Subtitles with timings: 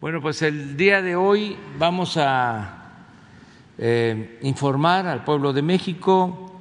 [0.00, 2.84] Bueno, pues el día de hoy vamos a
[3.76, 6.58] eh, informar al pueblo de México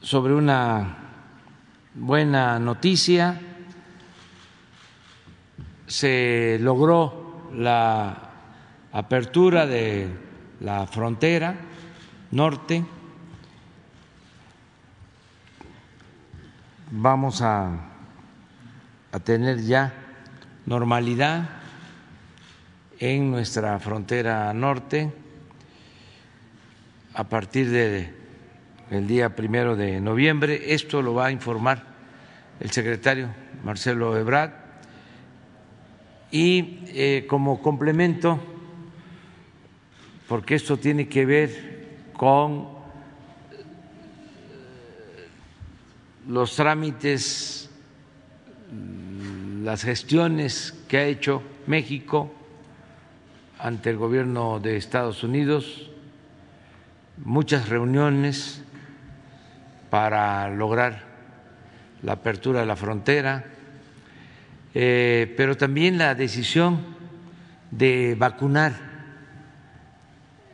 [0.00, 0.96] sobre una
[1.92, 3.38] buena noticia.
[5.86, 8.30] Se logró la
[8.90, 10.08] apertura de
[10.60, 11.56] la frontera
[12.30, 12.86] norte.
[16.90, 17.68] Vamos a,
[19.12, 19.92] a tener ya
[20.64, 21.55] normalidad
[22.98, 25.12] en nuestra frontera norte
[27.14, 30.74] a partir del día primero de noviembre.
[30.74, 31.84] Esto lo va a informar
[32.60, 33.28] el secretario
[33.64, 34.52] Marcelo Ebrard.
[36.30, 38.40] Y eh, como complemento,
[40.28, 42.68] porque esto tiene que ver con
[46.28, 47.70] los trámites,
[49.62, 52.32] las gestiones que ha hecho México
[53.58, 55.90] ante el gobierno de Estados Unidos,
[57.24, 58.62] muchas reuniones
[59.90, 61.04] para lograr
[62.02, 63.44] la apertura de la frontera,
[64.74, 66.84] eh, pero también la decisión
[67.70, 68.74] de vacunar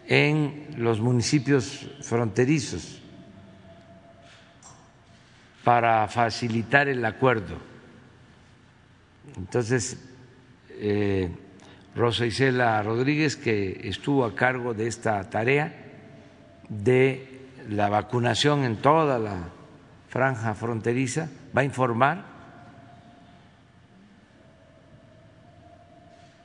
[0.07, 3.01] en los municipios fronterizos
[5.65, 7.57] para facilitar el acuerdo.
[9.37, 9.99] Entonces,
[10.71, 11.31] eh,
[11.95, 15.75] Rosa Isela Rodríguez, que estuvo a cargo de esta tarea
[16.69, 19.51] de la vacunación en toda la
[20.09, 22.25] franja fronteriza, va a informar.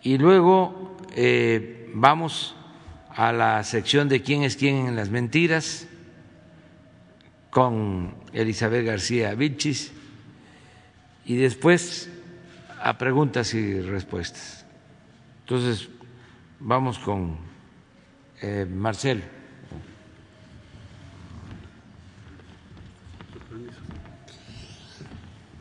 [0.04, 2.56] Y luego eh, vamos
[3.09, 5.88] a la sección de quién es quién en las mentiras
[7.50, 9.92] con Elizabeth García Vilchis
[11.26, 12.09] y después
[12.82, 14.56] a preguntas y respuestas.
[15.50, 15.88] Entonces,
[16.59, 17.38] vamos con
[18.42, 19.22] eh, Marcelo.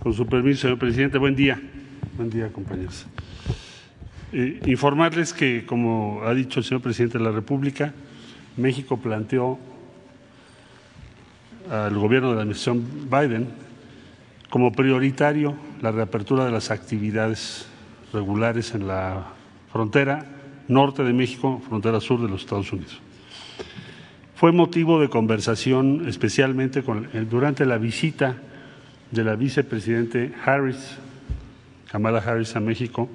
[0.00, 1.62] Con su permiso, señor presidente, buen día.
[2.16, 3.06] Buen día, compañeros.
[4.33, 7.94] Eh, informarles que, como ha dicho el señor presidente de la República,
[8.56, 9.56] México planteó
[11.71, 13.47] al gobierno de la administración Biden
[14.50, 17.69] como prioritario la reapertura de las actividades
[18.12, 19.35] regulares en la
[19.76, 20.25] frontera
[20.69, 22.98] norte de México, frontera sur de los Estados Unidos.
[24.34, 26.82] Fue motivo de conversación especialmente
[27.28, 28.36] durante la visita
[29.10, 30.97] de la vicepresidente Harris,
[31.91, 33.06] Kamala Harris a México.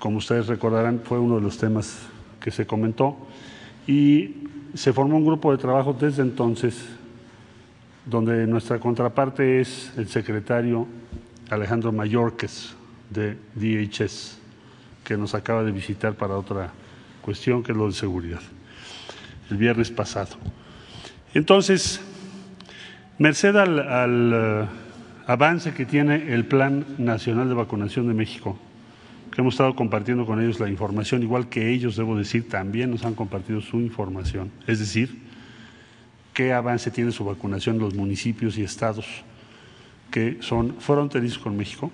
[0.00, 2.02] Como ustedes recordarán, fue uno de los temas
[2.40, 3.16] que se comentó
[3.86, 4.34] y
[4.74, 6.84] se formó un grupo de trabajo desde entonces
[8.04, 10.88] donde nuestra contraparte es el secretario
[11.48, 12.74] Alejandro Mayorques
[13.08, 14.42] de DHS
[15.04, 16.72] que nos acaba de visitar para otra
[17.22, 18.40] cuestión, que es lo de seguridad,
[19.50, 20.36] el viernes pasado.
[21.34, 22.00] Entonces,
[23.18, 24.66] merced al, eh,
[25.26, 28.58] avance que tiene el Plan Nacional de Vacunación de México,
[29.30, 33.04] que hemos estado compartiendo con ellos la información, igual que ellos, debo decir, también nos
[33.04, 35.22] han compartido su información, es decir,
[36.32, 39.06] qué avance tiene su vacunación en los municipios y estados
[40.10, 41.90] que son fronterizos con México.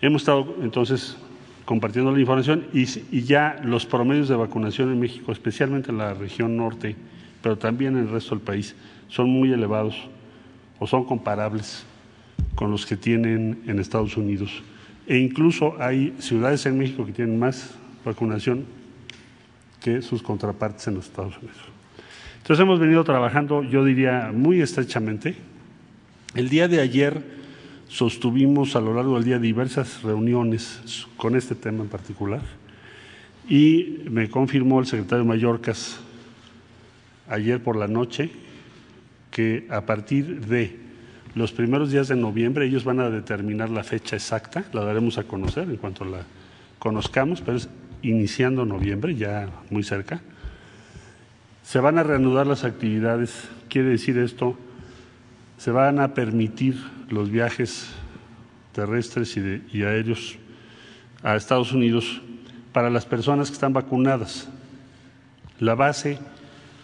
[0.00, 1.16] Hemos estado entonces
[1.68, 2.86] compartiendo la información y,
[3.24, 6.96] ya los promedios de vacunación en México, especialmente en la región norte,
[7.42, 8.74] pero también en el resto del país,
[9.08, 9.94] son muy elevados
[10.78, 11.84] o son comparables
[12.54, 14.62] con los que tienen en Estados Unidos.
[15.06, 18.64] E incluso hay ciudades en México que tienen más vacunación
[19.82, 21.58] que sus contrapartes en los Estados Unidos.
[22.38, 25.36] Entonces hemos venido trabajando, yo diría, muy estrechamente.
[26.34, 27.22] El día de ayer
[27.88, 32.42] sostuvimos a lo largo del día diversas reuniones con este tema en particular
[33.48, 35.98] y me confirmó el secretario Mallorcas
[37.28, 38.30] ayer por la noche
[39.30, 40.76] que a partir de
[41.34, 45.24] los primeros días de noviembre ellos van a determinar la fecha exacta, la daremos a
[45.24, 46.22] conocer en cuanto la
[46.78, 47.68] conozcamos, pero es
[48.02, 50.20] iniciando noviembre, ya muy cerca.
[51.62, 54.56] Se van a reanudar las actividades, quiere decir esto,
[55.58, 56.76] se van a permitir
[57.10, 57.88] los viajes
[58.72, 60.36] terrestres y, aéreos
[61.22, 62.22] a Estados Unidos
[62.72, 64.48] para las personas que están vacunadas.
[65.58, 66.20] La base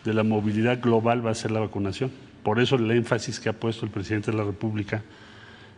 [0.05, 2.11] de la movilidad global va a ser la vacunación.
[2.43, 5.03] Por eso el énfasis que ha puesto el presidente de la República,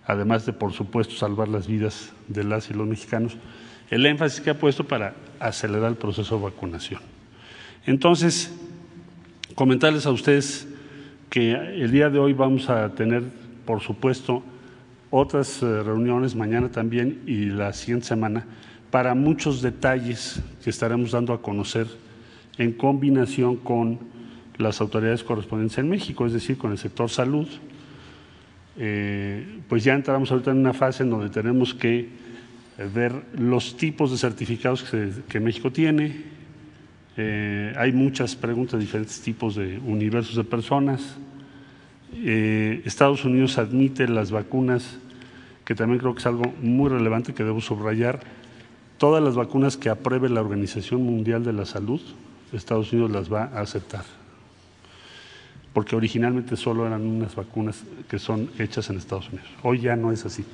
[0.07, 3.37] además de, por supuesto, salvar las vidas de las y los mexicanos,
[3.91, 7.03] el énfasis que ha puesto para acelerar el proceso de vacunación.
[7.85, 8.53] Entonces,
[9.55, 10.67] comentarles a ustedes
[11.31, 13.23] que el día de hoy vamos a tener,
[13.65, 14.43] por supuesto,
[15.11, 18.45] otras eh, reuniones mañana también y la siguiente semana
[18.91, 21.87] para muchos detalles que estaremos dando a conocer
[22.59, 23.99] en combinación con
[24.59, 27.47] las autoridades correspondientes en México, es decir, con el sector salud.
[28.79, 32.09] Eh, pues ya entramos ahorita en una fase en donde tenemos que
[32.95, 34.85] ver los tipos de certificados
[35.29, 36.36] que, México tiene.
[37.17, 41.17] Eh, hay muchas preguntas, diferentes tipos de universos de personas.
[42.15, 44.99] Eh, Estados Unidos admite las vacunas,
[45.65, 48.21] que también creo que es algo muy relevante que debo subrayar.
[48.99, 52.01] Todas las vacunas que apruebe la Organización Mundial de la Salud,
[52.53, 54.05] Estados Unidos las va a aceptar.
[55.73, 59.49] Porque originalmente solo eran unas vacunas que son hechas en Estados Unidos.
[59.63, 60.45] Hoy ya no es así.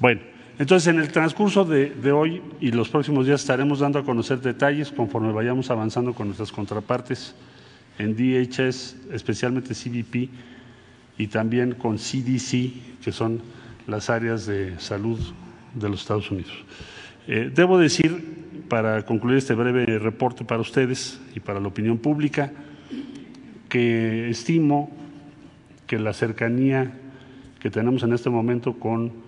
[0.00, 0.20] Bueno,
[0.56, 4.92] entonces, en el transcurso de, hoy y los próximos días estaremos dando a conocer detalles
[4.92, 7.34] conforme vayamos avanzando con nuestras contrapartes
[7.98, 10.30] en DHS, especialmente CBP
[11.18, 13.40] y también con CDC, que son
[13.88, 15.18] las áreas de salud
[15.74, 16.52] de los Estados Unidos.
[17.26, 22.52] Eh, debo decir, para concluir este breve reporte para ustedes y para la opinión pública,
[23.68, 24.90] que estimo
[25.88, 26.92] que la cercanía
[27.58, 29.23] que tenemos en este momento con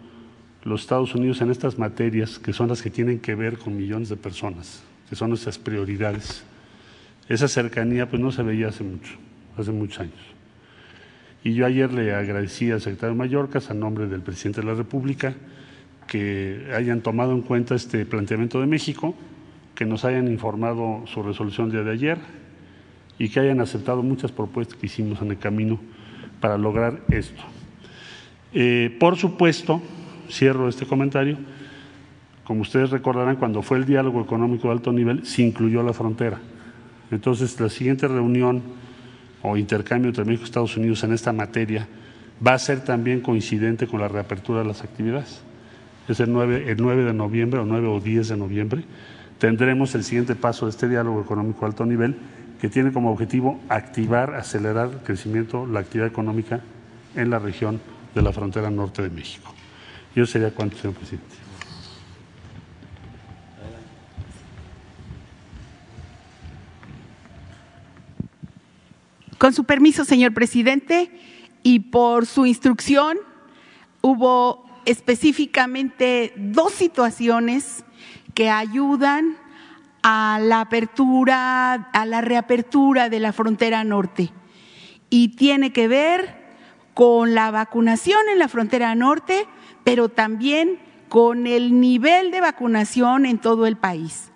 [0.66, 4.08] los Estados Unidos en estas materias, que son las que tienen que ver con millones
[4.08, 6.42] de personas, que son nuestras prioridades.
[7.28, 9.14] Esa cercanía pues no se veía hace mucho,
[9.56, 10.18] hace muchos años.
[11.44, 15.34] Y yo ayer le agradecí al secretario Mallorcas, a nombre del presidente de la República,
[16.08, 19.14] que hayan tomado en cuenta este planteamiento de México,
[19.76, 22.18] que nos hayan informado su resolución día de ayer
[23.20, 25.78] y que hayan aceptado muchas propuestas que hicimos en el camino
[26.40, 27.42] para lograr esto.
[28.52, 29.80] Eh, por supuesto,
[30.30, 31.36] cierro este comentario.
[32.44, 36.38] Como ustedes recordarán, cuando fue el diálogo económico de alto nivel, se incluyó la frontera.
[37.10, 38.62] Entonces, la siguiente reunión
[39.42, 41.86] o intercambio entre México y Estados Unidos en esta materia
[42.44, 45.40] va a ser también coincidente con la reapertura de las actividades.
[46.08, 48.84] Es el 9, el 9 de noviembre o 9 o 10 de noviembre.
[49.38, 52.16] Tendremos el siguiente paso de este diálogo económico de alto nivel
[52.60, 56.60] que tiene como objetivo activar, acelerar el crecimiento, la actividad económica
[57.14, 57.80] en la región
[58.14, 59.55] de la frontera norte de México.
[60.16, 61.36] Yo sería cuánto, señor presidente.
[69.36, 71.10] Con su permiso, señor presidente,
[71.62, 73.18] y por su instrucción,
[74.00, 77.84] hubo específicamente dos situaciones
[78.32, 79.36] que ayudan
[80.02, 84.32] a la apertura, a la reapertura de la frontera norte.
[85.10, 86.46] Y tiene que ver
[86.94, 89.46] con la vacunación en la frontera norte
[89.86, 94.32] pero también con el nivel de vacunación en todo el país.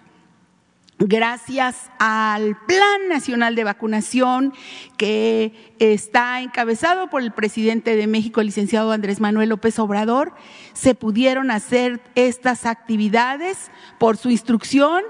[1.00, 4.54] Gracias al Plan Nacional de Vacunación
[4.96, 10.34] que está encabezado por el presidente de México, el licenciado Andrés Manuel López Obrador,
[10.72, 15.02] se pudieron hacer estas actividades por su instrucción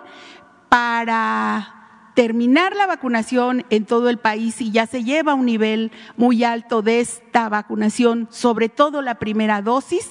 [0.70, 1.79] para
[2.20, 6.82] terminar la vacunación en todo el país y ya se lleva un nivel muy alto
[6.82, 10.06] de esta vacunación, sobre todo la primera dosis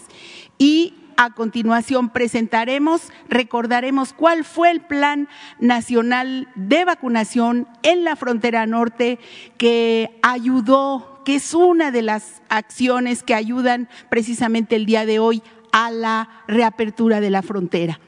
[0.57, 5.29] y a continuación presentaremos, recordaremos cuál fue el plan
[5.59, 9.19] nacional de vacunación en la frontera norte
[9.59, 15.43] que ayudó, que es una de las acciones que ayudan precisamente el día de hoy
[15.71, 17.99] a la reapertura de la frontera.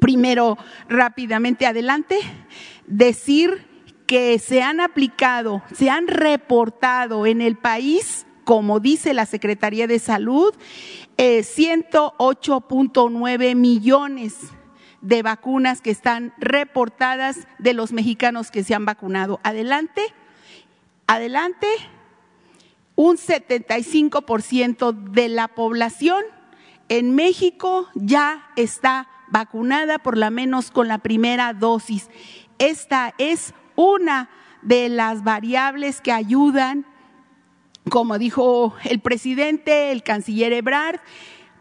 [0.00, 0.58] Primero,
[0.88, 2.18] rápidamente adelante,
[2.86, 3.66] decir
[4.06, 9.98] que se han aplicado, se han reportado en el país, como dice la Secretaría de
[9.98, 10.54] Salud,
[11.16, 14.36] 108.9 eh, millones
[15.00, 19.38] de vacunas que están reportadas de los mexicanos que se han vacunado.
[19.42, 20.02] Adelante,
[21.06, 21.68] adelante,
[22.96, 26.22] un 75% de la población
[26.88, 32.08] en México ya está vacunada por lo menos con la primera dosis.
[32.58, 34.30] Esta es una
[34.62, 36.86] de las variables que ayudan
[37.90, 41.00] como dijo el presidente, el canciller Ebrard,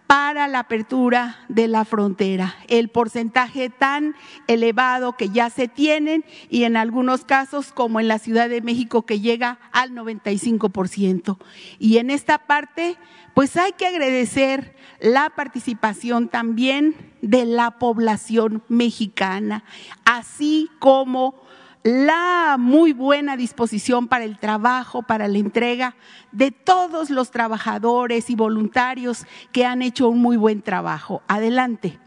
[0.07, 2.55] para la apertura de la frontera.
[2.67, 4.15] El porcentaje tan
[4.47, 9.05] elevado que ya se tienen y en algunos casos, como en la Ciudad de México,
[9.05, 11.37] que llega al 95%.
[11.79, 12.97] Y en esta parte,
[13.33, 19.63] pues hay que agradecer la participación también de la población mexicana,
[20.05, 21.42] así como
[21.83, 25.95] la muy buena disposición para el trabajo, para la entrega
[26.31, 31.21] de todos los trabajadores y voluntarios que han hecho un muy buen trabajo.
[31.27, 32.02] Adelante.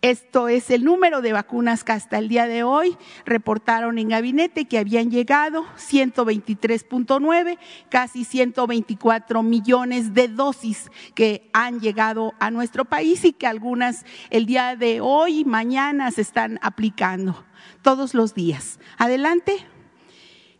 [0.00, 4.66] Esto es el número de vacunas que hasta el día de hoy reportaron en gabinete
[4.66, 7.58] que habían llegado 123.9,
[7.88, 14.46] casi 124 millones de dosis que han llegado a nuestro país y que algunas el
[14.46, 17.44] día de hoy y mañana se están aplicando
[17.82, 18.78] todos los días.
[18.98, 19.66] Adelante.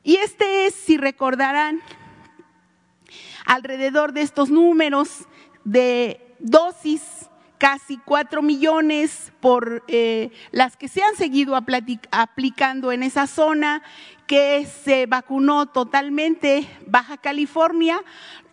[0.02, 1.80] Y este es, si recordarán,
[3.44, 5.26] alrededor de estos números
[5.64, 7.17] de dosis
[7.58, 11.56] casi cuatro millones por eh, las que se han seguido
[12.10, 13.82] aplicando en esa zona,
[14.26, 18.00] que se vacunó totalmente Baja California,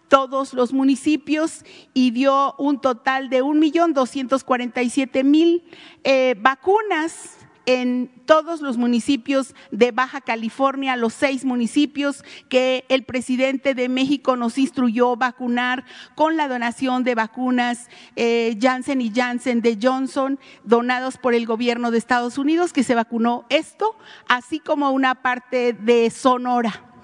[0.07, 5.63] todos los municipios y dio un total de un millón doscientos cuarenta y siete mil
[6.03, 13.73] eh, vacunas en todos los municipios de Baja California, los seis municipios que el presidente
[13.73, 19.77] de México nos instruyó vacunar con la donación de vacunas eh, Janssen y Janssen de
[19.81, 23.95] Johnson, donados por el gobierno de Estados Unidos, que se vacunó esto,
[24.27, 26.94] así como una parte de Sonora.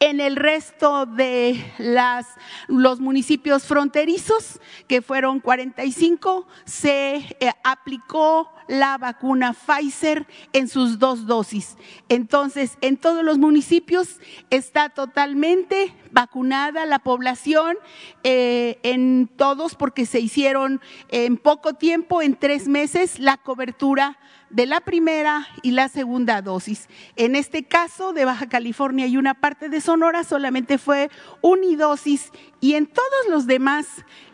[0.00, 2.26] En el resto de las,
[2.66, 11.26] los municipios fronterizos, que fueron 45, se eh, aplicó la vacuna Pfizer en sus dos
[11.26, 11.76] dosis.
[12.08, 14.18] Entonces, en todos los municipios
[14.50, 17.76] está totalmente vacunada la población,
[18.22, 24.18] eh, en todos porque se hicieron en poco tiempo, en tres meses, la cobertura
[24.52, 26.88] de la primera y la segunda dosis.
[27.16, 32.30] En este caso de Baja California y una parte de Sonora solamente fue unidosis
[32.60, 33.86] y en todos los demás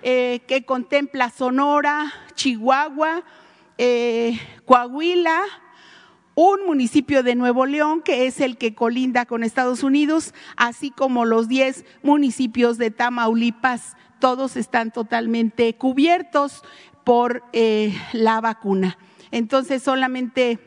[0.03, 3.23] eh, que contempla Sonora, Chihuahua,
[3.79, 5.41] eh, Coahuila,
[6.35, 11.25] un municipio de Nuevo León, que es el que colinda con Estados Unidos, así como
[11.25, 16.63] los 10 municipios de Tamaulipas, todos están totalmente cubiertos
[17.05, 18.99] por eh, la vacuna.
[19.31, 20.59] Entonces solamente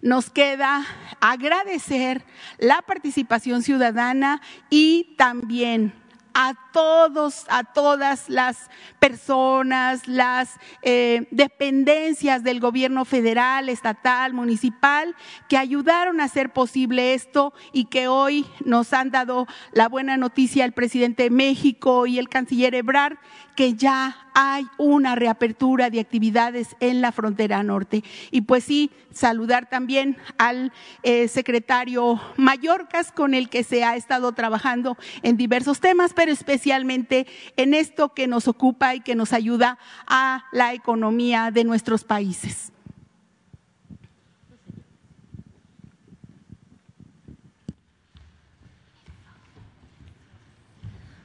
[0.00, 0.84] nos queda
[1.20, 2.24] agradecer
[2.58, 5.94] la participación ciudadana y también
[6.34, 15.14] a todos, a todas las personas, las eh, dependencias del gobierno federal, estatal, municipal,
[15.48, 20.64] que ayudaron a hacer posible esto y que hoy nos han dado la buena noticia
[20.64, 23.18] el presidente de México y el canciller Ebrard,
[23.54, 28.02] que ya hay una reapertura de actividades en la frontera norte.
[28.30, 34.32] Y pues sí, saludar también al eh, secretario Mallorcas, con el que se ha estado
[34.32, 39.78] trabajando en diversos temas, pero especialmente en esto que nos ocupa y que nos ayuda
[40.06, 42.72] a la economía de nuestros países.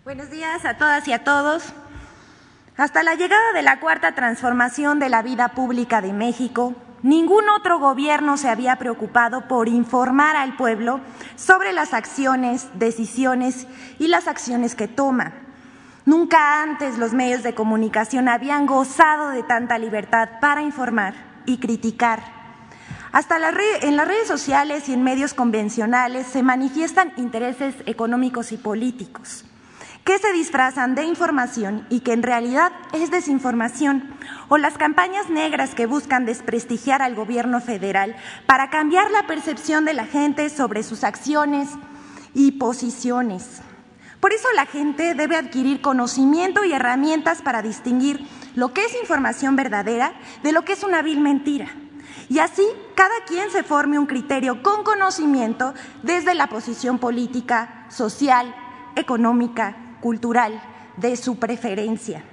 [0.03, 1.73] Buenos días a todas y a todos.
[2.77, 7.79] Hasta la llegada de la cuarta transformación de la vida pública de México, ningún otro
[7.79, 10.99] gobierno se había preocupado por informar al pueblo
[11.35, 13.67] sobre las acciones, decisiones
[13.99, 15.33] y las acciones que toma.
[16.05, 21.13] Nunca antes los medios de comunicación habían gozado de tanta libertad para informar
[21.45, 22.23] y criticar.
[23.11, 29.45] Hasta en las redes sociales y en medios convencionales se manifiestan intereses económicos y políticos
[30.07, 34.09] que se disfrazan de información y que en realidad es desinformación,
[34.47, 39.93] o las campañas negras que buscan desprestigiar al gobierno federal para cambiar la percepción de
[39.93, 41.67] la gente sobre sus acciones
[42.33, 43.59] y posiciones.
[44.21, 49.57] Por eso la gente debe adquirir conocimiento y herramientas para distinguir lo que es información
[49.57, 51.67] verdadera de lo que es una vil mentira.
[52.29, 58.55] Y así cada quien se forme un criterio con conocimiento desde la posición política, social,
[58.95, 60.61] económica cultural
[60.97, 62.23] de su preferencia.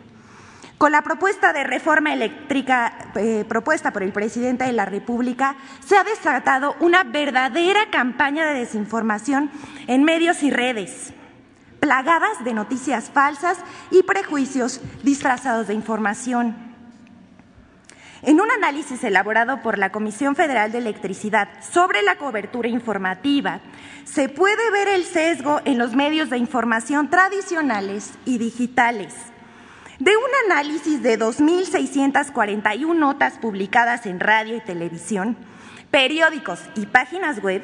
[0.79, 5.57] Con la propuesta de reforma eléctrica eh, propuesta por el presidente de la República,
[5.87, 9.51] se ha desatado una verdadera campaña de desinformación
[9.87, 11.15] en medios y redes,
[11.79, 13.59] plagadas de noticias falsas
[13.93, 16.74] y prejuicios disfrazados de información.
[18.27, 23.61] En un análisis elaborado por la Comisión Federal de Electricidad sobre la cobertura informativa,
[24.05, 29.13] se puede ver el sesgo en los medios de información tradicionales y digitales.
[29.99, 35.37] De un análisis de 2.641 notas publicadas en radio y televisión,
[35.91, 37.63] periódicos y páginas web,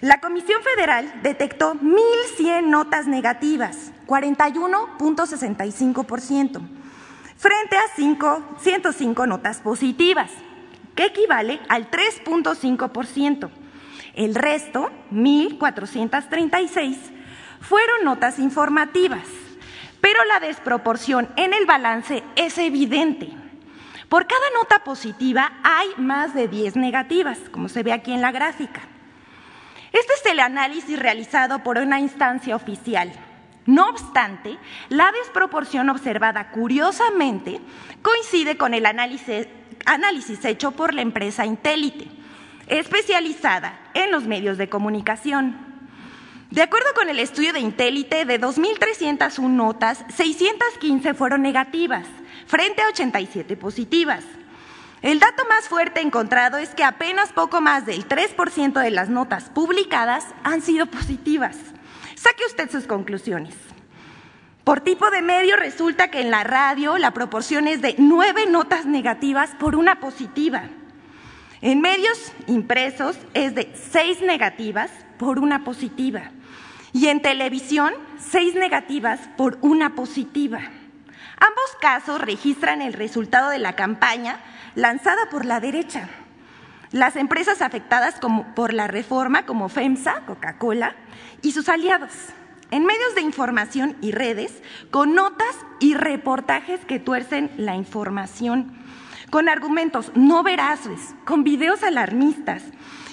[0.00, 6.83] la Comisión Federal detectó 1.100 notas negativas, 41.65%
[7.44, 10.30] frente a 105 notas positivas,
[10.94, 13.50] que equivale al 3.5%.
[14.14, 16.96] El resto, 1.436,
[17.60, 19.26] fueron notas informativas,
[20.00, 23.28] pero la desproporción en el balance es evidente,
[24.08, 28.32] Por cada nota positiva hay más de 10 negativas, como se ve aquí en la
[28.32, 28.80] gráfica.
[29.92, 33.12] Este es el análisis realizado por una instancia oficial.
[33.66, 34.58] No obstante,
[34.90, 37.60] la desproporción observada curiosamente
[38.02, 42.08] coincide con el análisis, hecho por la empresa Intelite,
[42.66, 45.56] especializada en los medios de comunicación.
[46.50, 52.06] De acuerdo con el estudio de Intelite, de 2.301 notas, 615 fueron negativas,
[52.46, 54.24] frente a 87 positivas.
[55.00, 59.50] El dato más fuerte encontrado es que apenas poco más del 3% de las notas
[59.50, 61.56] publicadas han sido positivas.
[62.24, 63.54] Saque usted sus conclusiones.
[64.64, 68.86] Por tipo de medio resulta que en la radio la proporción es de nueve notas
[68.86, 70.70] negativas por una positiva.
[71.60, 76.30] En medios impresos es de seis negativas por una positiva.
[76.94, 80.60] Y en televisión, seis negativas por una positiva.
[80.60, 84.40] Ambos casos registran el resultado de la campaña
[84.76, 86.08] lanzada por la derecha.
[86.94, 88.20] Las empresas afectadas
[88.54, 90.94] por la reforma, como FEMSA, Coca-Cola,
[91.42, 92.12] y sus aliados,
[92.70, 98.78] en medios de información y redes, con notas y reportajes que tuercen la información,
[99.30, 102.62] con argumentos no veraces, con videos alarmistas,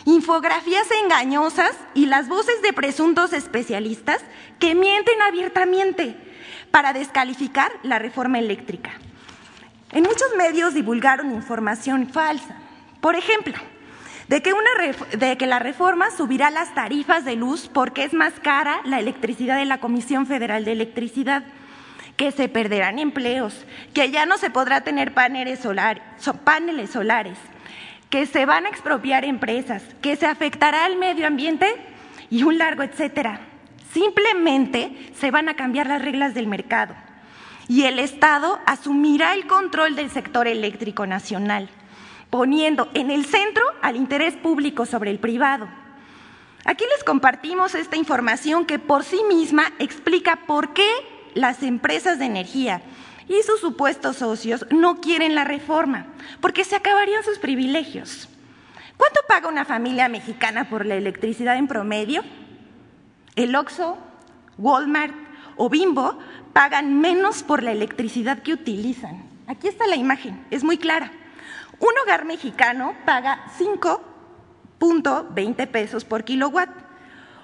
[0.06, 4.20] infografías engañosas y las voces de presuntos especialistas
[4.60, 6.16] que mienten abiertamente
[6.70, 8.92] para descalificar la reforma eléctrica.
[9.92, 12.61] En muchos medios divulgaron información falsa.
[13.02, 13.56] Por ejemplo,
[14.28, 14.54] de que,
[15.18, 19.58] de que, la reforma subirá las tarifas de luz porque es más cara la electricidad
[19.58, 21.44] de la Comisión Federal de Electricidad,
[22.16, 25.68] que se perderán empleos, que ya no se podrá tener paneles,
[26.44, 27.38] paneles solares,
[28.12, 31.76] que se van a expropiar empresas, que se afectará al medio ambiente
[32.30, 33.42] y un largo etcétera.
[33.92, 36.96] Simplemente se van a cambiar las reglas del mercado
[37.68, 41.70] y el Estado asumirá el control del sector eléctrico nacional
[42.32, 45.68] poniendo en el centro al interés público sobre el privado.
[46.66, 50.88] Aquí les compartimos esta información que por sí misma explica por qué
[51.36, 52.82] las empresas de energía
[53.28, 56.08] y sus supuestos socios no quieren la reforma,
[56.40, 58.30] porque se acabarían sus privilegios.
[58.98, 62.24] ¿Cuánto paga una familia mexicana por la electricidad en promedio?
[63.36, 63.98] El Oxxo,
[64.58, 65.14] Walmart
[65.58, 66.18] o Bimbo
[66.54, 69.24] pagan menos por la electricidad que utilizan.
[69.48, 71.12] Aquí está la imagen, es muy clara.
[71.82, 76.70] Un hogar mexicano paga 5.20 pesos por kilowatt.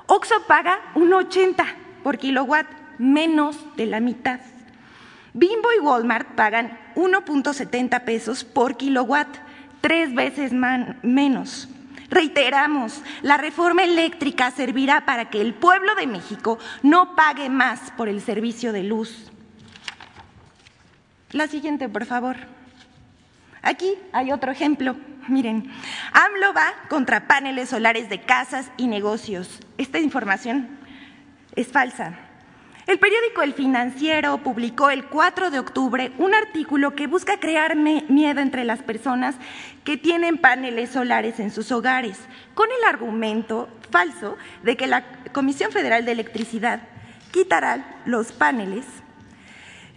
[0.06, 1.65] Oxo paga 1.80
[2.04, 2.67] por kilowatt,
[3.00, 4.39] menos de la mitad.
[5.34, 9.28] Bimbo y Walmart pagan 1.70 pesos por kilowatt,
[9.82, 11.67] tres veces menos.
[12.10, 18.08] Reiteramos, la reforma eléctrica servirá para que el pueblo de México no pague más por
[18.08, 19.32] el servicio de luz.
[21.32, 22.57] La siguiente, por favor.
[23.68, 24.96] Aquí hay otro ejemplo.
[25.28, 25.70] Miren,
[26.14, 29.60] AMLO va contra paneles solares de casas y negocios.
[29.78, 30.70] Esta información
[31.54, 32.18] es falsa.
[32.86, 38.40] El periódico El Financiero publicó el 4 de octubre un artículo que busca crear miedo
[38.40, 39.36] entre las personas
[39.84, 42.18] que tienen paneles solares en sus hogares,
[42.54, 45.04] con el argumento falso de que la
[45.34, 46.84] Comisión Federal de Electricidad
[47.34, 48.86] quitará los paneles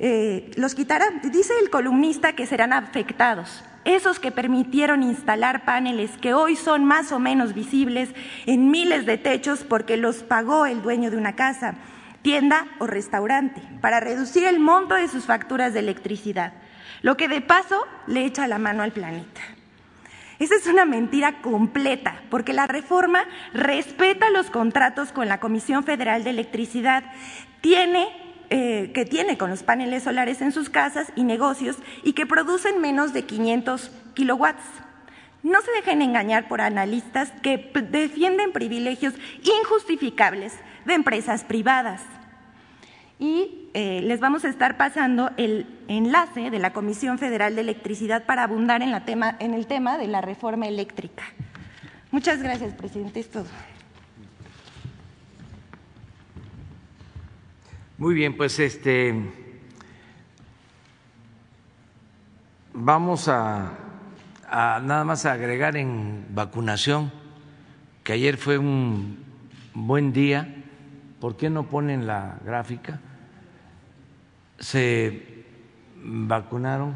[0.03, 1.07] eh, los quitará.
[1.23, 3.63] Dice el columnista que serán afectados.
[3.85, 8.09] Esos que permitieron instalar paneles que hoy son más o menos visibles
[8.47, 11.75] en miles de techos porque los pagó el dueño de una casa,
[12.23, 16.55] tienda o restaurante, para reducir el monto de sus facturas de electricidad,
[17.03, 19.41] lo que de paso le echa la mano al planeta.
[20.39, 26.25] Esa es una mentira completa, porque la reforma respeta los contratos con la Comisión Federal
[26.25, 27.05] de Electricidad,
[27.61, 28.09] tiene
[28.53, 32.81] eh, que tiene con los paneles solares en sus casas y negocios y que producen
[32.81, 34.65] menos de 500 kilowatts.
[35.45, 39.15] No se dejen engañar por analistas que defienden privilegios
[39.63, 40.53] injustificables
[40.85, 42.03] de empresas privadas.
[43.21, 48.25] Y eh, les vamos a estar pasando el enlace de la Comisión Federal de Electricidad
[48.25, 51.23] para abundar en, la tema, en el tema de la reforma eléctrica.
[52.11, 53.21] Muchas gracias, presidente.
[53.21, 53.47] Es todo.
[58.01, 59.15] Muy bien, pues este
[62.73, 63.73] vamos a,
[64.51, 67.13] nada más a agregar en vacunación
[68.03, 69.19] que ayer fue un
[69.75, 70.65] buen día.
[71.21, 73.01] ¿Por qué no ponen la gráfica?
[74.59, 75.45] Se
[76.03, 76.95] vacunaron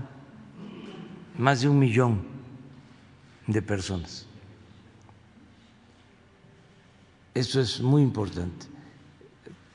[1.37, 2.23] más de un millón
[3.47, 4.27] de personas.
[7.35, 8.65] Eso es muy importante.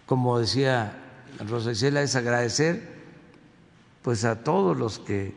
[0.07, 1.05] Como decía
[1.47, 2.81] Rosa es agradecer
[4.01, 5.33] pues a todos los que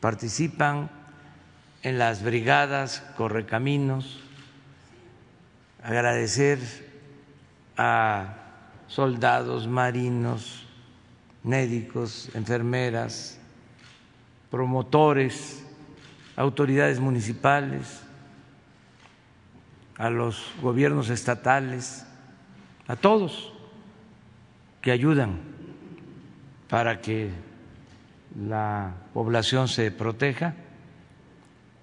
[0.00, 0.90] participan
[1.82, 4.20] en las brigadas correcaminos,
[5.82, 6.58] agradecer
[7.76, 8.34] a
[8.88, 10.64] soldados, marinos,
[11.42, 13.38] médicos, enfermeras,
[14.50, 15.62] promotores,
[16.36, 18.00] autoridades municipales,
[19.96, 22.04] a los gobiernos estatales,
[22.86, 23.55] a todos
[24.86, 25.40] que ayudan
[26.68, 27.32] para que
[28.38, 30.54] la población se proteja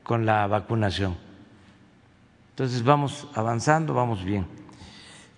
[0.03, 1.17] con la vacunación.
[2.51, 4.47] Entonces vamos avanzando, vamos bien.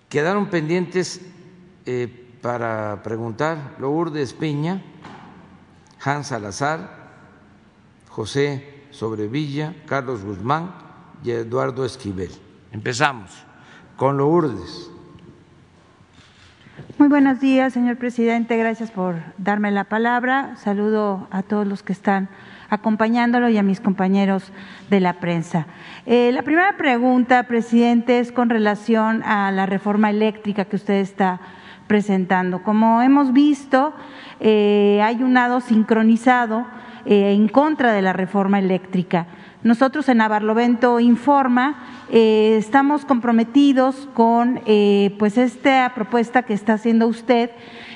[0.08, 1.20] Quedaron pendientes
[1.86, 2.06] eh,
[2.40, 4.80] para preguntar Lourdes Peña,
[6.04, 6.88] Hans Salazar,
[8.08, 10.72] José Sobrevilla, Carlos Guzmán
[11.24, 12.30] y Eduardo Esquivel.
[12.70, 13.32] Empezamos
[13.96, 14.92] con Lourdes.
[16.98, 18.56] Muy buenos días, señor presidente.
[18.56, 20.56] Gracias por darme la palabra.
[20.56, 22.30] Saludo a todos los que están
[22.70, 24.50] acompañándolo y a mis compañeros
[24.88, 25.66] de la prensa.
[26.06, 31.38] Eh, la primera pregunta, presidente, es con relación a la reforma eléctrica que usted está
[31.86, 32.62] presentando.
[32.62, 33.92] Como hemos visto,
[34.40, 36.66] eh, hay un lado sincronizado
[37.04, 39.26] eh, en contra de la reforma eléctrica.
[39.66, 41.74] Nosotros en Navarlovento Informa
[42.08, 44.60] estamos comprometidos con
[45.18, 47.50] pues esta propuesta que está haciendo usted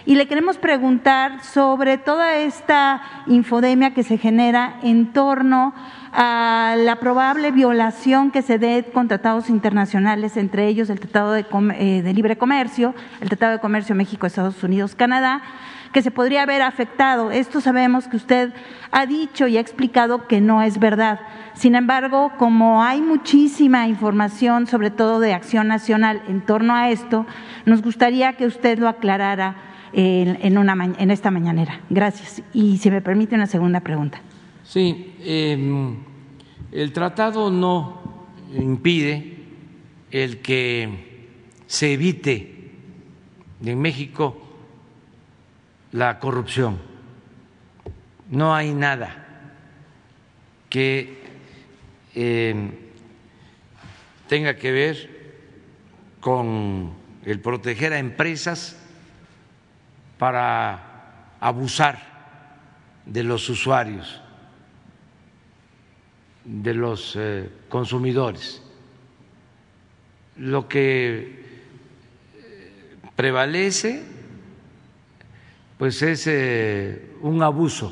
[0.04, 5.72] y le queremos preguntar sobre toda esta infodemia que se genera en torno
[6.12, 11.46] a la probable violación que se dé con tratados internacionales, entre ellos el Tratado de,
[11.78, 15.40] eh, de Libre Comercio, el Tratado de Comercio México, Estados Unidos, Canadá,
[15.92, 17.30] que se podría haber afectado.
[17.30, 18.52] Esto sabemos que usted
[18.90, 21.20] ha dicho y ha explicado que no es verdad.
[21.54, 27.26] Sin embargo, como hay muchísima información, sobre todo de acción nacional, en torno a esto,
[27.66, 29.56] nos gustaría que usted lo aclarara
[29.92, 31.80] en, una, en esta mañanera.
[31.90, 32.42] Gracias.
[32.52, 34.20] Y si me permite una segunda pregunta.
[34.62, 35.96] Sí, em,
[36.70, 38.00] el tratado no
[38.54, 39.38] impide
[40.10, 40.88] el que
[41.66, 42.70] se evite
[43.64, 44.49] en México
[45.92, 46.78] la corrupción.
[48.28, 49.26] No hay nada
[50.68, 51.18] que
[52.14, 52.70] em,
[54.28, 55.20] tenga que ver
[56.20, 56.92] con
[57.24, 58.76] el proteger a empresas
[60.18, 61.98] para abusar
[63.06, 64.20] de los usuarios,
[66.44, 68.62] de los eh, consumidores.
[70.36, 71.44] Lo que
[72.36, 74.19] eh, prevalece
[75.80, 77.90] pues es eh, un abuso,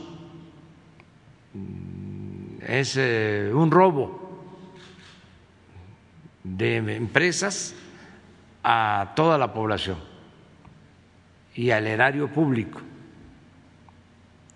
[2.61, 4.43] es un robo
[6.45, 7.75] de empresas
[8.63, 9.97] a toda la población
[11.55, 12.79] y al erario público.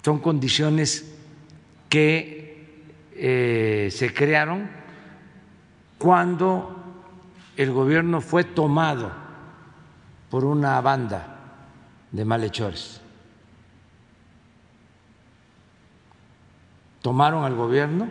[0.05, 1.11] Son condiciones
[1.89, 4.69] que eh, se crearon
[5.97, 6.77] cuando
[7.57, 9.11] el gobierno fue tomado
[10.29, 11.39] por una banda
[12.11, 13.02] de malhechores.
[17.03, 18.09] Tomaron al gobierno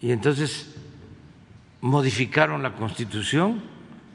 [0.00, 0.74] y entonces
[1.80, 3.62] modificaron la constitución,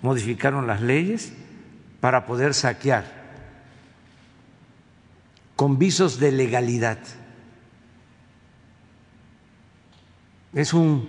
[0.02, 1.34] modificaron las leyes
[2.00, 3.22] para poder saquear
[5.56, 6.98] con visos de legalidad.
[10.54, 11.08] Es un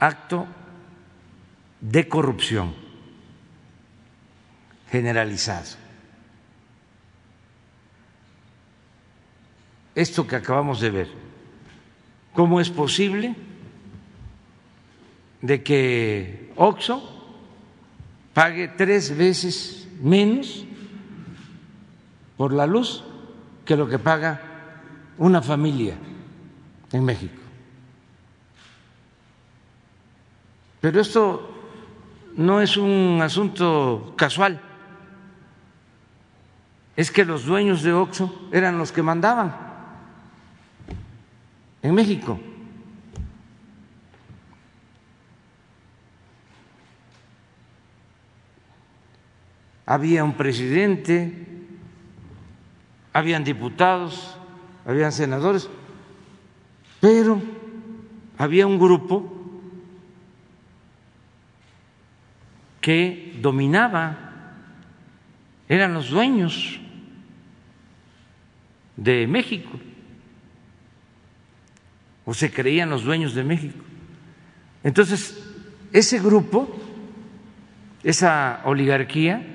[0.00, 0.46] acto
[1.80, 2.74] de corrupción
[4.90, 5.76] generalizado.
[9.94, 11.21] Esto que acabamos de ver,
[12.34, 13.34] ¿cómo es posible
[15.40, 17.02] de que OXO
[18.32, 20.64] pague tres veces menos
[22.36, 23.04] por la luz
[23.64, 24.40] que lo que paga
[25.18, 25.96] una familia
[26.90, 27.40] en México.
[30.80, 31.48] Pero esto
[32.36, 34.60] no es un asunto casual.
[36.96, 39.71] Es que los dueños de Oxxo eran los que mandaban
[41.82, 42.38] en México.
[49.84, 51.52] Había un presidente
[53.12, 54.36] habían diputados,
[54.86, 55.68] habían senadores,
[57.00, 57.40] pero
[58.38, 59.30] había un grupo
[62.80, 64.30] que dominaba,
[65.68, 66.80] eran los dueños
[68.96, 69.78] de México,
[72.24, 73.84] o se creían los dueños de México.
[74.84, 75.38] Entonces,
[75.92, 76.68] ese grupo,
[78.02, 79.46] esa oligarquía,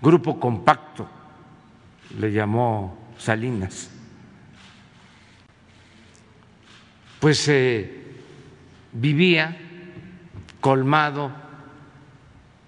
[0.00, 1.08] grupo compacto,
[2.18, 3.90] le llamó Salinas,
[7.20, 8.02] pues eh,
[8.92, 9.56] vivía
[10.60, 11.30] colmado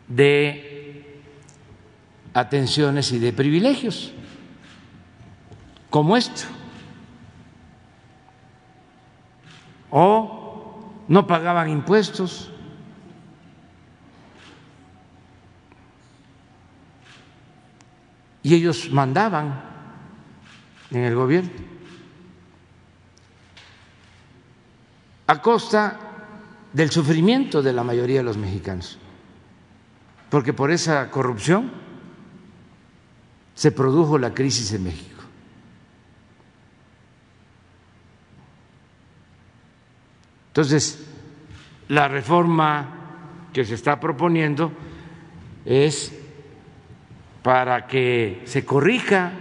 [0.08, 1.22] de
[2.34, 4.12] atenciones y de privilegios,
[5.92, 6.42] como esto.
[9.90, 12.50] O no pagaban impuestos.
[18.42, 19.62] Y ellos mandaban
[20.90, 21.52] en el gobierno.
[25.28, 26.00] A costa
[26.72, 28.98] del sufrimiento de la mayoría de los mexicanos
[30.32, 31.70] porque por esa corrupción
[33.54, 35.11] se produjo la crisis en México.
[40.52, 41.02] Entonces,
[41.88, 44.70] la reforma que se está proponiendo
[45.64, 46.12] es
[47.42, 49.32] para que se corrija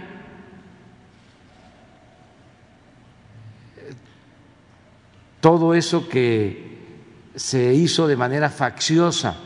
[5.42, 6.78] todo eso que
[7.34, 9.36] se hizo de manera facciosa.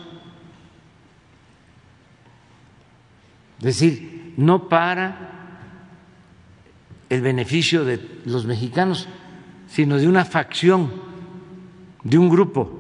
[3.58, 5.32] Es decir, no para
[7.08, 9.08] el beneficio de los mexicanos,
[9.66, 11.05] sino de una facción,
[12.06, 12.70] de un grupo.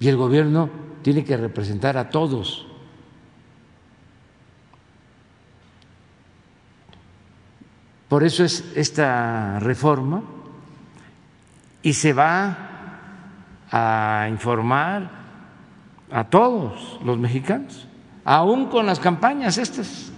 [0.00, 0.68] Y el gobierno
[1.02, 2.66] tiene que representar a todos.
[8.08, 10.22] Por eso es esta reforma
[11.82, 12.58] y se va
[13.70, 15.10] a informar
[16.10, 17.86] a todos los mexicanos,
[18.24, 20.10] aún con las campañas estas.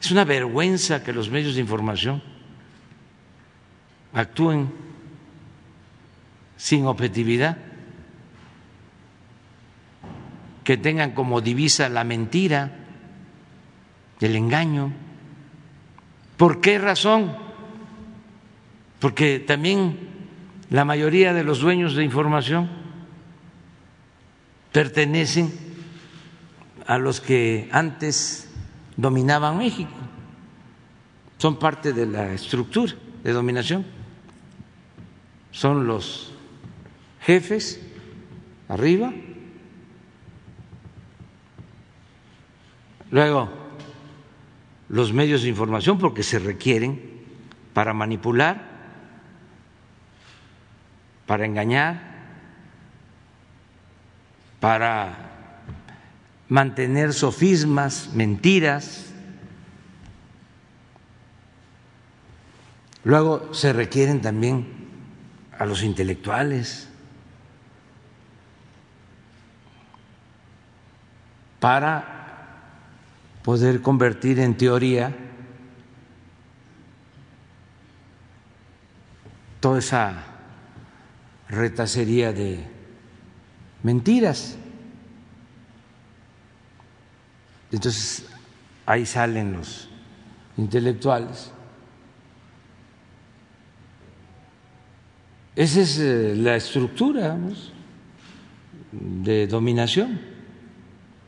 [0.00, 2.22] Es una vergüenza que los medios de información
[4.14, 4.72] actúen
[6.56, 7.58] sin objetividad,
[10.62, 12.72] que tengan como divisa la mentira,
[14.20, 14.92] el engaño.
[16.36, 17.36] ¿Por qué razón?
[18.98, 19.98] Porque también
[20.70, 22.70] la mayoría de los dueños de información
[24.72, 25.52] pertenecen
[26.86, 28.50] a los que antes
[28.96, 29.92] dominaban México,
[31.38, 33.84] son parte de la estructura de dominación,
[35.54, 36.32] son los
[37.20, 37.80] jefes
[38.68, 39.12] arriba,
[43.12, 43.50] luego
[44.88, 47.00] los medios de información porque se requieren
[47.72, 48.68] para manipular,
[51.24, 52.02] para engañar,
[54.58, 55.30] para
[56.48, 59.12] mantener sofismas, mentiras.
[63.04, 64.73] Luego se requieren también
[65.64, 66.86] a los intelectuales
[71.58, 72.04] para
[73.42, 75.16] poder convertir en teoría
[79.60, 80.22] toda esa
[81.48, 82.62] retacería de
[83.82, 84.58] mentiras.
[87.72, 88.26] Entonces,
[88.84, 89.88] ahí salen los
[90.58, 91.53] intelectuales.
[95.56, 97.38] Esa es eh, la estructura
[98.90, 100.20] de dominación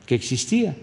[0.05, 0.77] que existía.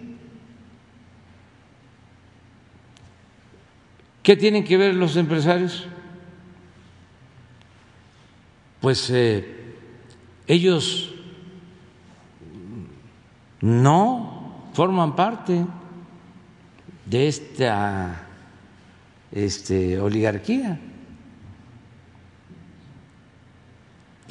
[4.22, 5.86] ¿Qué tienen que ver los empresarios?
[8.80, 9.76] Pues eh,
[10.48, 11.14] ellos
[13.60, 15.66] no forman parte
[17.06, 18.26] de esta
[19.32, 20.80] este, oligarquía.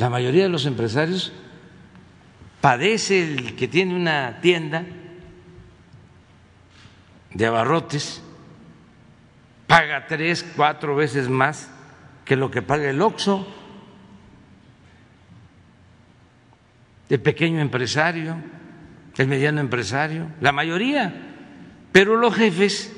[0.03, 1.33] La mayoría de los empresarios
[2.61, 4.85] padece el que tiene una tienda
[7.33, 8.21] de abarrotes,
[9.69, 11.71] paga tres, cuatro veces más
[12.25, 13.47] que lo que paga el OXO,
[17.09, 18.38] el pequeño empresario
[19.19, 21.15] el mediano empresario, la mayoría,
[21.93, 22.93] pero los jefes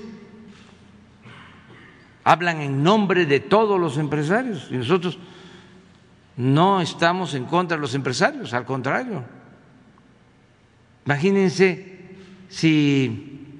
[2.24, 4.68] hablan en nombre de todos los empresarios.
[4.70, 5.18] Y nosotros
[6.36, 9.24] no estamos en contra de los empresarios, al contrario.
[11.06, 12.16] Imagínense
[12.48, 13.58] si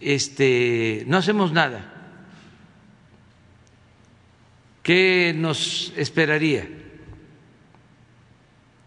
[0.00, 1.92] este, no hacemos nada,
[4.82, 6.68] ¿qué nos esperaría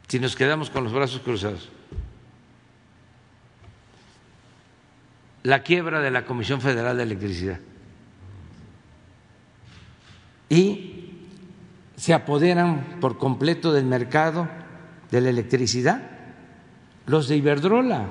[0.08, 1.70] si nos quedamos con los brazos cruzados?
[5.44, 7.60] la quiebra de la Comisión Federal de Electricidad.
[10.50, 10.93] Y
[12.04, 14.50] se apoderan por completo del mercado
[15.10, 16.02] de la electricidad
[17.06, 18.08] los de Iberdrola.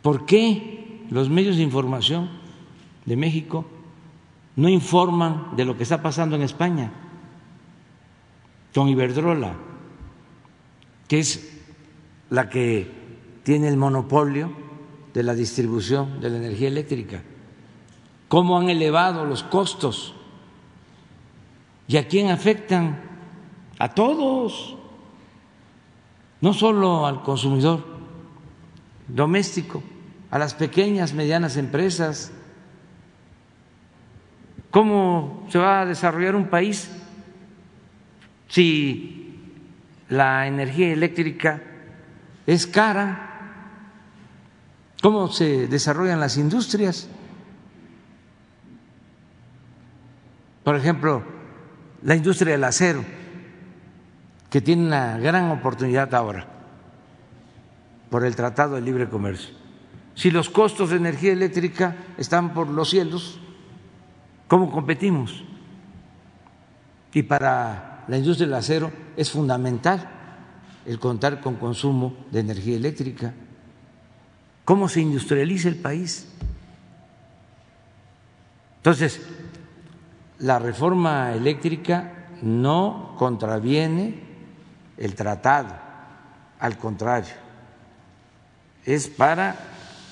[0.00, 2.30] ¿Por qué los medios de información
[3.04, 3.66] de México
[4.56, 6.90] no informan de lo que está pasando en España
[8.74, 9.56] con Iberdrola,
[11.06, 11.60] que es
[12.30, 12.90] la que
[13.42, 14.50] tiene el monopolio
[15.12, 17.22] de la distribución de la energía eléctrica,
[18.28, 20.14] cómo han elevado los costos
[21.90, 23.00] y a quién afectan,
[23.76, 24.76] a todos,
[26.40, 27.84] no solo al consumidor
[29.08, 29.82] doméstico,
[30.30, 32.30] a las pequeñas, medianas empresas.
[34.70, 36.88] ¿Cómo se va a desarrollar un país
[38.46, 39.50] si
[40.08, 41.60] la energía eléctrica
[42.46, 43.66] es cara?
[45.02, 47.08] ¿Cómo se desarrollan las industrias?
[50.62, 51.39] Por ejemplo,
[52.02, 53.04] la industria del acero,
[54.48, 56.46] que tiene una gran oportunidad ahora
[58.10, 59.54] por el Tratado de Libre Comercio.
[60.14, 63.38] Si los costos de energía eléctrica están por los cielos,
[64.48, 65.44] ¿cómo competimos?
[67.12, 70.08] Y para la industria del acero es fundamental
[70.84, 73.32] el contar con consumo de energía eléctrica.
[74.64, 76.28] ¿Cómo se industrializa el país?
[78.78, 79.20] Entonces,
[80.40, 84.20] la reforma eléctrica no contraviene
[84.96, 85.74] el tratado,
[86.58, 87.34] al contrario,
[88.84, 89.56] es para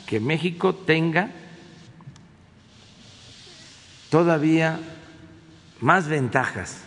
[0.07, 1.31] que México tenga
[4.11, 4.79] todavía
[5.81, 6.79] más ventajas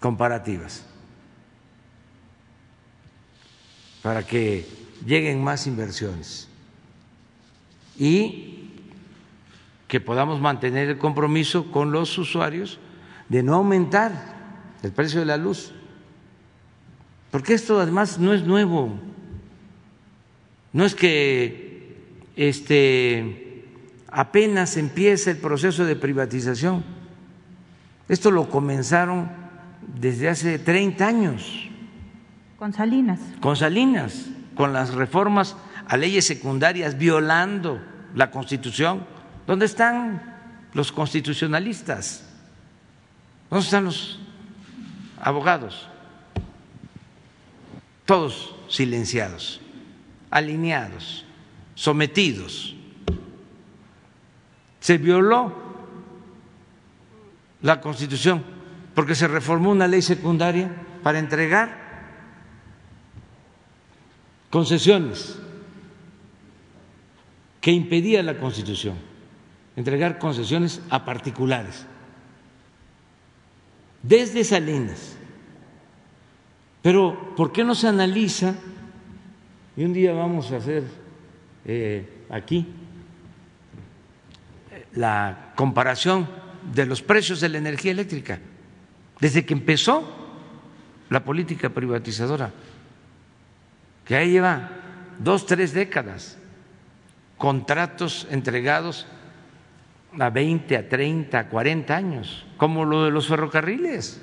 [0.00, 0.84] comparativas,
[4.02, 4.66] para que
[5.04, 6.48] lleguen más inversiones.
[7.98, 8.55] Y
[9.88, 12.78] que podamos mantener el compromiso con los usuarios
[13.28, 14.36] de no aumentar
[14.82, 15.72] el precio de la luz,
[17.30, 18.98] porque esto además no es nuevo,
[20.72, 21.96] no es que
[22.36, 23.64] este,
[24.08, 26.84] apenas empieza el proceso de privatización,
[28.08, 29.30] esto lo comenzaron
[29.98, 31.68] desde hace 30 años.
[32.58, 33.20] Con Salinas.
[33.40, 35.56] Con Salinas, con las reformas
[35.88, 37.80] a leyes secundarias violando
[38.14, 39.15] la Constitución
[39.46, 40.22] ¿Dónde están
[40.74, 42.24] los constitucionalistas?
[43.48, 44.18] ¿Dónde están los
[45.20, 45.88] abogados?
[48.04, 49.60] Todos silenciados,
[50.30, 51.24] alineados,
[51.74, 52.74] sometidos.
[54.80, 55.54] Se violó
[57.62, 58.44] la Constitución
[58.94, 60.70] porque se reformó una ley secundaria
[61.02, 61.86] para entregar
[64.50, 65.38] concesiones
[67.60, 69.15] que impedía la Constitución
[69.76, 71.86] entregar concesiones a particulares,
[74.02, 75.16] desde Salinas.
[76.82, 78.54] Pero, ¿por qué no se analiza?
[79.76, 80.84] Y un día vamos a hacer
[81.64, 82.66] eh, aquí
[84.94, 86.28] la comparación
[86.72, 88.38] de los precios de la energía eléctrica,
[89.20, 90.26] desde que empezó
[91.10, 92.52] la política privatizadora,
[94.04, 94.70] que ahí lleva
[95.18, 96.38] dos, tres décadas,
[97.36, 99.06] contratos entregados
[100.18, 104.20] a 20, a 30, a 40 años, como lo de los ferrocarriles.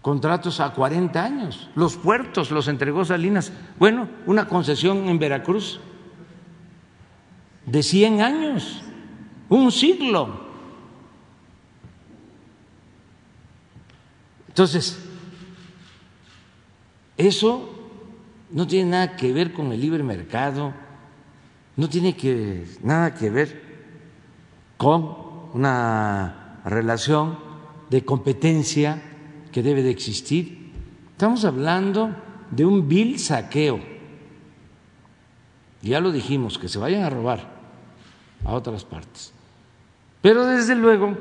[0.00, 1.68] Contratos a 40 años.
[1.74, 3.52] Los puertos los entregó Salinas.
[3.78, 5.80] Bueno, una concesión en Veracruz
[7.66, 8.82] de 100 años,
[9.48, 10.46] un siglo.
[14.48, 15.04] Entonces,
[17.16, 17.74] eso
[18.50, 20.85] no tiene nada que ver con el libre mercado
[21.76, 23.62] no tiene que, nada que ver
[24.76, 25.16] con
[25.52, 27.38] una relación
[27.90, 29.02] de competencia
[29.52, 30.72] que debe de existir.
[31.12, 32.14] Estamos hablando
[32.50, 33.80] de un vil saqueo.
[35.82, 37.56] Ya lo dijimos, que se vayan a robar
[38.44, 39.32] a otras partes.
[40.22, 41.16] Pero desde luego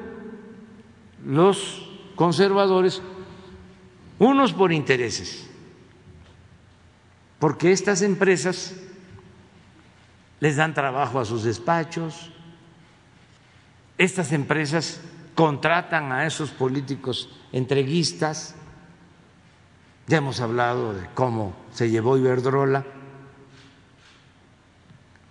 [1.25, 3.01] los conservadores,
[4.19, 5.45] unos por intereses,
[7.39, 8.73] porque estas empresas
[10.39, 12.31] les dan trabajo a sus despachos,
[13.97, 14.99] estas empresas
[15.33, 18.55] contratan a esos políticos entreguistas,
[20.07, 22.85] ya hemos hablado de cómo se llevó Iberdrola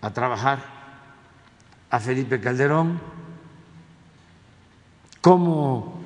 [0.01, 0.59] a trabajar
[1.91, 3.01] a Felipe Calderón,
[5.21, 6.03] cómo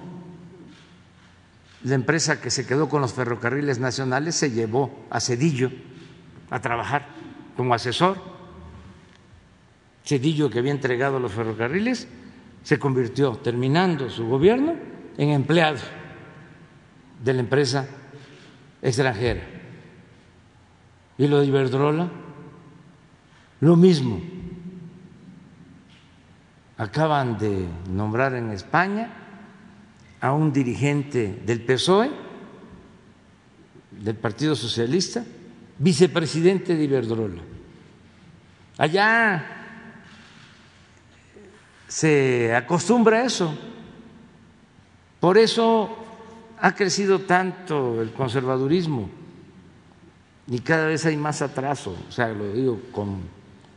[1.82, 5.70] la empresa que se quedó con los ferrocarriles nacionales se llevó a Cedillo
[6.50, 7.06] a trabajar
[7.56, 8.20] como asesor
[10.08, 12.08] Cedillo, que había entregado los ferrocarriles,
[12.62, 14.74] se convirtió, terminando su gobierno,
[15.18, 15.80] en empleado
[17.22, 17.86] de la empresa
[18.80, 19.42] extranjera.
[21.18, 22.08] Y lo de Iberdrola,
[23.60, 24.22] lo mismo.
[26.78, 29.10] acaban de nombrar en España
[30.22, 32.10] a un dirigente del PSOE,
[33.90, 35.22] del Partido Socialista,
[35.78, 37.42] vicepresidente de Iberdrola.
[38.78, 39.57] Allá
[41.88, 43.52] se acostumbra a eso.
[45.18, 45.96] Por eso
[46.60, 49.08] ha crecido tanto el conservadurismo
[50.46, 53.20] y cada vez hay más atraso, o sea, lo digo con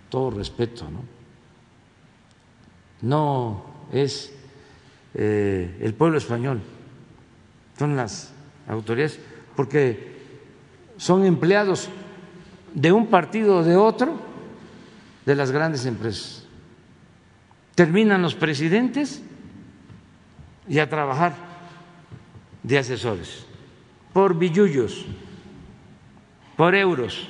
[0.10, 1.04] todo respeto, ¿no?
[3.02, 4.32] No es
[5.16, 6.62] eh, el pueblo español,
[7.78, 8.32] son las
[8.68, 9.20] autoridades,
[9.56, 10.12] porque
[10.98, 11.90] son empleados
[12.74, 14.14] de un partido o de otro
[15.26, 16.41] de las grandes empresas.
[17.82, 19.24] Terminan los presidentes
[20.70, 21.34] y a trabajar
[22.62, 23.44] de asesores
[24.14, 25.04] por billullos,
[26.56, 27.28] por euros,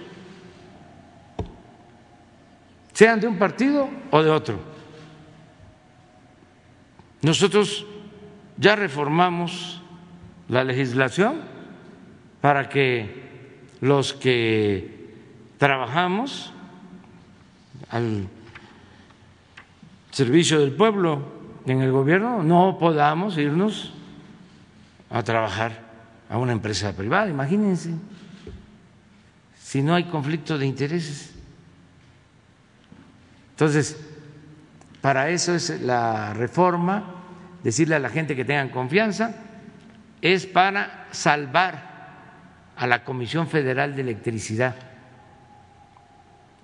[2.91, 4.59] sean de un partido o de otro.
[7.21, 7.85] Nosotros
[8.57, 9.81] ya reformamos
[10.49, 11.43] la legislación
[12.41, 15.15] para que los que
[15.57, 16.51] trabajamos
[17.89, 18.27] al
[20.11, 23.93] servicio del pueblo en el gobierno no podamos irnos
[25.09, 25.79] a trabajar
[26.29, 27.29] a una empresa privada.
[27.29, 27.93] Imagínense
[29.57, 31.33] si no hay conflicto de intereses.
[33.51, 33.97] Entonces,
[35.01, 37.15] para eso es la reforma,
[37.63, 39.35] decirle a la gente que tengan confianza,
[40.21, 41.91] es para salvar
[42.75, 44.75] a la Comisión Federal de Electricidad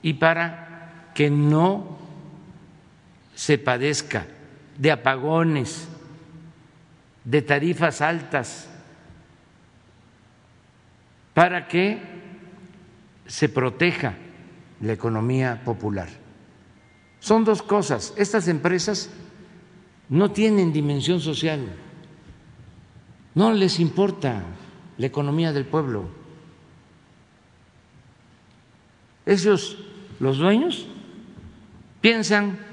[0.01, 2.06] y para que no
[3.37, 4.25] se padezca
[4.79, 5.87] de apagones,
[7.23, 8.67] de tarifas altas,
[11.35, 12.01] para que
[13.27, 14.15] se proteja
[14.81, 16.09] la economía popular.
[17.19, 18.11] Son dos cosas.
[18.17, 19.11] Estas empresas
[20.09, 21.59] no tienen dimensión social,
[23.35, 24.41] no les importa
[24.97, 26.09] la economía del pueblo.
[29.27, 29.77] Esos,
[30.19, 30.87] los dueños,
[32.01, 32.65] piensan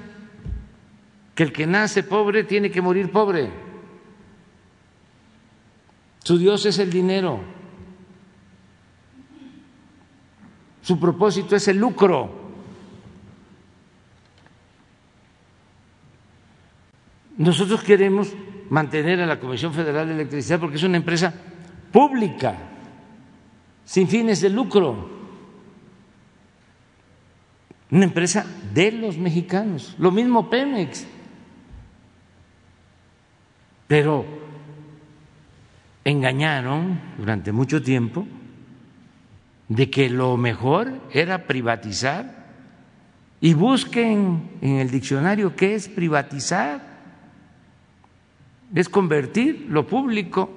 [1.35, 3.51] que el que nace pobre tiene que morir pobre.
[6.23, 7.41] Su Dios es el dinero.
[10.81, 12.45] Su propósito es el lucro.
[17.37, 18.31] Nosotros queremos
[18.69, 21.33] mantener a la Comisión Federal de Electricidad porque es una empresa
[21.91, 22.55] pública,
[23.83, 25.09] sin fines de lucro,
[27.91, 31.05] una empresa de los mexicanos, lo mismo Pemex,
[33.87, 34.25] pero
[36.03, 38.27] engañaron durante mucho tiempo
[39.67, 42.45] de que lo mejor era privatizar
[43.41, 46.95] y busquen en el diccionario qué es privatizar
[48.73, 50.49] es convertir lo público,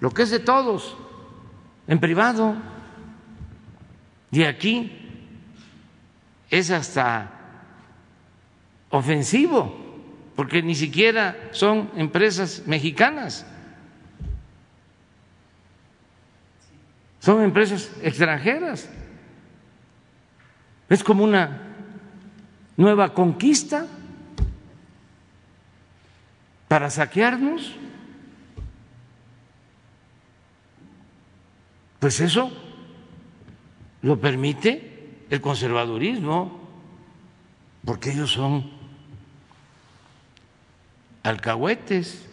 [0.00, 0.96] lo que es de todos,
[1.86, 2.54] en privado.
[4.30, 4.92] Y aquí
[6.50, 7.30] es hasta
[8.90, 9.87] ofensivo,
[10.38, 13.44] porque ni siquiera son empresas mexicanas,
[17.18, 18.88] son empresas extranjeras.
[20.88, 21.74] Es como una
[22.76, 23.88] nueva conquista
[26.68, 27.74] para saquearnos.
[31.98, 32.52] Pues eso
[34.02, 36.60] lo permite el conservadurismo,
[37.84, 38.77] porque ellos son
[41.28, 42.26] alcahuetes,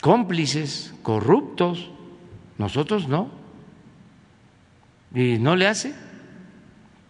[0.00, 1.90] cómplices, corruptos,
[2.58, 3.30] nosotros no.
[5.14, 5.94] Y no le hace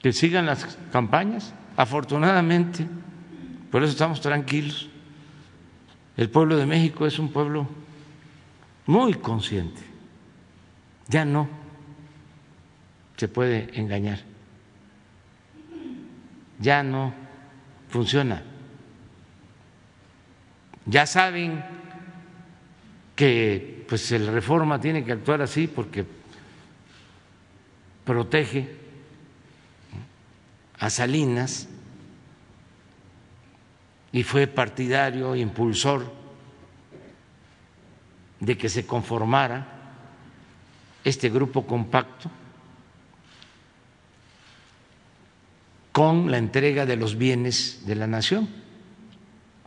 [0.01, 2.86] que sigan las campañas, afortunadamente,
[3.70, 4.88] por eso estamos tranquilos.
[6.16, 7.68] El pueblo de México es un pueblo
[8.86, 9.82] muy consciente.
[11.09, 11.49] Ya no
[13.16, 14.20] se puede engañar.
[16.59, 17.12] Ya no
[17.88, 18.43] funciona.
[20.91, 21.62] Ya saben
[23.14, 26.05] que pues el reforma tiene que actuar así porque
[28.05, 28.74] protege
[30.80, 31.68] a Salinas
[34.11, 36.12] y fue partidario, impulsor
[38.41, 39.68] de que se conformara
[41.05, 42.28] este grupo compacto
[45.93, 48.70] con la entrega de los bienes de la nación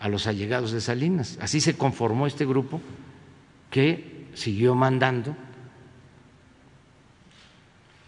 [0.03, 1.37] a los allegados de Salinas.
[1.39, 2.81] Así se conformó este grupo
[3.69, 5.33] que siguió mandando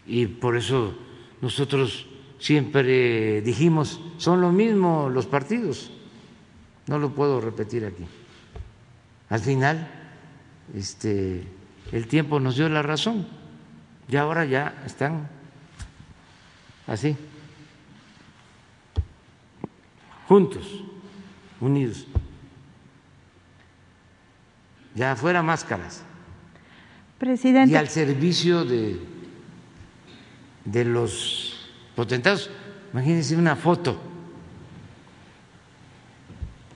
[0.05, 0.93] y por eso
[1.41, 2.05] nosotros
[2.37, 5.89] siempre dijimos, son lo mismo los partidos,
[6.87, 8.03] no lo puedo repetir aquí.
[9.29, 9.89] Al final,
[10.75, 11.47] este,
[11.93, 13.25] el tiempo nos dio la razón
[14.09, 15.29] y ahora ya están
[16.87, 17.15] así,
[20.27, 20.83] juntos,
[21.59, 22.05] unidos.
[24.95, 26.03] Ya fuera máscaras.
[27.17, 27.73] Presidente.
[27.73, 28.99] Y al servicio de,
[30.63, 32.49] de los potentados.
[32.93, 33.99] Imagínense una foto.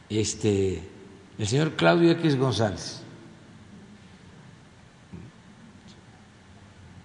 [0.10, 0.82] Este,
[1.38, 3.04] el señor Claudio X González,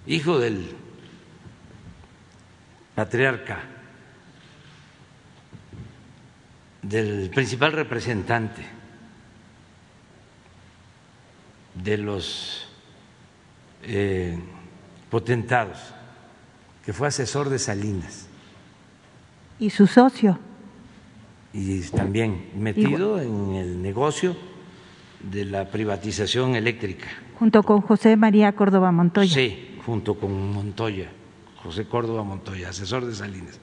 [0.07, 0.75] hijo del
[2.95, 3.63] patriarca,
[6.89, 8.63] del principal representante
[11.83, 12.69] de los
[13.83, 14.39] eh,
[15.11, 15.79] potentados,
[16.85, 18.29] que fue asesor de Salinas.
[19.59, 20.39] Y su socio.
[21.53, 24.37] Y también metido en el negocio
[25.21, 27.07] de la privatización eléctrica.
[27.39, 29.33] Junto con José María Córdoba Montoya.
[29.33, 31.11] Sí, junto con Montoya,
[31.63, 33.59] José Córdoba Montoya, asesor de Salinas.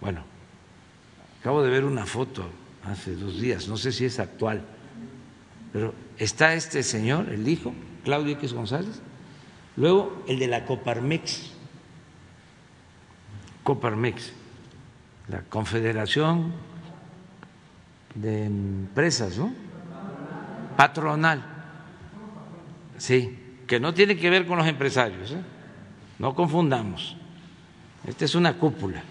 [0.00, 0.24] Bueno,
[1.40, 2.44] acabo de ver una foto
[2.84, 4.62] hace dos días, no sé si es actual,
[5.72, 7.72] pero está este señor, el hijo,
[8.04, 9.00] Claudio X González,
[9.76, 11.52] luego el de la Coparmex,
[13.64, 14.32] Coparmex,
[15.28, 16.52] la Confederación
[18.14, 19.52] de Empresas, ¿no?
[20.76, 21.42] Patronal,
[22.98, 25.42] sí, que no tiene que ver con los empresarios, ¿eh?
[26.18, 27.16] no confundamos.
[28.06, 29.02] Esta es una cúpula.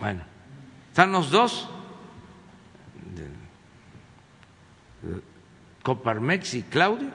[0.00, 0.31] Bueno,
[0.92, 1.70] están los dos,
[5.82, 7.08] Coparmex y Claudio,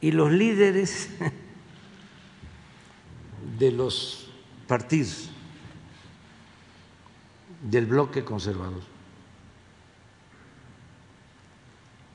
[0.00, 1.10] y los líderes
[3.58, 4.30] de los
[4.68, 5.28] partidos
[7.68, 8.82] del bloque conservador.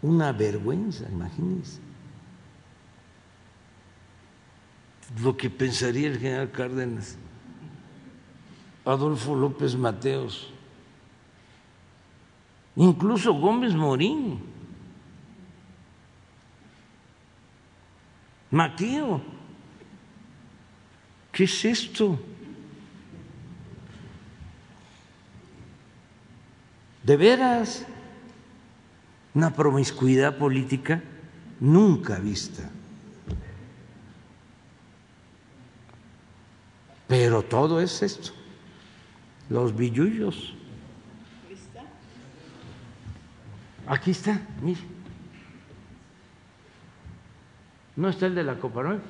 [0.02, 1.82] Una vergüenza, imagínense.
[5.22, 7.18] Lo que pensaría el general Cárdenas,
[8.86, 10.50] Adolfo López Mateos,
[12.76, 14.40] incluso Gómez Morín,
[18.52, 19.22] Maquio.
[21.32, 22.20] ¿Qué es esto?
[27.04, 27.86] De veras,
[29.34, 31.02] una promiscuidad política
[31.60, 32.70] nunca vista.
[37.08, 38.32] Pero todo es esto,
[39.52, 40.54] los billullos.
[43.86, 44.80] Aquí está, mire.
[47.98, 49.02] ¿No está el de la Copa Nueva?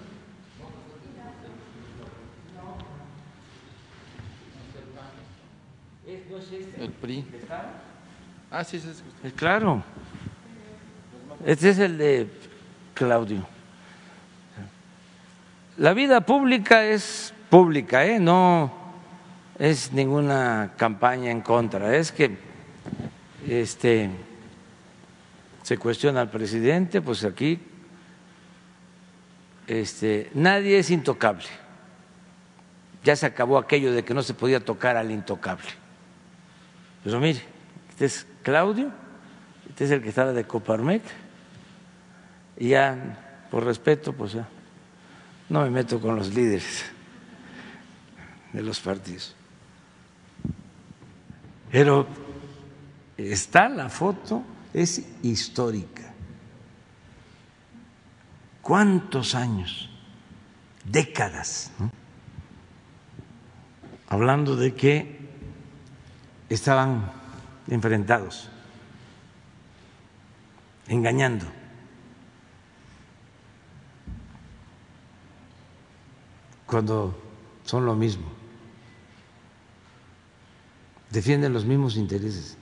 [6.79, 7.23] El PRI.
[8.49, 9.03] Ah, sí, sí, sí.
[9.23, 9.83] Eh, Claro.
[11.45, 12.27] Este es el de
[12.95, 13.45] Claudio.
[15.77, 18.19] La vida pública es pública, ¿eh?
[18.19, 18.80] no
[19.61, 22.35] es ninguna campaña en contra, es que
[23.47, 24.09] este
[25.61, 27.59] se cuestiona al presidente, pues aquí
[29.67, 31.45] este, nadie es intocable.
[33.03, 35.69] Ya se acabó aquello de que no se podía tocar al intocable.
[37.03, 37.43] Pero mire,
[37.91, 38.89] este es Claudio,
[39.69, 41.03] este es el que estaba de Coparmec,
[42.57, 44.47] y ya, por respeto, pues ya,
[45.49, 46.83] no me meto con los líderes
[48.53, 49.35] de los partidos.
[51.71, 52.05] Pero
[53.17, 54.43] está la foto,
[54.73, 56.13] es histórica.
[58.61, 59.89] ¿Cuántos años?
[60.83, 61.71] Décadas.
[64.09, 65.19] Hablando de que
[66.49, 67.09] estaban
[67.69, 68.49] enfrentados,
[70.87, 71.45] engañando.
[76.65, 77.17] Cuando
[77.63, 78.40] son lo mismo,
[81.11, 82.57] defienden los mismos intereses.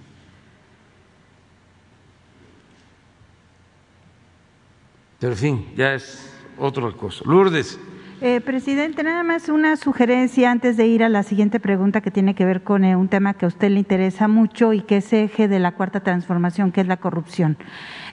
[5.20, 7.24] Pero en fin, ya es otra cosa.
[7.26, 7.78] Lourdes.
[8.22, 12.36] Eh, presidente, nada más una sugerencia antes de ir a la siguiente pregunta que tiene
[12.36, 15.13] que ver con eh, un tema que a usted le interesa mucho y que es
[15.13, 17.55] eje de la cuarta transformación, que es la corrupción.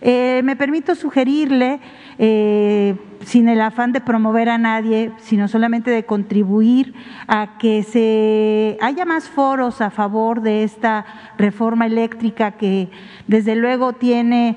[0.00, 1.80] Eh, me permito sugerirle,
[3.24, 6.94] sin el afán de promover a nadie, sino solamente de contribuir
[7.26, 11.04] a que se haya más foros a favor de esta
[11.36, 12.90] reforma eléctrica que
[13.26, 14.56] desde luego tiene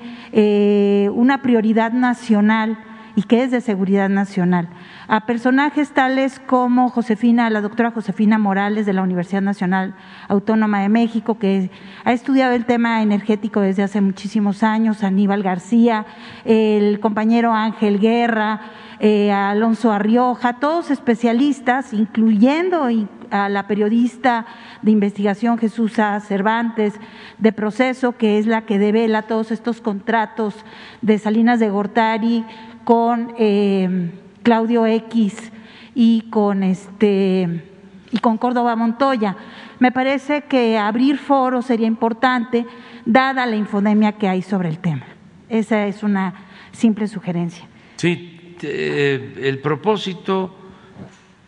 [1.12, 2.78] una prioridad nacional
[3.16, 4.70] y que es de seguridad nacional.
[5.12, 9.96] A personajes tales como Josefina, la doctora Josefina Morales de la Universidad Nacional
[10.28, 11.72] Autónoma de México, que
[12.04, 16.06] ha estudiado el tema energético desde hace muchísimos años, Aníbal García,
[16.46, 18.62] el compañero Ángel Guerra,
[19.00, 22.88] eh, Alonso Arrioja, todos especialistas, incluyendo
[23.32, 24.46] a la periodista
[24.84, 26.94] de investigación Jesús Cervantes
[27.40, 30.54] de proceso, que es la que devela todos estos contratos
[31.02, 32.46] de Salinas de Gortari
[32.84, 34.12] con eh,
[34.44, 35.52] Claudio X
[35.96, 37.64] y con este
[38.12, 39.36] y con Córdoba Montoya.
[39.80, 42.66] Me parece que abrir foros sería importante,
[43.06, 45.06] dada la infodemia que hay sobre el tema.
[45.48, 46.34] Esa es una
[46.72, 47.66] simple sugerencia.
[47.98, 50.56] Sí, eh, el propósito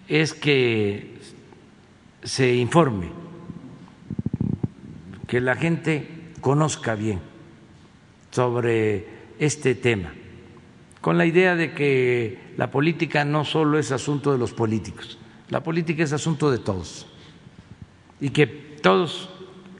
[0.07, 1.17] es que
[2.23, 3.07] se informe,
[5.27, 6.07] que la gente
[6.41, 7.19] conozca bien
[8.31, 9.07] sobre
[9.39, 10.13] este tema,
[11.01, 15.17] con la idea de que la política no solo es asunto de los políticos,
[15.49, 17.07] la política es asunto de todos
[18.19, 19.29] y que todos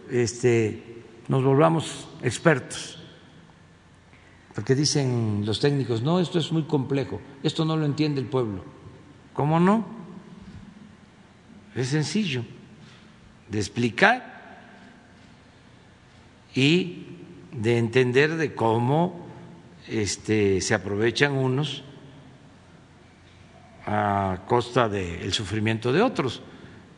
[0.10, 2.98] este, nos volvamos expertos
[4.54, 8.64] porque dicen los técnicos, no, esto es muy complejo, esto no lo entiende el pueblo.
[9.34, 9.86] ¿Cómo no?
[11.74, 12.44] Es sencillo
[13.50, 14.60] de explicar
[16.54, 17.06] y
[17.54, 19.26] de entender de cómo
[19.92, 21.84] este, se aprovechan unos
[23.86, 26.42] a costa del sufrimiento de otros.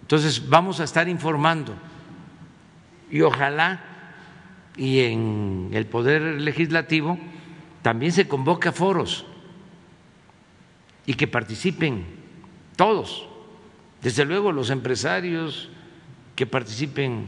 [0.02, 1.74] Entonces vamos a estar informando
[3.10, 3.84] y ojalá
[4.78, 7.18] y en el poder legislativo
[7.82, 9.26] también se convoca foros
[11.06, 12.06] y que participen
[12.76, 13.28] todos,
[14.02, 15.70] desde luego los empresarios,
[16.36, 17.28] que participen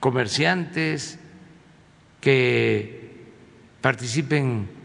[0.00, 1.18] comerciantes,
[2.20, 3.26] que
[3.80, 4.81] participen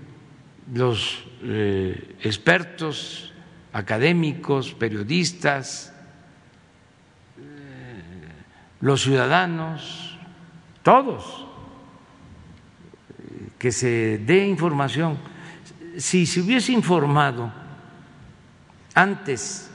[0.74, 3.34] los eh, expertos,
[3.74, 5.94] académicos, periodistas,
[7.38, 7.42] eh,
[8.82, 10.18] los ciudadanos,
[10.84, 11.46] todos
[13.58, 15.18] que se dé información.
[15.98, 17.52] Si se hubiese informado
[18.94, 19.70] antes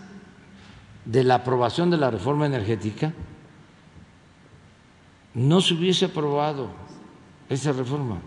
[1.05, 3.13] de la aprobación de la reforma energética,
[5.35, 6.71] no se hubiese aprobado
[7.49, 8.19] esa reforma.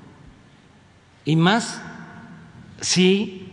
[1.24, 1.82] Y más
[2.82, 3.52] si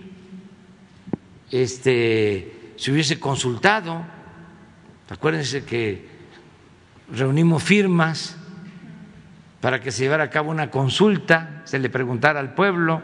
[1.50, 4.04] este, se hubiese consultado,
[5.08, 6.08] acuérdense que
[7.12, 8.36] reunimos firmas
[9.60, 13.00] para que se llevara a cabo una consulta, se le preguntara al pueblo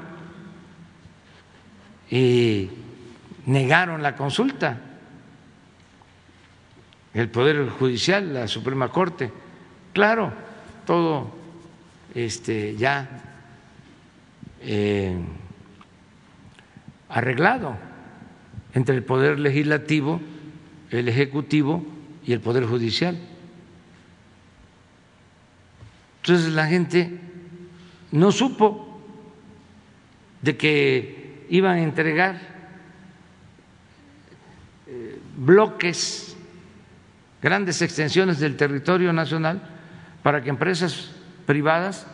[2.11, 2.71] y
[3.47, 4.81] negaron la consulta.
[7.15, 9.31] El Poder Judicial, la Suprema Corte,
[9.93, 10.33] claro,
[10.87, 11.33] todo
[12.15, 13.09] este, ya
[14.61, 15.17] eh,
[17.09, 17.77] arreglado
[18.75, 20.21] entre el Poder Legislativo,
[20.91, 21.85] el Ejecutivo
[22.25, 23.19] y el Poder Judicial.
[26.23, 27.19] Entonces la gente
[28.13, 29.01] no supo
[30.43, 32.39] de que iban a entregar
[34.87, 36.37] eh, bloques,
[37.41, 39.61] grandes extensiones del territorio nacional
[40.23, 41.11] para que empresas
[41.47, 42.07] privadas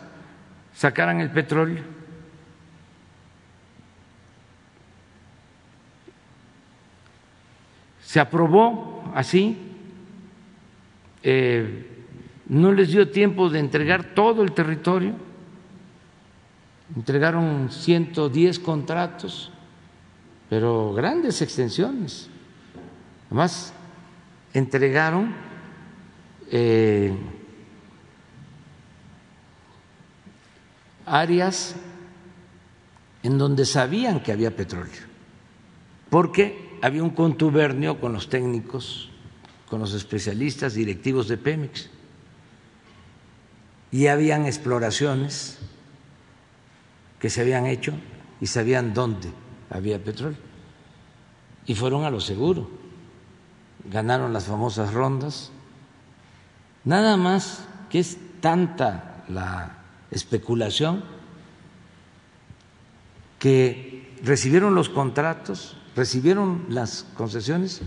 [0.75, 1.83] sacaran el petróleo.
[8.15, 9.59] Se aprobó así
[11.25, 12.05] eh,
[12.47, 15.15] no les dio tiempo de entregar todo el territorio,
[16.95, 19.51] entregaron 110 contratos,
[20.49, 22.31] pero grandes extensiones.
[23.27, 23.75] Además,
[24.53, 25.35] entregaron
[26.53, 27.17] eh,
[31.05, 31.75] áreas
[33.25, 35.03] en donde sabían que había petróleo,
[36.11, 39.09] porque había un contubernio con los técnicos,
[39.71, 41.89] con los especialistas directivos de Pemex
[43.91, 45.57] y habían exploraciones
[47.19, 47.95] que se habían hecho
[48.39, 49.31] y sabían dónde
[49.71, 50.37] había petróleo.
[51.65, 52.69] Y fueron a lo seguro,
[53.91, 55.53] ganaron las famosas rondas.
[56.85, 59.79] Nada más que es tanta la
[60.11, 61.03] especulación
[63.39, 67.83] que recibieron los contratos, recibieron las concesiones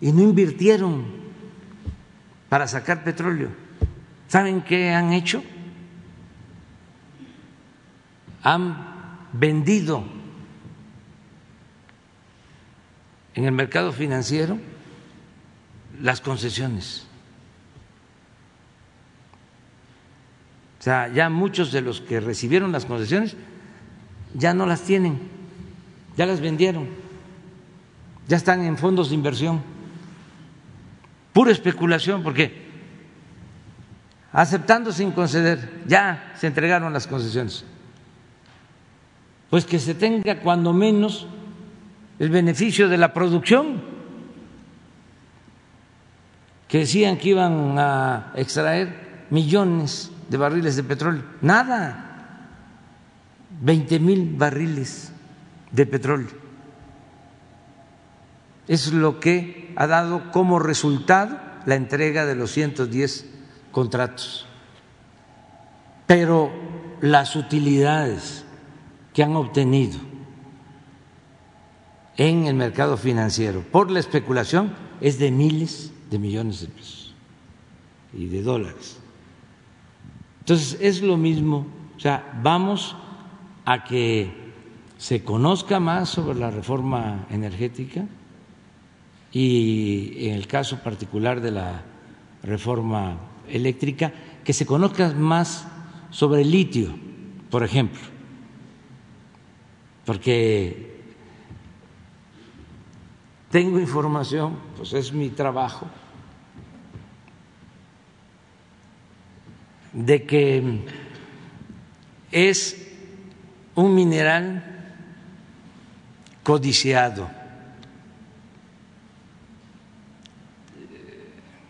[0.00, 1.04] y no invirtieron
[2.48, 3.64] para sacar petróleo
[4.28, 5.44] ¿Saben qué han hecho?
[8.42, 10.04] Han vendido
[13.34, 14.58] en el mercado financiero
[16.00, 17.06] las concesiones.
[20.80, 23.36] O sea, ya muchos de los que recibieron las concesiones
[24.34, 25.34] ya no las tienen
[26.16, 26.88] ya las vendieron,
[28.26, 29.62] ya están en fondos de inversión.
[31.32, 32.64] Pura especulación, porque
[34.32, 37.64] aceptando sin conceder, ya se entregaron las concesiones.
[39.50, 41.26] Pues que se tenga cuando menos
[42.18, 43.82] el beneficio de la producción,
[46.68, 51.22] que decían que iban a extraer millones de barriles de petróleo.
[51.40, 52.48] Nada,
[53.60, 55.12] 20 mil barriles
[55.70, 56.43] de petróleo.
[58.68, 63.26] Es lo que ha dado como resultado la entrega de los 110
[63.72, 64.46] contratos.
[66.06, 66.50] Pero
[67.00, 68.44] las utilidades
[69.12, 69.98] que han obtenido
[72.16, 77.14] en el mercado financiero por la especulación es de miles de millones de pesos
[78.12, 78.98] y de dólares.
[80.40, 82.96] Entonces, es lo mismo, o sea, vamos
[83.64, 84.52] a que
[84.98, 88.04] se conozca más sobre la reforma energética
[89.34, 91.82] y en el caso particular de la
[92.44, 93.18] reforma
[93.48, 94.12] eléctrica,
[94.44, 95.66] que se conozca más
[96.10, 96.96] sobre el litio,
[97.50, 98.00] por ejemplo,
[100.06, 101.02] porque
[103.50, 105.86] tengo información, pues es mi trabajo,
[109.92, 110.80] de que
[112.30, 112.88] es
[113.74, 114.64] un mineral
[116.44, 117.28] codiciado,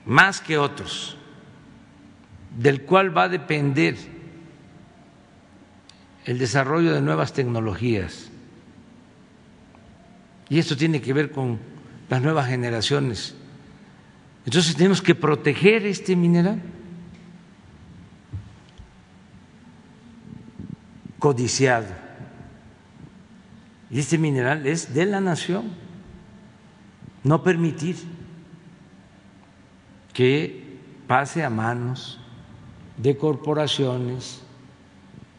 [0.04, 1.16] más que otros,
[2.58, 3.96] del cual va a depender
[6.24, 8.30] el desarrollo de nuevas tecnologías.
[10.48, 11.58] Y esto tiene que ver con
[12.08, 13.34] las nuevas generaciones.
[14.44, 16.60] Entonces tenemos que proteger este mineral.
[21.24, 21.86] codiciado.
[23.90, 25.72] Y este mineral es de la nación.
[27.22, 27.96] No permitir
[30.14, 30.62] que
[31.06, 32.18] pase a manos
[32.96, 34.40] de corporaciones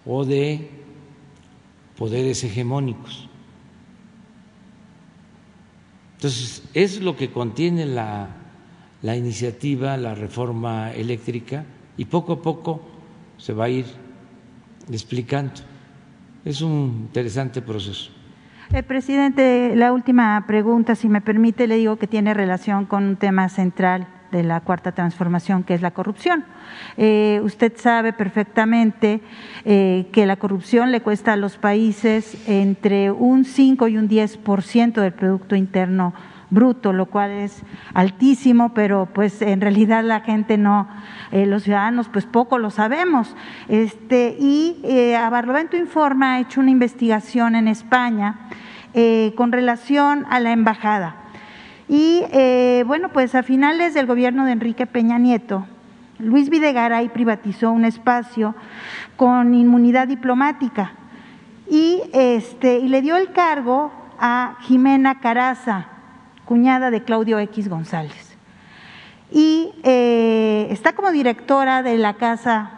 [0.06, 0.70] o de
[1.98, 3.30] poderes hegemónicos.
[6.18, 8.28] Entonces, es lo que contiene la,
[9.02, 11.66] la, iniciativa, la reforma eléctrica,
[11.98, 12.82] y poco a poco
[13.38, 13.86] se va a ir
[14.92, 15.54] explicando.
[16.44, 18.12] Es un interesante proceso.
[18.74, 23.16] Eh, presidente, la última pregunta, si me permite, le digo que tiene relación con un
[23.16, 26.46] tema central de la cuarta transformación, que es la corrupción.
[26.98, 29.22] Eh, usted sabe perfectamente
[29.64, 34.38] eh, que la corrupción le cuesta a los países entre un 5 y un 10
[34.38, 36.14] por ciento del Producto Interno
[36.50, 37.64] bruto, lo cual es
[37.94, 40.88] altísimo, pero pues en realidad la gente no,
[41.32, 43.36] eh, los ciudadanos pues poco lo sabemos.
[43.68, 48.50] Este, y eh, Barlovento Informa ha hecho una investigación en España
[48.94, 51.25] eh, con relación a la embajada.
[51.88, 55.66] Y eh, bueno, pues a finales del gobierno de Enrique Peña Nieto,
[56.18, 58.56] Luis Videgaray privatizó un espacio
[59.18, 60.94] con inmunidad diplomática
[61.70, 65.88] y, este, y le dio el cargo a Jimena Caraza,
[66.46, 68.36] cuñada de Claudio X González.
[69.32, 72.72] Y eh, está como directora de la casa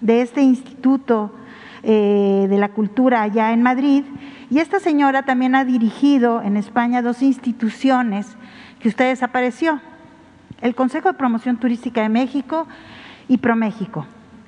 [0.00, 1.32] de este instituto
[1.82, 4.04] eh, de la cultura allá en Madrid.
[4.54, 8.36] Y esta señora también ha dirigido en España dos instituciones
[8.78, 9.80] que usted desapareció,
[10.60, 12.68] el Consejo de Promoción Turística de México
[13.26, 14.06] y ProMéxico.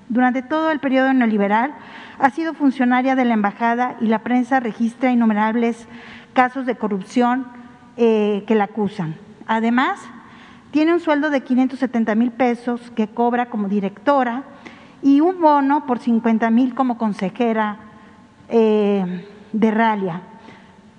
[0.09, 1.75] Durante todo el periodo neoliberal
[2.21, 5.89] ha sido funcionaria de la embajada y la prensa registra innumerables
[6.35, 7.45] casos de corrupción
[7.97, 9.17] eh, que la acusan.
[9.49, 9.99] Además,
[10.71, 14.45] tiene un sueldo de 570 mil pesos que cobra como directora
[15.03, 17.79] y un bono por 50 mil como consejera
[18.49, 20.21] eh, de Ralia.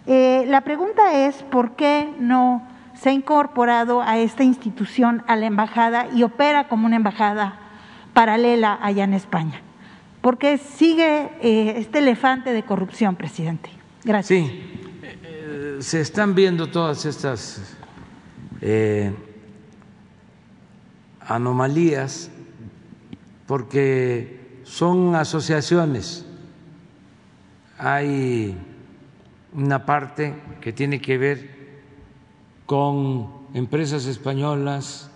[0.07, 5.45] Eh, la pregunta es por qué no se ha incorporado a esta institución, a la
[5.45, 7.59] embajada, y opera como una embajada
[8.13, 9.61] paralela allá en España.
[10.21, 13.69] Porque sigue este elefante de corrupción, presidente.
[14.03, 14.49] Gracias.
[14.49, 14.77] Sí,
[15.79, 17.75] se están viendo todas estas
[18.61, 19.13] eh,
[21.21, 22.31] anomalías
[23.45, 26.26] porque son asociaciones.
[27.77, 28.57] Hay
[29.53, 31.57] una parte que tiene que ver
[32.65, 35.11] con empresas españolas,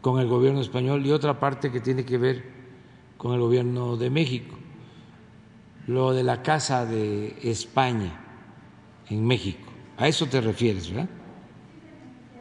[0.00, 2.44] con el gobierno español y otra parte que tiene que ver
[3.16, 4.56] con el gobierno de México.
[5.86, 8.12] Lo de la Casa de España
[9.08, 9.70] en México.
[9.96, 11.08] A eso te refieres, ¿verdad?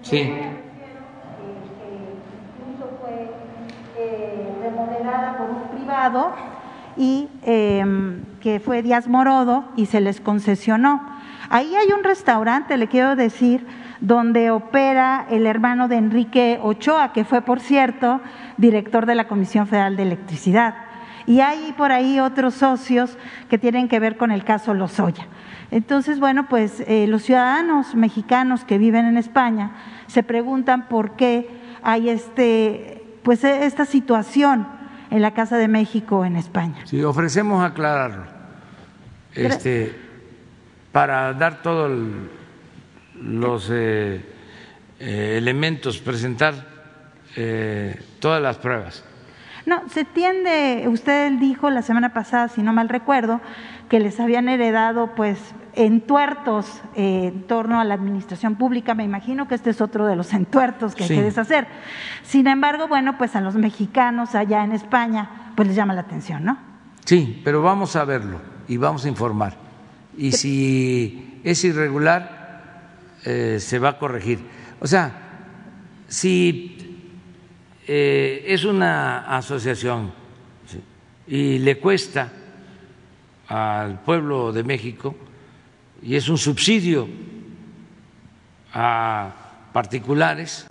[0.02, 0.32] Sí.
[3.02, 3.32] Fue
[3.98, 6.34] eh, remodelada por un privado
[6.96, 11.06] y em, que fue Díaz Morodo y se les concesionó.
[11.50, 13.68] Ahí hay un restaurante, le quiero decir,
[14.00, 18.22] donde opera el hermano de Enrique Ochoa, que fue, por cierto,
[18.56, 20.76] director de la Comisión Federal de Electricidad.
[21.26, 23.18] Y hay por ahí otros socios
[23.50, 25.28] que tienen que ver con el caso Lozoya.
[25.70, 29.72] Entonces, bueno, pues eh, los ciudadanos mexicanos que viven en España
[30.06, 31.50] se preguntan por qué
[31.84, 34.68] hay este, pues, esta situación
[35.10, 36.78] en la Casa de México en España.
[36.86, 38.37] Sí, ofrecemos aclararlo.
[39.38, 39.96] Este,
[40.92, 41.92] para dar todos
[43.22, 44.22] los eh,
[45.00, 46.56] eh, elementos, presentar
[47.36, 49.04] eh, todas las pruebas.
[49.68, 53.42] No, se tiende, usted dijo la semana pasada, si no mal recuerdo,
[53.90, 55.40] que les habían heredado pues
[55.76, 58.96] entuertos en torno a la administración pública.
[58.96, 61.68] Me imagino que este es otro de los entuertos que hay que deshacer.
[62.24, 66.44] Sin embargo, bueno, pues a los mexicanos allá en España pues les llama la atención,
[66.44, 66.58] ¿no?
[67.06, 69.56] Sí, pero vamos a verlo y vamos a informar.
[70.18, 72.38] Y si es irregular,
[73.24, 74.40] eh, se va a corregir.
[74.80, 75.12] O sea,
[76.08, 76.78] si
[77.88, 80.12] eh, es una asociación
[81.28, 82.32] y le cuesta
[83.48, 85.16] al pueblo de México
[86.02, 87.08] y es un subsidio
[88.74, 89.34] a
[89.74, 90.68] particulares,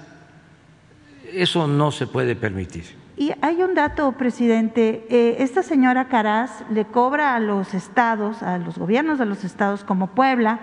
[1.32, 3.05] eso no se puede permitir.
[3.18, 5.06] Y hay un dato, presidente.
[5.08, 9.84] Eh, esta señora Caraz le cobra a los estados, a los gobiernos de los estados
[9.84, 10.60] como Puebla,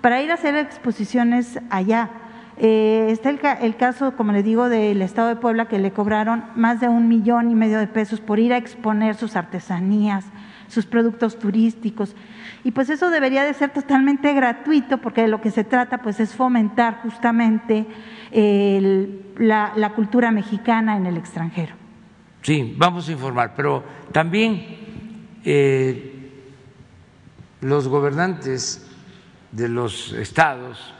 [0.00, 2.10] para ir a hacer exposiciones allá.
[2.56, 6.44] Eh, está el, el, caso, como le digo, del estado de Puebla que le cobraron
[6.56, 10.24] más de un millón y medio de pesos por ir a exponer sus artesanías,
[10.66, 12.16] sus productos turísticos.
[12.64, 16.18] Y pues eso debería de ser totalmente gratuito porque de lo que se trata pues
[16.18, 17.86] es fomentar justamente
[19.38, 21.81] la, la cultura mexicana en el extranjero.
[22.42, 24.78] Sí, vamos a informar, pero también
[25.44, 26.42] eh,
[27.60, 28.86] los gobernantes
[29.52, 30.92] de los estados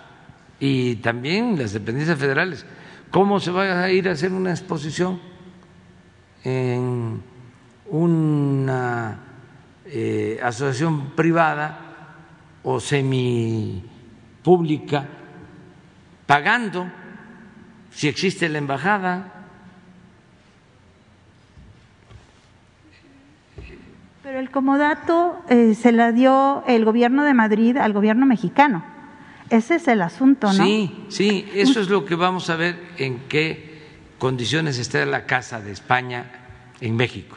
[0.61, 2.65] y también las dependencias federales,
[3.11, 5.21] ¿cómo se va a ir a hacer una exposición
[6.45, 7.21] en
[7.91, 9.19] una
[9.87, 11.93] eh, asociación privada
[12.63, 15.07] o semipública
[16.27, 16.91] pagando
[17.91, 19.42] si existe la embajada.
[24.33, 28.83] Pero el comodato eh, se la dio el gobierno de Madrid al gobierno mexicano.
[29.51, 30.65] Ese es el asunto, ¿no?
[30.65, 33.83] Sí, sí, eso es lo que vamos a ver en qué
[34.17, 36.25] condiciones está la Casa de España
[36.81, 37.37] en México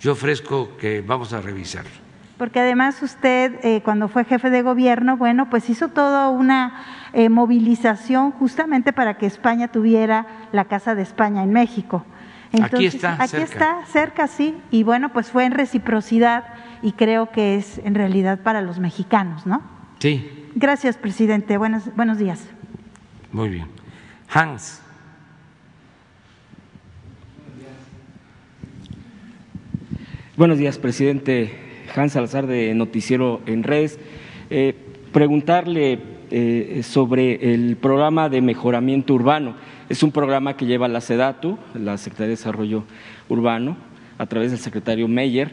[0.00, 1.90] yo ofrezco que vamos a revisarlo.
[2.38, 6.84] Porque además usted, eh, cuando fue jefe de gobierno, bueno, pues hizo toda una
[7.14, 12.04] eh, movilización justamente para que España tuviera la Casa de España en México.
[12.62, 13.14] Aquí está.
[13.14, 13.44] Aquí cerca.
[13.44, 14.54] está, cerca, sí.
[14.70, 16.44] Y bueno, pues fue en reciprocidad
[16.82, 19.62] y creo que es en realidad para los mexicanos, ¿no?
[19.98, 20.48] Sí.
[20.54, 21.58] Gracias, presidente.
[21.58, 22.44] Buenos, buenos días.
[23.32, 23.66] Muy bien.
[24.28, 24.80] Hans.
[30.36, 33.98] Buenos días, presidente Hans Salazar de Noticiero en Redes.
[34.50, 34.74] Eh,
[35.12, 35.98] preguntarle
[36.30, 39.54] eh, sobre el programa de mejoramiento urbano.
[39.88, 42.84] Es un programa que lleva la SEDATU, la Secretaría de Desarrollo
[43.28, 43.76] Urbano,
[44.18, 45.52] a través del secretario Meyer.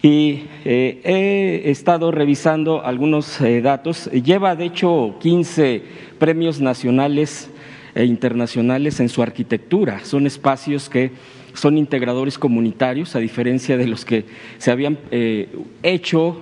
[0.00, 4.06] Y eh, he estado revisando algunos datos.
[4.10, 5.82] Lleva, de hecho, 15
[6.18, 7.50] premios nacionales
[7.94, 10.00] e internacionales en su arquitectura.
[10.02, 11.10] Son espacios que
[11.54, 14.24] son integradores comunitarios, a diferencia de los que
[14.58, 15.48] se habían eh,
[15.82, 16.40] hecho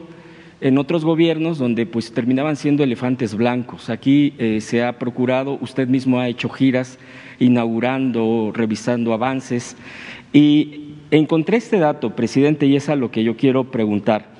[0.61, 3.91] en otros gobiernos donde pues terminaban siendo elefantes blancos.
[3.91, 6.99] Aquí eh, se ha procurado, usted mismo ha hecho giras
[7.39, 9.77] inaugurando, revisando avances
[10.33, 14.40] y encontré este dato, presidente, y es a lo que yo quiero preguntar.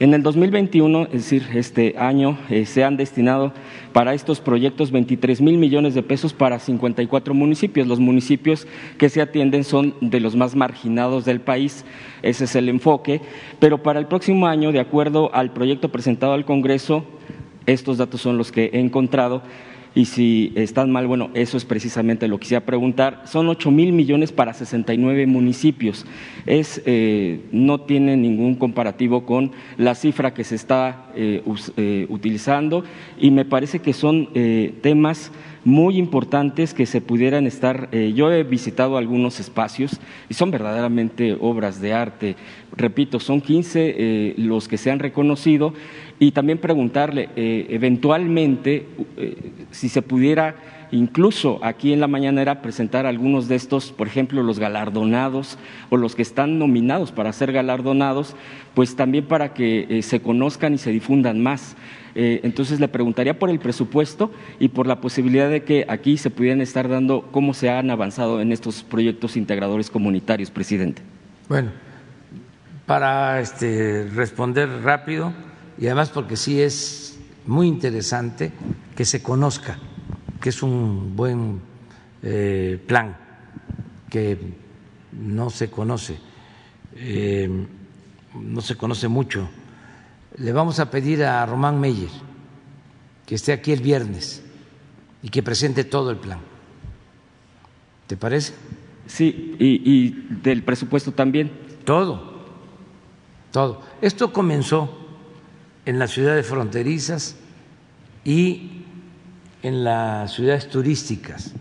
[0.00, 3.52] En el 2021, es decir, este año, eh, se han destinado
[3.92, 7.88] para estos proyectos 23 mil millones de pesos para 54 municipios.
[7.88, 11.84] Los municipios que se atienden son de los más marginados del país,
[12.22, 13.20] ese es el enfoque,
[13.58, 17.04] pero para el próximo año, de acuerdo al proyecto presentado al Congreso,
[17.66, 19.42] estos datos son los que he encontrado,
[19.94, 23.22] y si están mal, bueno, eso es precisamente lo que quisiera preguntar.
[23.24, 26.06] Son ocho mil millones para 69 municipios.
[26.46, 31.42] Es, eh, no tiene ningún comparativo con la cifra que se está eh,
[31.76, 32.84] eh, utilizando
[33.18, 34.28] y me parece que son
[34.82, 35.32] temas
[35.64, 37.90] muy importantes que se pudieran estar.
[37.90, 42.36] yo he visitado algunos espacios y son verdaderamente obras de arte.
[42.76, 45.74] Repito, son 15 los que se han reconocido
[46.18, 49.36] y también preguntarle, eh, eventualmente, eh,
[49.70, 50.56] si se pudiera
[50.90, 55.58] incluso aquí en la mañanera presentar algunos de estos, por ejemplo, los galardonados
[55.90, 58.34] o los que están nominados para ser galardonados,
[58.74, 61.76] pues también para que eh, se conozcan y se difundan más.
[62.20, 66.60] Entonces le preguntaría por el presupuesto y por la posibilidad de que aquí se pudieran
[66.60, 71.00] estar dando cómo se han avanzado en estos proyectos integradores comunitarios, presidente.
[71.48, 71.70] Bueno,
[72.86, 75.32] para este, responder rápido
[75.78, 78.52] y además porque sí es muy interesante
[78.96, 79.78] que se conozca
[80.40, 81.60] que es un buen
[82.22, 83.16] eh, plan
[84.08, 84.38] que
[85.12, 86.18] no se conoce,
[86.94, 87.66] eh,
[88.34, 89.48] no se conoce mucho.
[90.36, 92.10] Le vamos a pedir a Román Meyer
[93.26, 94.42] que esté aquí el viernes
[95.22, 96.38] y que presente todo el plan.
[98.06, 98.54] ¿Te parece?
[99.06, 100.10] Sí, y, y
[100.42, 101.50] del presupuesto también.
[101.84, 102.44] Todo,
[103.50, 103.82] todo.
[104.00, 105.07] Esto comenzó
[105.88, 107.34] en las ciudades fronterizas
[108.22, 108.84] y
[109.62, 111.54] en las ciudades turísticas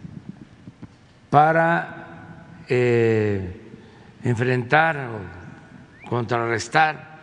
[1.29, 3.61] para eh,
[4.25, 7.19] enfrentar o contrarrestar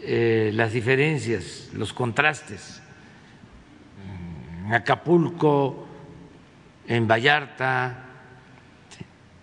[0.00, 2.82] eh, las diferencias, los contrastes.
[4.66, 5.86] En Acapulco,
[6.86, 8.04] en Vallarta,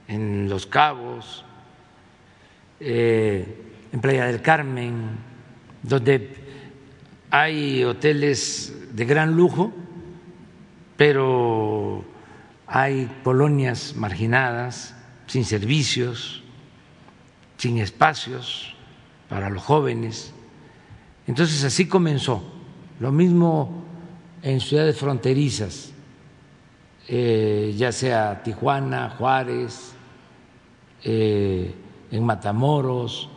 [0.08, 1.44] en Los Cabos,
[2.80, 3.44] eh,
[3.92, 5.31] en Playa del Carmen,
[5.84, 6.36] donde
[7.30, 9.72] hay hoteles de gran lujo,
[10.98, 12.04] pero
[12.68, 14.96] hay colonias marginadas,
[15.28, 16.44] sin servicios,
[17.58, 18.76] sin espacios
[19.30, 20.34] para los jóvenes.
[21.28, 22.44] Entonces así comenzó.
[23.00, 23.84] Lo mismo
[24.44, 25.92] en ciudades fronterizas,
[27.08, 29.94] eh, ya sea Tijuana, Juárez,
[31.04, 31.74] eh,
[32.12, 33.30] en Matamoros,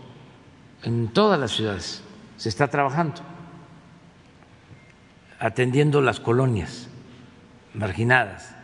[0.82, 2.03] en todas las ciudades
[2.44, 3.22] se está trabajando
[5.38, 6.90] atendiendo las colonias
[7.72, 8.54] marginadas,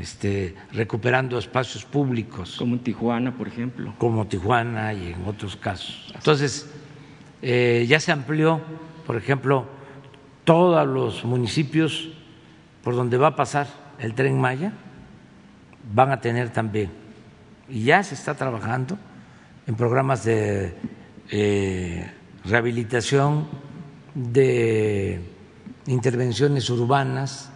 [0.00, 2.56] este, recuperando espacios públicos.
[2.58, 3.94] Como en Tijuana, por ejemplo.
[3.98, 6.12] Como Tijuana y en otros casos.
[6.12, 6.68] Entonces,
[7.40, 8.60] eh, ya se amplió,
[9.06, 9.68] por ejemplo,
[10.42, 12.08] todos los municipios
[12.82, 13.68] por donde va a pasar
[14.00, 14.72] el tren Maya
[15.94, 16.90] van a tener también,
[17.68, 18.98] y ya se está trabajando
[19.68, 20.74] en programas de
[21.30, 22.10] eh,
[22.44, 23.46] rehabilitación,
[24.14, 25.20] de
[25.86, 27.50] intervenciones urbanas,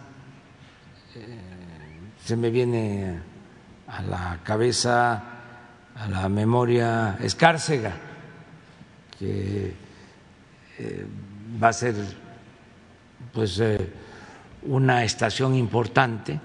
[1.15, 1.37] eh,
[2.23, 3.19] se me viene
[3.87, 5.23] a la cabeza,
[5.95, 7.93] a la memoria Escárcega,
[9.17, 9.73] que
[10.79, 11.05] eh,
[11.61, 11.95] va a ser
[13.33, 13.93] pues eh,
[14.63, 16.39] una estación importante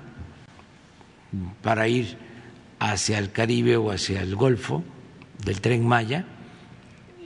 [1.63, 2.17] para ir
[2.79, 4.83] hacia el Caribe o hacia el Golfo
[5.45, 6.27] del tren Maya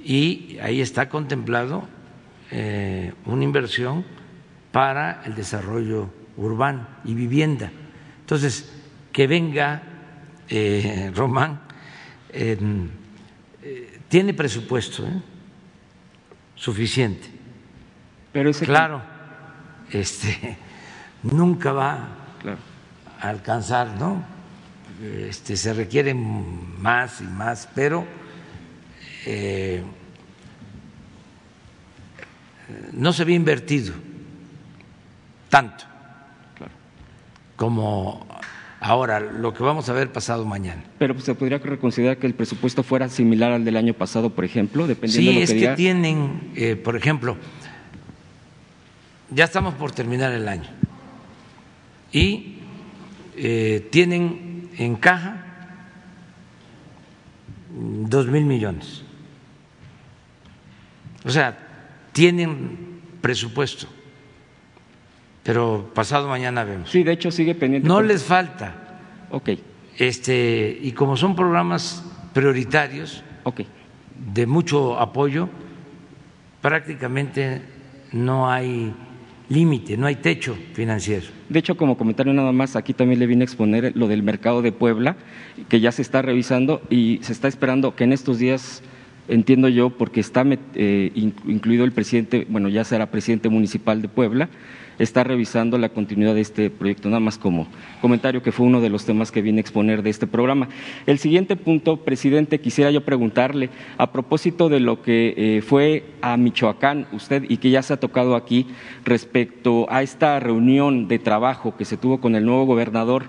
[0.06, 1.88] y ahí está contemplado
[3.26, 4.04] una inversión
[4.70, 7.72] para el desarrollo urbano y vivienda.
[8.20, 8.72] Entonces,
[9.12, 9.82] que venga
[10.48, 11.60] eh, Román,
[12.28, 12.58] eh,
[14.08, 15.22] tiene presupuesto ¿eh?
[16.54, 17.28] suficiente.
[18.32, 19.02] Pero ese claro,
[19.90, 20.58] este,
[21.22, 22.08] nunca va
[23.20, 24.22] a alcanzar, ¿no?
[25.02, 28.06] Este, se requiere más y más, pero
[32.92, 33.94] no se había invertido
[35.48, 35.84] tanto
[37.56, 38.26] como
[38.80, 40.84] ahora, lo que vamos a ver pasado mañana.
[40.98, 44.86] Pero se podría reconsiderar que el presupuesto fuera similar al del año pasado, por ejemplo,
[44.86, 47.36] dependiendo de lo que es que tienen, eh, por ejemplo,
[49.30, 50.68] ya estamos por terminar el año
[52.12, 52.58] y
[53.36, 55.42] eh, tienen en caja
[57.70, 59.02] dos mil millones.
[61.26, 61.58] O sea,
[62.12, 63.88] tienen presupuesto
[65.46, 66.90] pero pasado mañana vemos.
[66.90, 67.86] Sí, de hecho sigue pendiente.
[67.86, 68.98] No les falta.
[69.30, 69.50] Ok.
[69.96, 72.04] Este, y como son programas
[72.34, 73.68] prioritarios, okay.
[74.34, 75.48] de mucho apoyo,
[76.60, 77.62] prácticamente
[78.10, 78.92] no hay
[79.48, 81.26] límite, no hay techo financiero.
[81.48, 84.62] De hecho, como comentario nada más, aquí también le vine a exponer lo del mercado
[84.62, 85.14] de Puebla,
[85.68, 88.82] que ya se está revisando y se está esperando que en estos días,
[89.28, 94.48] entiendo yo, porque está eh, incluido el presidente, bueno, ya será presidente municipal de Puebla,
[94.98, 97.66] está revisando la continuidad de este proyecto, nada más como
[98.00, 100.68] comentario que fue uno de los temas que vine a exponer de este programa.
[101.06, 106.36] El siguiente punto, presidente, quisiera yo preguntarle a propósito de lo que eh, fue a
[106.36, 108.66] Michoacán usted y que ya se ha tocado aquí
[109.04, 113.24] respecto a esta reunión de trabajo que se tuvo con el nuevo gobernador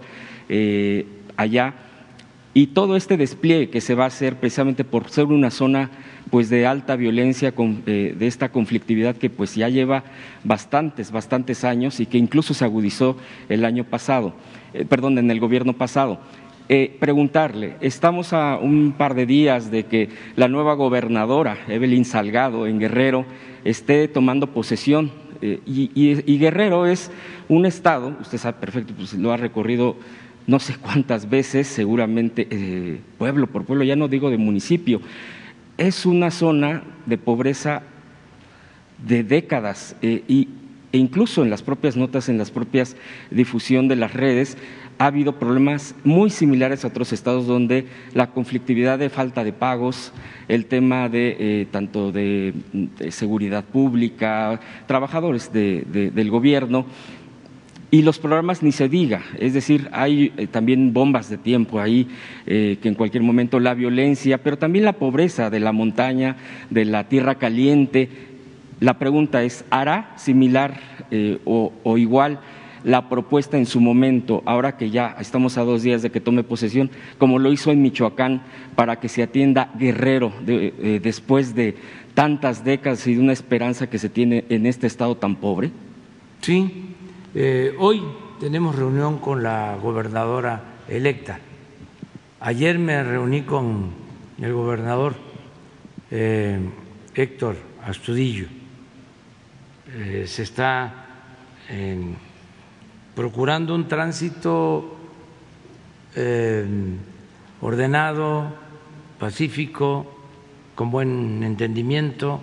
[0.50, 1.87] eh, allá
[2.58, 5.92] y todo este despliegue que se va a hacer precisamente por ser una zona
[6.32, 7.54] pues de alta violencia
[7.86, 10.04] eh, de esta conflictividad que pues ya lleva
[10.44, 13.16] bastantes bastantes años y que incluso se agudizó
[13.48, 14.34] el año pasado
[14.74, 16.20] eh, perdón en el gobierno pasado
[16.68, 22.68] eh, preguntarle, estamos a un par de días de que la nueva gobernadora, Evelyn Salgado,
[22.68, 23.26] en Guerrero,
[23.64, 25.10] esté tomando posesión.
[25.42, 27.10] Eh, y, Guerrero es
[27.48, 29.96] un estado, usted sabe perfecto, pues lo ha recorrido
[30.48, 35.02] no sé cuántas veces, seguramente eh, pueblo por pueblo, ya no digo de municipio,
[35.78, 37.84] es una zona de pobreza
[39.06, 40.48] de décadas y,
[40.92, 42.96] e incluso en las propias notas, en las propias
[43.30, 44.58] difusión de las redes,
[45.00, 50.12] ha habido problemas muy similares a otros estados donde la conflictividad de falta de pagos,
[50.48, 52.54] el tema de eh, tanto de,
[53.10, 56.86] seguridad pública, trabajadores del gobierno,
[57.90, 62.08] y los programas ni se diga, es decir, hay eh, también bombas de tiempo ahí,
[62.46, 66.36] eh, que en cualquier momento la violencia, pero también la pobreza de la montaña,
[66.70, 68.10] de la tierra caliente.
[68.80, 70.80] La pregunta es, ¿hará similar
[71.46, 72.40] o igual
[72.84, 76.44] la propuesta en su momento, ahora que ya estamos a dos días de que tome
[76.44, 78.42] posesión, como lo hizo en Michoacán,
[78.76, 81.76] para que se atienda Guerrero eh, después de
[82.14, 85.72] tantas décadas y de una esperanza que se tiene en este estado tan pobre?
[86.42, 86.96] Sí,
[87.40, 88.02] eh, hoy
[88.40, 91.40] tenemos reunión con la gobernadora electa.
[92.40, 93.92] Ayer me reuní con
[94.42, 95.14] el gobernador
[96.10, 96.60] eh,
[97.14, 98.48] Héctor Astudillo.
[100.26, 101.06] se está
[101.70, 102.18] en
[103.14, 104.96] procurando un tránsito
[106.16, 106.66] eh,
[107.62, 108.52] ordenado,
[109.20, 110.06] pacífico,
[110.74, 112.42] con buen entendimiento.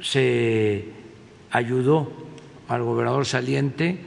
[0.00, 0.97] Se
[1.50, 2.12] ayudó
[2.68, 3.98] al gobernador saliente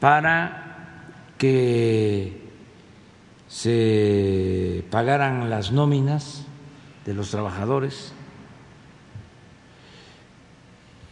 [0.00, 2.40] para que
[3.48, 6.46] se pagaran las nóminas
[7.04, 8.12] de los trabajadores.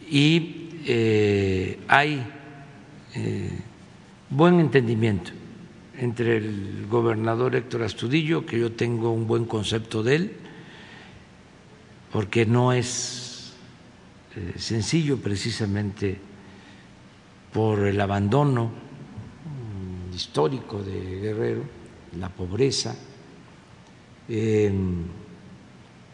[0.09, 2.25] Y eh, hay
[3.15, 3.59] eh,
[4.29, 5.31] buen entendimiento
[5.97, 10.33] entre el gobernador Héctor Astudillo, que yo tengo un buen concepto de él,
[12.11, 13.24] porque no es
[14.57, 16.19] sencillo precisamente
[17.53, 21.63] por el abandono mm, histórico de Guerrero,
[22.19, 22.95] la pobreza,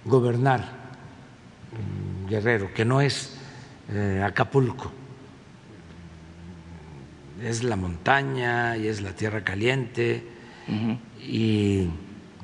[0.05, 0.61] gobernar
[1.71, 3.37] mm, Guerrero, que no es
[3.91, 4.91] eh, Acapulco.
[7.41, 10.23] Es la montaña y es la tierra caliente
[11.19, 11.89] y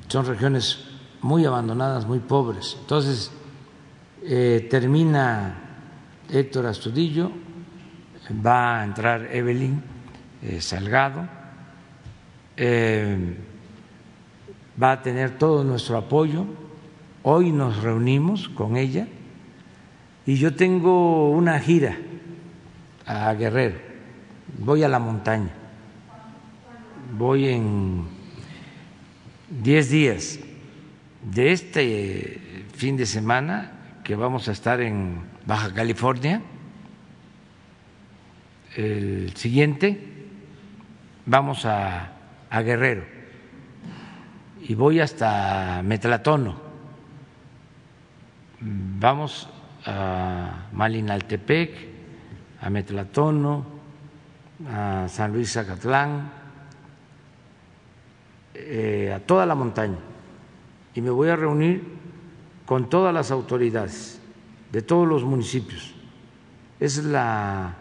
[0.08, 0.84] son regiones
[1.22, 2.76] muy abandonadas, muy pobres.
[2.80, 3.30] Entonces,
[4.22, 5.67] eh, termina
[6.30, 7.30] Héctor Astudillo,
[8.44, 9.82] va a entrar Evelyn
[10.42, 11.26] eh, Salgado,
[14.80, 16.44] va a tener todo nuestro apoyo.
[17.22, 19.06] Hoy nos reunimos con ella
[20.26, 21.96] y yo tengo una gira
[23.06, 23.78] a Guerrero,
[24.58, 25.50] voy a la montaña,
[27.16, 28.04] voy en
[29.62, 30.38] 10 días
[31.22, 33.72] de este fin de semana
[34.04, 36.42] que vamos a estar en Baja California,
[38.76, 39.98] el siguiente
[41.24, 42.12] vamos a,
[42.50, 43.02] Guerrero
[44.60, 46.54] y voy hasta Metlatono.
[48.60, 49.48] Vamos
[49.86, 51.70] a Malinaltepec,
[52.60, 53.64] a Metlatono,
[54.70, 56.30] a San Luis Zacatlán,
[58.52, 59.96] eh, a toda la montaña.
[60.94, 61.84] Y me voy a reunir
[62.66, 64.17] con todas las autoridades
[64.72, 65.94] de todos los municipios.
[66.80, 67.76] Es la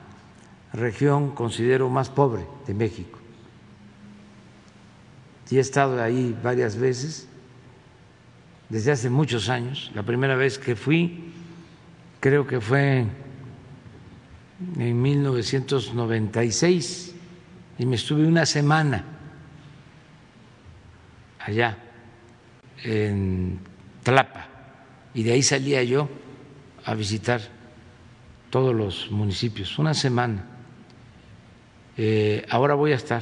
[0.73, 3.19] región, considero, más pobre de México.
[5.49, 7.27] Y he estado ahí varias veces,
[8.69, 9.91] desde hace muchos años.
[9.95, 11.33] La primera vez que fui
[12.19, 13.05] creo que fue
[14.77, 17.15] en 1996
[17.77, 19.05] y me estuve una semana
[21.39, 21.77] allá
[22.83, 23.59] en
[24.03, 24.47] Tlapa
[25.13, 26.09] y de ahí salía yo
[26.87, 27.41] a visitar
[28.49, 30.45] todos los municipios, una semana.
[31.97, 33.21] Eh, ahora voy a estar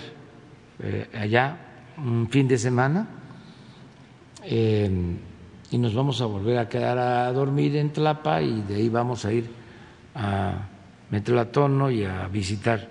[0.79, 1.57] eh, allá
[1.97, 3.07] un fin de semana
[4.47, 9.25] y nos vamos a volver a quedar a dormir en Tlapa y de ahí vamos
[9.25, 9.49] a ir
[10.13, 10.67] a
[11.09, 12.87] Metlatono y a visitar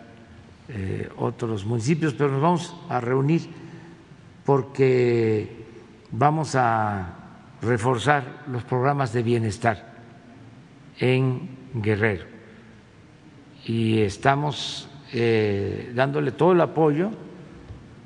[0.68, 3.42] eh, otros municipios, pero nos vamos a reunir
[4.44, 5.48] porque
[6.10, 7.14] vamos a
[7.62, 9.94] reforzar los programas de bienestar
[10.99, 12.35] en Guerrero
[13.66, 17.11] y estamos eh, dándole todo el apoyo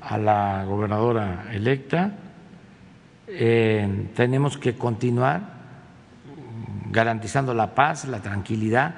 [0.01, 2.17] a la gobernadora electa.
[3.27, 5.59] Eh, tenemos que continuar
[6.91, 8.95] garantizando la paz, la tranquilidad.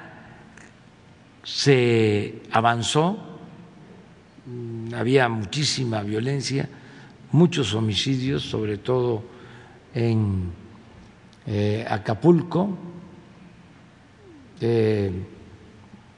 [1.42, 3.38] Se avanzó,
[4.94, 6.68] había muchísima violencia,
[7.32, 9.24] muchos homicidios, sobre todo
[9.94, 10.52] en
[11.46, 12.91] eh, Acapulco.
[14.62, 15.10] Eh,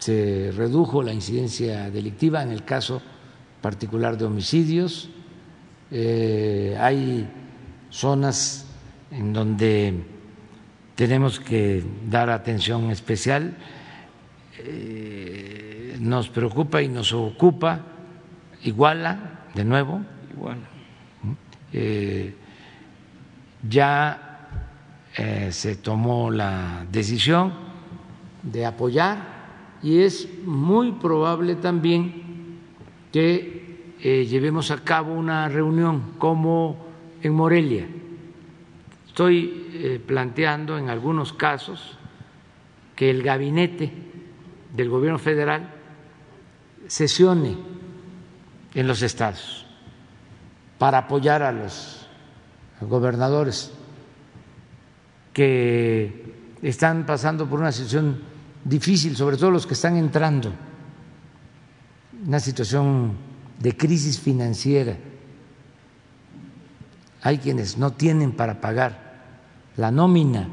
[0.04, 3.00] se redujo la incidencia delictiva en el caso
[3.62, 5.08] particular de homicidios.
[5.90, 7.26] Eh, hay
[7.88, 8.66] zonas
[9.10, 9.94] en donde
[10.94, 13.56] tenemos que dar atención especial.
[14.58, 17.80] Eh, nos preocupa y nos ocupa
[18.62, 20.02] Iguala, de nuevo.
[20.36, 20.68] Iguala.
[21.72, 22.34] Eh,
[23.66, 24.20] ya
[25.50, 27.63] se tomó la decisión
[28.44, 29.44] de apoyar
[29.82, 32.58] y es muy probable también
[33.12, 36.86] que eh, llevemos a cabo una reunión como
[37.22, 37.86] en Morelia.
[39.06, 41.98] Estoy eh, planteando en algunos casos
[42.96, 43.92] que el gabinete
[44.72, 45.70] del gobierno federal
[46.86, 47.56] sesione
[48.74, 49.66] en los estados
[50.78, 52.06] para apoyar a los
[52.80, 53.72] gobernadores
[55.32, 58.33] que están pasando por una situación
[58.64, 60.52] difícil, sobre todo los que están entrando,
[62.26, 63.12] una situación
[63.58, 64.96] de crisis financiera.
[67.22, 69.04] Hay quienes no tienen para pagar
[69.76, 70.48] la nómina.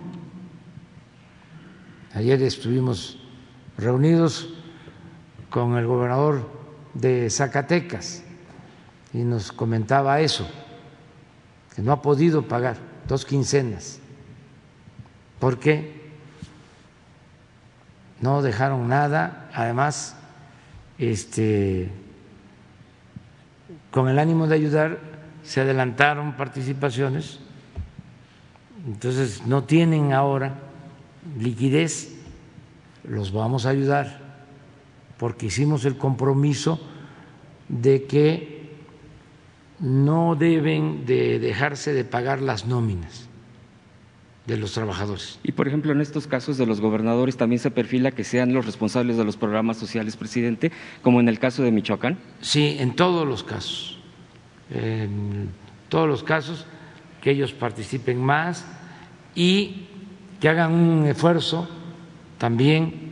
[2.13, 3.17] Ayer estuvimos
[3.77, 4.53] reunidos
[5.49, 6.49] con el gobernador
[6.93, 8.23] de Zacatecas
[9.13, 10.47] y nos comentaba eso,
[11.75, 12.77] que no ha podido pagar
[13.07, 13.99] dos quincenas.
[15.39, 16.00] ¿Por qué?
[18.21, 20.15] No dejaron nada, además,
[20.97, 21.89] este,
[23.89, 24.99] con el ánimo de ayudar,
[25.43, 27.39] se adelantaron participaciones,
[28.85, 30.53] entonces no tienen ahora
[31.39, 32.15] liquidez,
[33.03, 34.21] los vamos a ayudar,
[35.17, 36.79] porque hicimos el compromiso
[37.69, 38.71] de que
[39.79, 43.30] no deben de dejarse de pagar las nóminas
[44.45, 45.39] de los trabajadores.
[45.43, 48.65] Y por ejemplo, en estos casos de los gobernadores también se perfila que sean los
[48.65, 52.17] responsables de los programas sociales, presidente, como en el caso de Michoacán.
[52.41, 53.99] Sí, en todos los casos,
[54.71, 55.49] en
[55.89, 56.65] todos los casos
[57.21, 58.65] que ellos participen más
[59.35, 59.87] y
[60.39, 61.69] que hagan un esfuerzo
[62.39, 63.11] también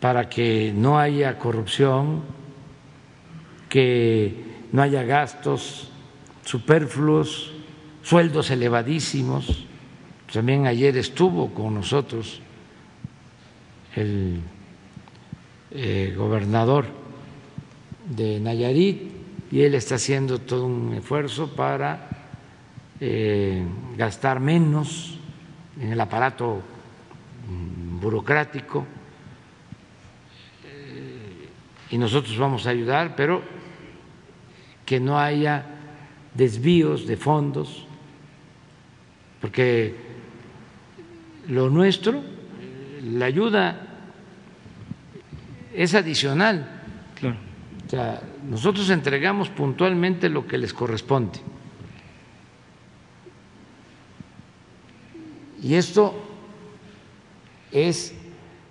[0.00, 2.22] para que no haya corrupción,
[3.68, 5.90] que no haya gastos
[6.44, 7.52] superfluos,
[8.02, 9.67] sueldos elevadísimos
[10.32, 12.40] también ayer estuvo con nosotros
[13.96, 14.40] el
[15.70, 16.86] eh, gobernador
[18.08, 19.10] de Nayarit
[19.50, 22.08] y él está haciendo todo un esfuerzo para
[23.00, 23.64] eh,
[23.96, 25.18] gastar menos
[25.80, 26.60] en el aparato
[27.48, 28.86] mm, burocrático.
[30.66, 31.48] Eh,
[31.90, 33.42] y nosotros vamos a ayudar, pero
[34.84, 35.64] que no haya
[36.34, 37.86] desvíos de fondos,
[39.40, 40.07] porque
[41.48, 42.22] lo nuestro,
[43.02, 43.80] la ayuda
[45.74, 46.82] es adicional.
[47.86, 51.40] O sea, nosotros entregamos puntualmente lo que les corresponde.
[55.62, 56.14] Y esto
[57.72, 58.14] es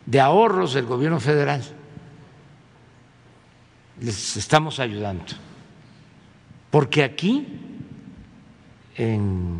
[0.05, 1.63] de ahorros del gobierno federal.
[3.99, 5.25] Les estamos ayudando.
[6.69, 7.45] Porque aquí,
[8.95, 9.59] en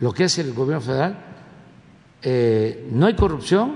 [0.00, 1.31] lo que es el gobierno federal,
[2.22, 3.74] eh, no hay corrupción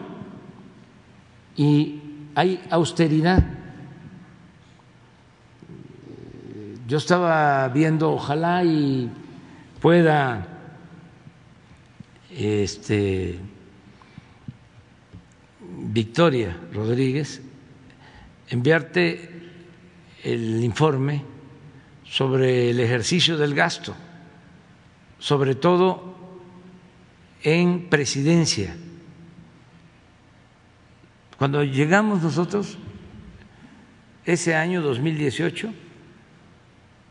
[1.57, 2.01] y
[2.35, 3.43] hay austeridad.
[6.87, 9.11] Yo estaba viendo, ojalá y
[9.81, 10.47] pueda
[12.31, 13.41] este,
[15.61, 17.43] Victoria Rodríguez
[18.49, 19.31] enviarte
[20.23, 21.25] el informe
[22.05, 23.95] sobre el ejercicio del gasto,
[25.19, 26.06] sobre todo
[27.43, 28.77] en presidencia.
[31.39, 32.79] Cuando llegamos nosotros,
[34.25, 35.73] ese año 2018,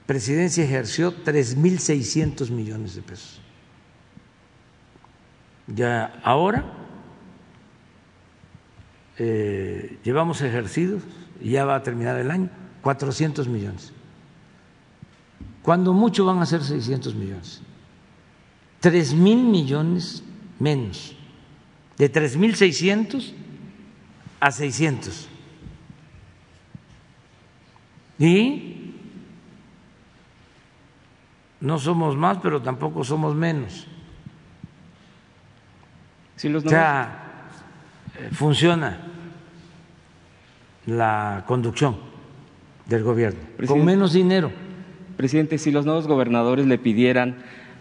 [0.06, 3.42] presidencia ejerció 3.600 millones de pesos.
[5.68, 6.66] Ya ahora
[9.18, 11.04] eh, llevamos ejercidos,
[11.42, 12.50] y ya va a terminar el año,
[12.82, 13.94] 400 millones.
[15.62, 17.62] Cuando mucho van a ser 600 millones.
[18.86, 20.24] Tres mil millones
[20.60, 21.16] menos,
[21.98, 23.34] de tres mil seiscientos
[24.40, 25.28] a seiscientos.
[28.20, 28.94] Y
[31.62, 33.88] no somos más, pero tampoco somos menos.
[36.36, 37.48] Si los O sea,
[38.20, 39.00] eh, funciona
[40.86, 41.98] la conducción
[42.86, 43.84] del gobierno con Presidente.
[43.84, 44.52] menos dinero.
[45.18, 47.38] Presidente, si los nuevos gobernadores le pidieran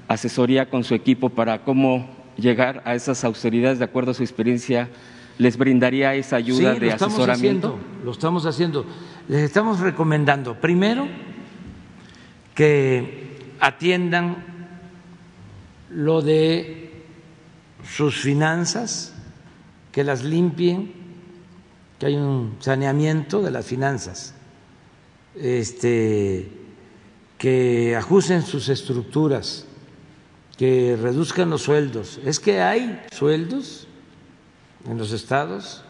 [0.09, 4.89] asesoría con su equipo para cómo llegar a esas austeridades de acuerdo a su experiencia,
[5.39, 7.69] ¿les brindaría esa ayuda sí, de lo estamos asesoramiento?
[7.69, 8.87] haciendo, lo estamos haciendo.
[9.29, 11.07] Les estamos recomendando, primero,
[12.55, 14.45] que atiendan
[15.91, 17.03] lo de
[17.85, 19.15] sus finanzas,
[19.93, 20.93] que las limpien,
[21.99, 24.35] que hay un saneamiento de las finanzas,
[25.37, 26.49] este,
[27.39, 29.67] que ajusten sus estructuras,
[30.57, 32.21] que reduzcan los sueldos.
[32.25, 33.87] Es que hay sueldos
[34.87, 35.83] en los estados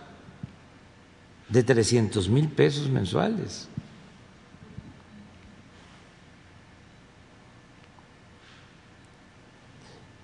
[1.49, 3.69] de 300 mil pesos mensuales.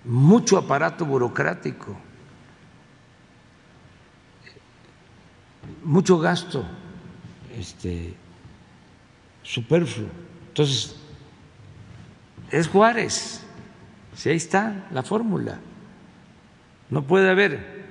[0.03, 1.95] Mucho aparato burocrático,
[5.83, 6.65] mucho gasto
[7.55, 8.15] este,
[9.43, 10.09] superfluo.
[10.47, 10.95] Entonces,
[12.49, 13.45] es Juárez,
[14.15, 15.59] si ahí está la fórmula.
[16.89, 17.81] No puede haber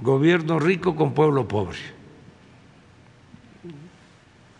[0.00, 1.78] gobierno rico con pueblo pobre.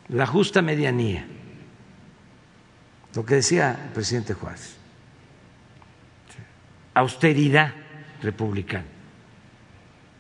[0.09, 1.27] La justa medianía,
[3.15, 4.77] lo que decía el presidente Juárez,
[6.95, 7.75] austeridad
[8.23, 8.87] republicana.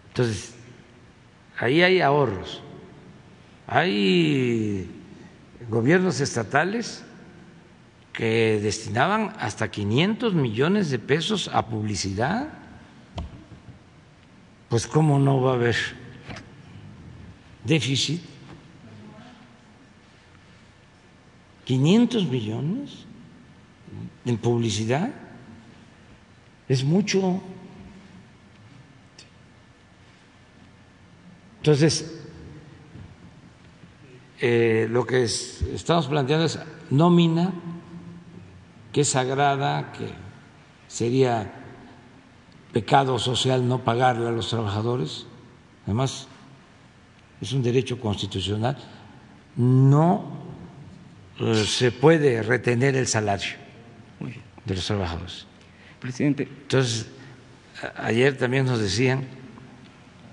[0.09, 0.55] Entonces,
[1.59, 2.63] ahí hay ahorros,
[3.67, 4.91] hay
[5.71, 7.05] gobiernos estatales
[8.19, 12.49] que destinaban hasta 500 millones de pesos a publicidad
[14.69, 15.77] pues cómo no va a haber
[17.65, 18.21] déficit.
[21.65, 23.07] 500 millones
[24.27, 25.11] en publicidad
[26.69, 27.41] es mucho.
[31.59, 32.21] Entonces,
[34.41, 36.59] eh, lo que es- estamos planteando es
[36.91, 37.53] nómina,
[38.93, 40.09] que es sagrada, que
[40.87, 41.53] sería
[42.73, 45.27] pecado social no pagarle a los trabajadores,
[45.85, 46.29] además
[47.41, 48.77] es un derecho constitucional,
[49.57, 50.33] no
[51.41, 53.53] eh, se puede retener el salario
[54.65, 55.47] de los trabajadores.
[56.01, 57.09] Presidente, Entonces,
[57.97, 59.27] ayer también nos decían,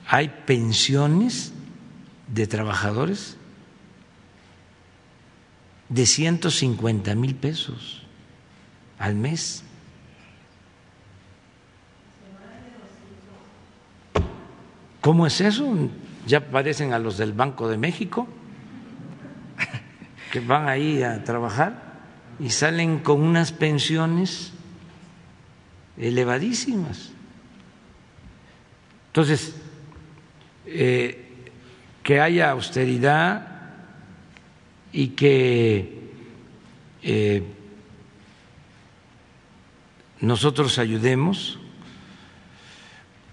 [0.07, 1.53] hay pensiones
[2.27, 3.37] de trabajadores
[5.89, 8.04] de 150 mil pesos
[8.99, 9.63] al mes.
[15.01, 15.89] ¿Cómo es eso?
[16.25, 18.27] Ya parecen a los del Banco de México,
[20.31, 21.99] que van ahí a trabajar
[22.39, 24.51] y salen con unas pensiones
[25.97, 27.11] elevadísimas.
[29.07, 29.55] Entonces,
[30.65, 31.25] eh,
[32.03, 33.47] que haya austeridad
[34.91, 36.11] y que
[37.01, 37.43] eh,
[40.21, 41.59] nosotros ayudemos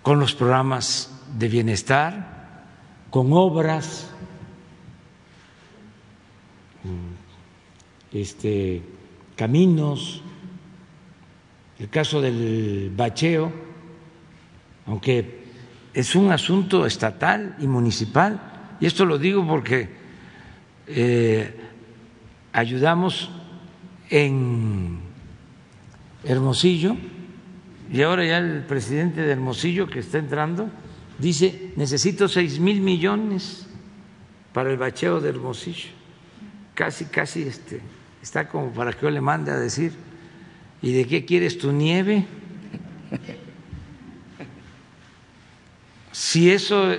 [0.02, 2.64] con los programas de bienestar,
[3.10, 4.10] con obras,
[8.12, 8.82] este,
[9.36, 10.22] caminos,
[11.78, 13.52] el caso del bacheo,
[14.86, 15.42] aunque
[15.94, 19.88] es un asunto estatal y municipal, y esto lo digo porque
[20.88, 21.54] eh,
[22.52, 23.30] ayudamos
[24.10, 25.01] en
[26.24, 26.96] Hermosillo,
[27.92, 30.70] y ahora ya el presidente de Hermosillo que está entrando
[31.18, 33.66] dice, necesito seis mil millones
[34.52, 35.90] para el bacheo de Hermosillo.
[36.74, 37.80] Casi, casi este,
[38.22, 39.92] está como para que yo le mande a decir,
[40.80, 42.26] ¿y de qué quieres tu nieve?
[46.12, 46.94] Si eso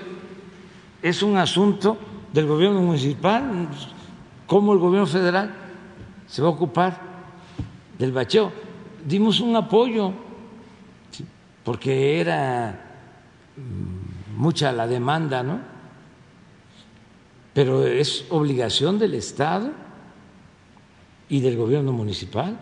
[1.01, 1.97] es un asunto
[2.33, 3.67] del gobierno municipal,
[4.47, 5.55] ¿cómo el gobierno federal
[6.27, 6.99] se va a ocupar
[7.97, 8.62] del bacheo?
[9.05, 10.13] Dimos un apoyo,
[11.63, 12.79] porque era
[13.57, 15.59] mm, mucha la demanda, ¿no?
[17.53, 19.71] Pero es obligación del Estado
[21.29, 22.57] y del gobierno municipal.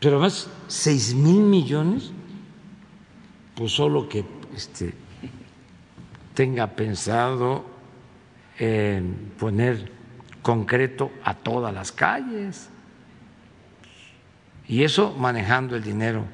[0.00, 2.12] Pero además, seis mil millones,
[3.54, 4.24] pues solo que
[4.54, 4.94] este,
[6.34, 7.64] tenga pensado
[8.58, 9.90] en poner
[10.42, 12.70] concreto a todas las calles.
[14.68, 16.24] Y eso manejando el dinero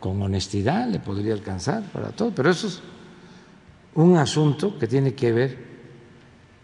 [0.00, 2.32] con honestidad le podría alcanzar para todo.
[2.34, 2.82] Pero eso es
[3.94, 5.58] un asunto que tiene que ver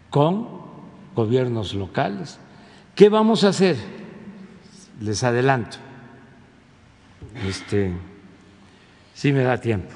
[0.09, 0.61] con
[1.15, 2.37] gobiernos locales.
[2.93, 3.77] ¿Qué vamos a hacer?
[4.99, 5.77] Les adelanto.
[7.47, 7.93] Este,
[9.13, 9.95] si me da tiempo.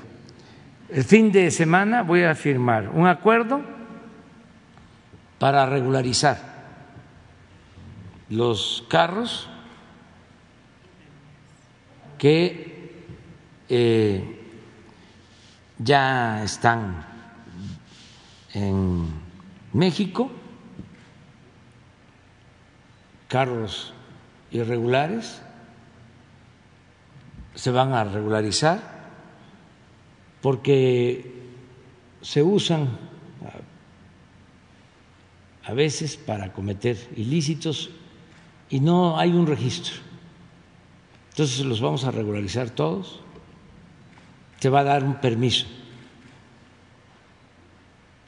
[0.89, 3.61] El fin de semana voy a firmar un acuerdo
[5.37, 6.55] para regularizar
[8.29, 9.49] los carros
[12.17, 12.75] que
[13.69, 14.41] eh,
[15.79, 17.05] ya están
[18.53, 19.07] en
[19.73, 20.31] México,
[23.27, 23.93] carros
[24.51, 25.41] irregulares,
[27.55, 28.95] se van a regularizar
[30.41, 31.33] porque
[32.21, 32.89] se usan
[35.63, 37.89] a veces para cometer ilícitos
[38.69, 40.04] y no hay un registro.
[41.35, 43.19] Entonces los vamos a regularizar todos,
[44.61, 45.65] se va a dar un permiso.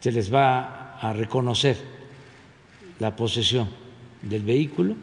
[0.01, 1.77] Se les va a reconocer
[2.99, 3.69] la posesión
[4.21, 4.97] del vehículo,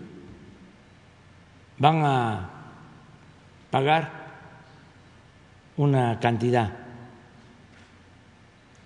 [1.79, 2.51] van a
[3.71, 4.13] pagar
[5.79, 6.77] una cantidad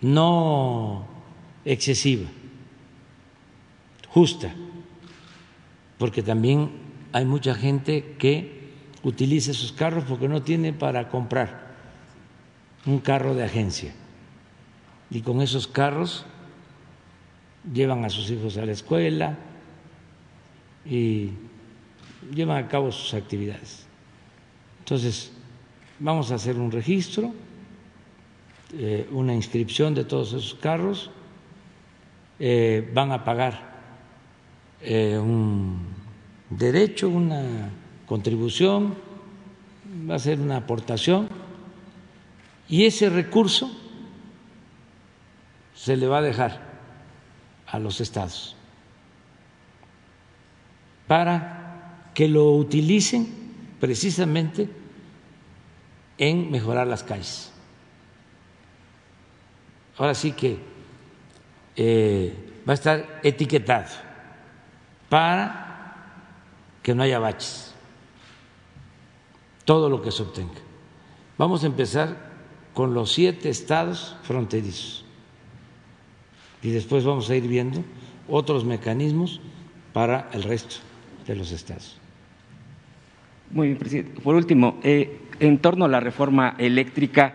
[0.01, 1.09] no
[1.65, 2.29] excesiva,
[4.11, 4.55] justa,
[5.99, 6.71] porque también
[7.13, 8.58] hay mucha gente que
[9.03, 11.69] utiliza esos carros porque no tiene para comprar
[12.87, 13.95] un carro de agencia
[15.11, 16.27] y con esos carros
[17.73, 19.39] llevan a sus hijos a la escuela
[20.85, 21.31] y
[22.35, 23.87] llevan a cabo sus actividades.
[24.81, 25.33] Entonces,
[25.99, 27.33] vamos a hacer un registro,
[28.75, 31.11] eh, una inscripción de todos esos carros,
[32.39, 33.69] eh, van a pagar
[34.81, 35.89] eh, un
[36.51, 37.71] derecho, una
[38.09, 38.97] contribución,
[40.11, 41.29] va a ser una aportación
[42.69, 43.71] y ese recurso
[45.75, 46.61] se le va a dejar
[47.67, 48.57] a los estados
[51.07, 53.29] para que lo utilicen
[53.81, 54.69] precisamente
[56.19, 57.53] en mejorar las calles.
[59.97, 60.59] Ahora sí que
[61.77, 63.87] eh, va a estar etiquetado
[65.09, 65.69] para
[66.83, 67.75] que no haya baches,
[69.69, 70.63] todo lo que se obtenga.
[71.37, 72.17] Vamos a empezar
[72.73, 75.05] con los siete estados fronterizos
[76.63, 77.85] y después vamos a ir viendo
[78.29, 79.43] otros mecanismos
[79.93, 80.77] para el resto
[81.27, 81.99] de los estados.
[83.51, 84.19] Muy bien, presidente.
[84.23, 87.35] Por último, eh, en torno a la reforma eléctrica,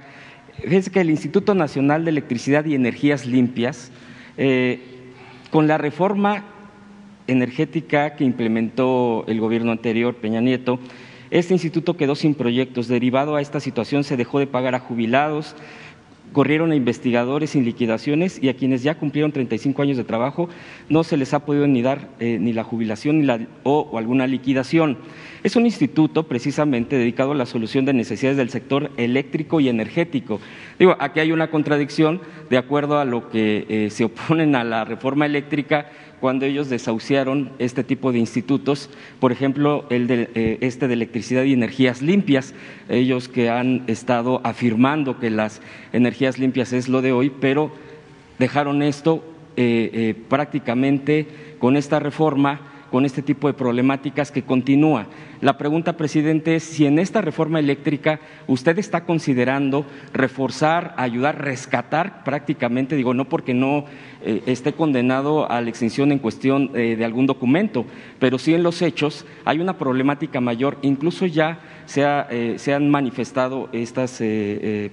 [0.60, 3.92] fíjense que el Instituto Nacional de Electricidad y Energías Limpias,
[4.38, 4.82] eh,
[5.52, 6.46] con la reforma
[7.28, 10.80] energética que implementó el gobierno anterior, Peña Nieto,
[11.34, 12.88] este instituto quedó sin proyectos.
[12.88, 15.56] Derivado a esta situación, se dejó de pagar a jubilados,
[16.32, 20.48] corrieron a investigadores sin liquidaciones y a quienes ya cumplieron 35 años de trabajo
[20.90, 25.00] no se les ha podido ni dar eh, ni la jubilación ni o, alguna liquidación.
[25.42, 30.40] Es un instituto precisamente dedicado a la solución de necesidades del sector eléctrico y energético.
[30.78, 34.86] Digo, aquí hay una contradicción de acuerdo a lo que eh, se oponen a la
[34.86, 35.88] reforma eléctrica
[36.24, 38.90] cuando ellos desahuciaron este tipo de institutos,
[39.20, 42.54] por ejemplo, el de, eh, este de electricidad y energías limpias,
[42.88, 45.60] ellos que han estado afirmando que las
[45.92, 47.74] energías limpias es lo de hoy, pero
[48.40, 49.22] dejaron esto
[49.58, 51.28] eh, eh, prácticamente
[51.60, 55.08] con esta reforma con este tipo de problemáticas que continúa.
[55.42, 59.84] La pregunta, presidente, es si en esta reforma eléctrica usted está considerando
[60.14, 63.86] reforzar, ayudar, rescatar prácticamente, digo, no porque no
[64.22, 67.84] eh, esté condenado a la extinción en cuestión eh, de algún documento,
[68.20, 72.92] pero sí en los hechos hay una problemática mayor, incluso ya se, eh, se han
[72.92, 74.22] manifestado estas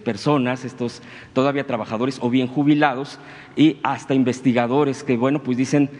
[0.02, 1.02] personas, estos
[1.34, 3.18] todavía trabajadores o bien jubilados
[3.56, 5.90] y hasta investigadores que, bueno, pues dicen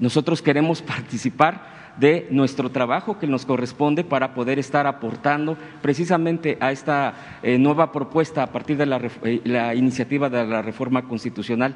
[0.00, 6.70] nosotros queremos participar de nuestro trabajo que nos corresponde para poder estar aportando precisamente a
[6.70, 8.84] esta eh, nueva propuesta a partir de
[9.24, 11.74] eh, la, iniciativa de la reforma constitucional.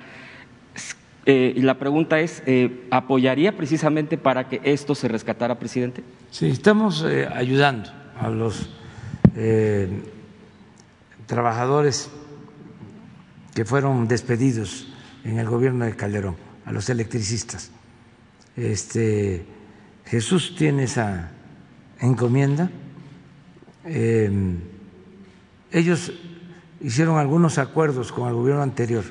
[1.24, 2.43] Eh, y la pregunta es,
[2.90, 6.03] ¿apoyaría precisamente para que esto se rescatara, presidente?
[6.31, 7.90] Sí, estamos ayudando
[8.20, 8.70] a los
[11.27, 12.11] trabajadores
[13.55, 14.89] que fueron despedidos
[15.24, 16.36] en el gobierno de Calderón,
[16.66, 17.70] a los electricistas
[18.57, 19.45] este,
[20.07, 21.31] Jesús tiene esa
[22.01, 22.70] encomienda.
[23.85, 24.59] Em,
[25.70, 26.12] ellos
[26.81, 29.05] hicieron algunos acuerdos con el gobierno anterior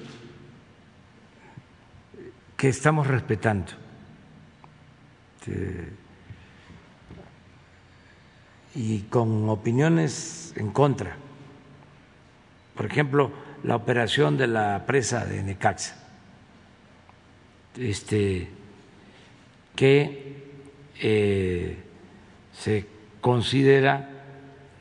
[2.58, 3.72] que estamos respetando.
[5.40, 6.02] Este,
[8.76, 11.18] y con opiniones en contra.
[12.76, 13.32] Por ejemplo,
[13.64, 15.96] la operación de la presa de Necaxa.
[17.78, 18.50] Este,
[19.76, 20.36] que
[21.00, 21.78] eh,
[22.54, 22.86] se
[23.22, 24.10] considera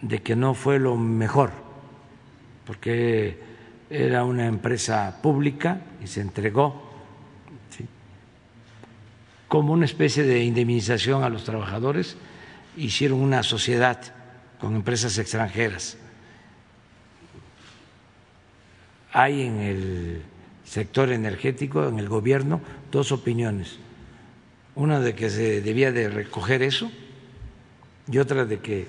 [0.02, 1.50] de que no fue lo mejor,
[2.66, 3.38] porque
[3.90, 6.90] era una empresa pública y se entregó
[9.50, 12.16] como una especie de indemnización a los trabajadores,
[12.76, 14.00] hicieron una sociedad
[14.60, 15.98] con empresas extranjeras.
[19.12, 20.22] Hay en el
[20.64, 22.60] sector energético, en el gobierno,
[22.92, 23.80] dos opiniones.
[24.74, 26.90] Una de que se debía de recoger eso
[28.10, 28.88] y otra de que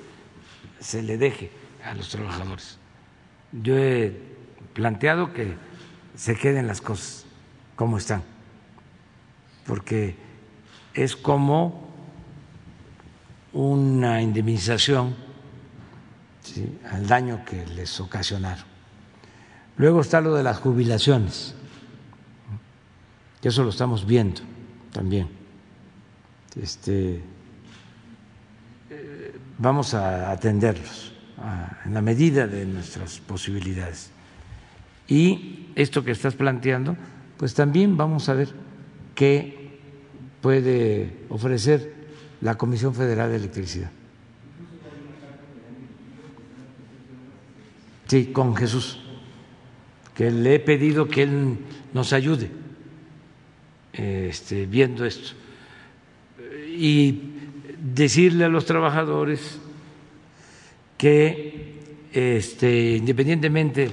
[0.79, 1.51] se le deje
[1.83, 2.77] a los trabajadores.
[3.51, 4.13] Yo he
[4.73, 5.55] planteado que
[6.15, 7.25] se queden las cosas
[7.75, 8.23] como están,
[9.65, 10.15] porque
[10.93, 11.89] es como
[13.53, 15.15] una indemnización
[16.89, 18.65] al daño que les ocasionaron.
[19.77, 21.55] Luego está lo de las jubilaciones,
[23.41, 24.41] que eso lo estamos viendo
[24.91, 25.40] también.
[26.59, 27.21] Este,
[28.89, 31.13] eh, vamos a atenderlos
[31.85, 34.11] en la medida de nuestras posibilidades.
[35.07, 36.95] Y esto que estás planteando,
[37.37, 38.49] pues también vamos a ver
[39.15, 39.79] qué
[40.41, 41.93] puede ofrecer
[42.41, 43.91] la Comisión Federal de Electricidad.
[48.07, 48.99] Sí, con Jesús,
[50.13, 51.57] que le he pedido que Él
[51.93, 52.51] nos ayude
[53.93, 55.31] este, viendo esto.
[56.83, 57.21] Y
[57.77, 59.59] decirle a los trabajadores
[60.97, 61.75] que
[62.11, 63.91] este, independientemente eh,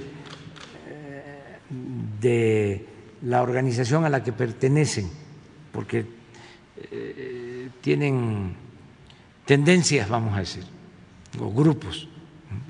[2.19, 2.85] de
[3.21, 5.07] la organización a la que pertenecen,
[5.71, 6.03] porque
[6.91, 8.55] eh, tienen
[9.45, 10.63] tendencias, vamos a decir,
[11.39, 12.07] o grupos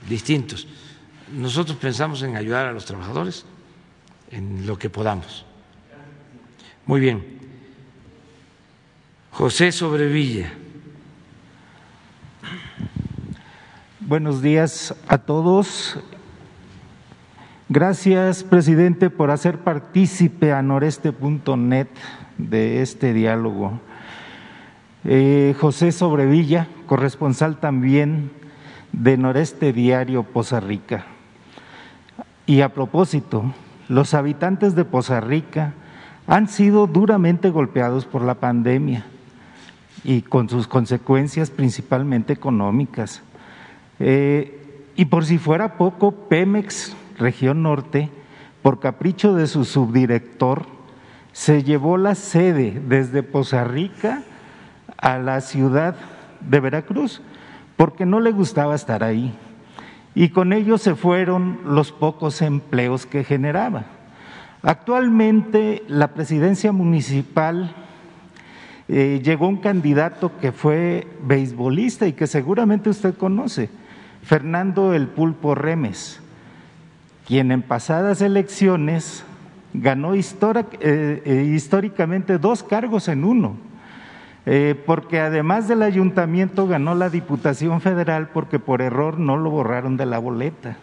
[0.09, 0.67] distintos.
[1.33, 3.45] Nosotros pensamos en ayudar a los trabajadores
[4.31, 5.45] en lo que podamos.
[6.85, 7.38] Muy bien.
[9.39, 10.51] José Sobrevilla.
[14.01, 15.97] Buenos días a todos.
[17.69, 21.87] Gracias, presidente, por hacer partícipe a noreste.net
[22.37, 23.79] de este diálogo.
[25.05, 28.31] Eh, José Sobrevilla, corresponsal también
[28.91, 31.05] de Noreste Diario Poza Rica.
[32.45, 33.53] Y a propósito,
[33.87, 35.75] los habitantes de Poza Rica
[36.27, 39.05] han sido duramente golpeados por la pandemia
[40.03, 43.21] y con sus consecuencias principalmente económicas.
[43.99, 44.55] Eh,
[44.95, 48.09] y por si fuera poco, Pemex, región norte,
[48.61, 50.65] por capricho de su subdirector,
[51.31, 54.23] se llevó la sede desde Poza Rica
[54.97, 55.95] a la ciudad
[56.41, 57.21] de Veracruz,
[57.77, 59.34] porque no le gustaba estar ahí.
[60.15, 63.85] Y con ello se fueron los pocos empleos que generaba.
[64.61, 67.73] Actualmente la presidencia municipal
[68.91, 73.69] eh, llegó un candidato que fue beisbolista y que seguramente usted conoce,
[74.23, 76.19] Fernando El Pulpo Remes,
[77.27, 79.23] quien en pasadas elecciones
[79.75, 80.23] ganó eh,
[80.81, 83.57] eh, históricamente dos cargos en uno,
[84.87, 90.07] porque además del ayuntamiento ganó la Diputación Federal porque por error no lo borraron de
[90.07, 90.77] la boleta.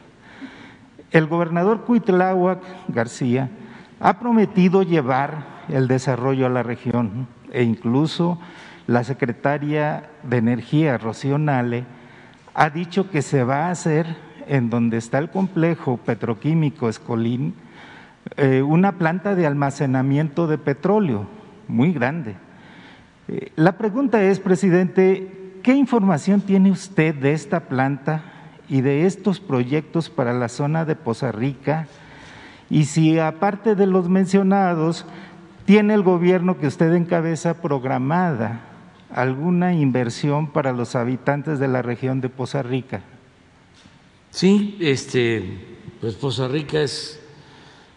[1.11, 3.51] El gobernador Cuitláhuac García
[3.99, 8.39] ha prometido llevar el desarrollo a la región e incluso
[8.87, 11.39] la secretaria de Energía, Rocío
[12.55, 14.07] ha dicho que se va a hacer
[14.47, 17.55] en donde está el complejo petroquímico Escolín
[18.37, 21.27] eh, una planta de almacenamiento de petróleo
[21.69, 22.35] muy grande.
[23.29, 28.23] Eh, la pregunta es, presidente, ¿qué información tiene usted de esta planta
[28.69, 31.87] y de estos proyectos para la zona de Poza Rica?
[32.69, 35.07] Y si aparte de los mencionados,
[35.67, 38.61] tiene el gobierno que usted encabeza programada
[39.13, 43.03] alguna inversión para los habitantes de la región de Poza Rica.
[44.31, 47.21] Sí, este, pues Poza Rica es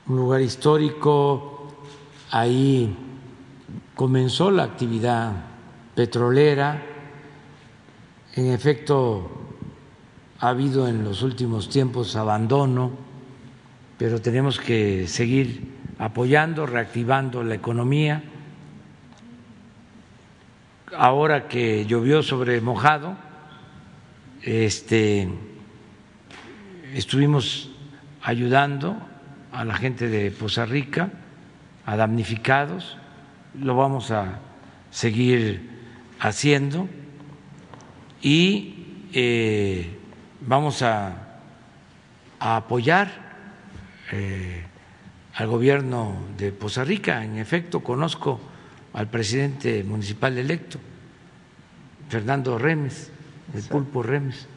[0.07, 1.67] un lugar histórico,
[2.31, 2.95] ahí
[3.95, 5.33] comenzó la actividad
[5.93, 6.83] petrolera,
[8.35, 9.29] en efecto
[10.39, 12.91] ha habido en los últimos tiempos abandono,
[13.97, 18.23] pero tenemos que seguir apoyando, reactivando la economía.
[20.97, 23.15] Ahora que llovió sobre mojado,
[24.41, 25.29] este,
[26.93, 27.69] estuvimos
[28.23, 28.97] ayudando
[29.51, 31.11] a la gente de Poza Rica,
[31.85, 32.97] a damnificados,
[33.59, 34.39] lo vamos a
[34.91, 35.69] seguir
[36.19, 36.87] haciendo
[38.21, 39.97] y eh,
[40.41, 41.25] vamos a,
[42.41, 43.09] apoyar
[44.13, 44.63] eh,
[45.39, 47.23] al gobierno de Poza Rica.
[47.23, 48.41] En efecto, conozco
[48.91, 50.79] al presidente municipal electo,
[52.09, 53.09] Fernando Remes,
[53.53, 54.47] el pulpo Remes.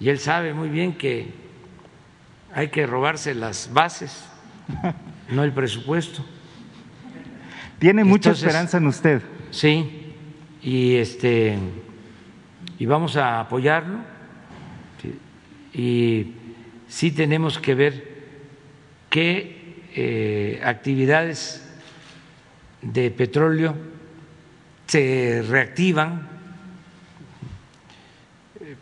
[0.00, 1.32] Y él sabe muy bien que
[2.52, 4.24] hay que robarse las bases,
[5.30, 6.24] no el presupuesto.
[7.78, 9.22] Tiene mucha esperanza en usted.
[9.52, 10.14] Sí,
[10.62, 11.56] y este
[12.76, 14.00] y vamos a apoyarlo.
[15.72, 16.32] Y
[16.88, 18.10] sí tenemos que ver
[19.10, 19.59] qué
[19.94, 21.68] eh, actividades
[22.82, 23.74] de petróleo
[24.86, 26.28] se reactivan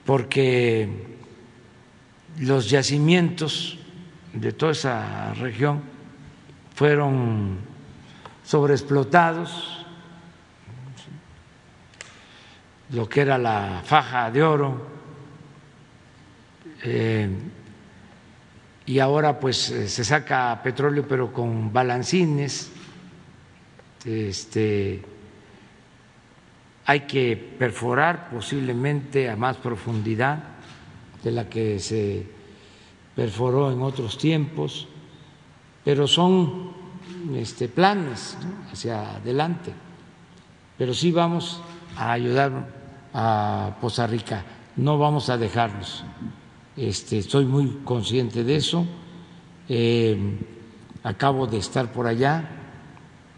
[0.04, 0.88] porque
[2.40, 3.78] los yacimientos
[4.32, 5.82] de toda esa región
[6.74, 7.58] fueron
[8.44, 9.84] sobreexplotados,
[12.90, 14.86] lo que era la faja de oro,
[16.84, 17.28] eh,
[18.88, 22.70] y ahora pues eh, se saca petróleo pero con balancines,
[24.02, 25.02] este,
[26.86, 30.42] hay que perforar posiblemente a más profundidad
[31.22, 32.24] de la que se
[33.14, 34.88] perforó en otros tiempos,
[35.84, 36.72] pero son
[37.34, 38.38] este, planes
[38.72, 39.74] hacia adelante.
[40.78, 41.60] Pero sí vamos
[41.94, 42.66] a ayudar
[43.12, 44.44] a Poza Rica,
[44.76, 46.04] no vamos a dejarnos.
[46.78, 48.86] Este, estoy muy consciente de eso.
[49.68, 50.16] Eh,
[51.02, 52.48] acabo de estar por allá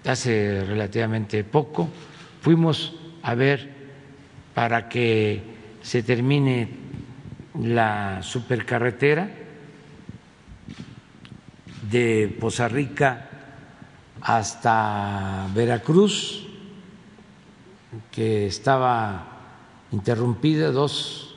[0.05, 1.89] hace relativamente poco.
[2.43, 2.93] Fuimos
[3.23, 3.71] a ver
[4.53, 5.41] para que
[5.81, 6.69] se termine
[7.63, 9.31] la supercarretera
[11.91, 13.27] de Poza Rica
[14.21, 16.47] hasta Veracruz,
[18.13, 19.27] que estaba
[19.93, 21.30] interrumpida dos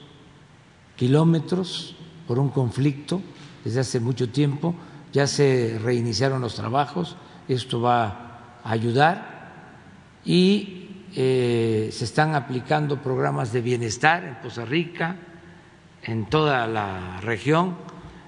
[1.03, 3.21] kilómetros por un conflicto
[3.65, 4.73] desde hace mucho tiempo.
[5.11, 7.17] Ya se reiniciaron los trabajos,
[7.49, 8.05] esto va
[8.63, 9.51] a ayudar
[10.23, 15.17] y eh, se están aplicando programas de bienestar en Poza Rica,
[16.03, 17.75] en toda la región,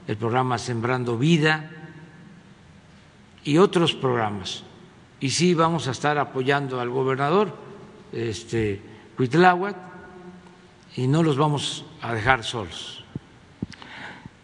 [0.05, 1.71] el programa Sembrando Vida
[3.45, 4.63] y otros programas.
[5.21, 7.55] Y sí vamos a estar apoyando al gobernador
[8.11, 8.81] este,
[9.15, 9.77] Cuitláhuac
[10.97, 13.03] y no los vamos a dejar solos.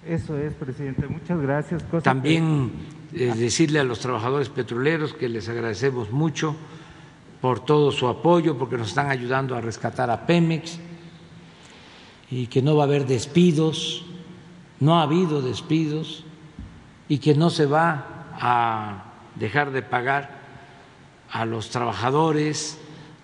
[0.06, 1.08] Eso es, presidente.
[1.08, 1.84] Muchas gracias.
[2.02, 2.72] También
[3.14, 6.56] eh, decirle a los trabajadores petroleros que les agradecemos mucho
[7.40, 10.80] por todo su apoyo, porque nos están ayudando a rescatar a Pemex
[12.30, 14.06] y que no va a haber despidos,
[14.80, 16.24] no ha habido despidos
[17.10, 19.06] y que no se va a
[19.36, 20.42] dejar de pagar
[21.32, 22.80] a los trabajadores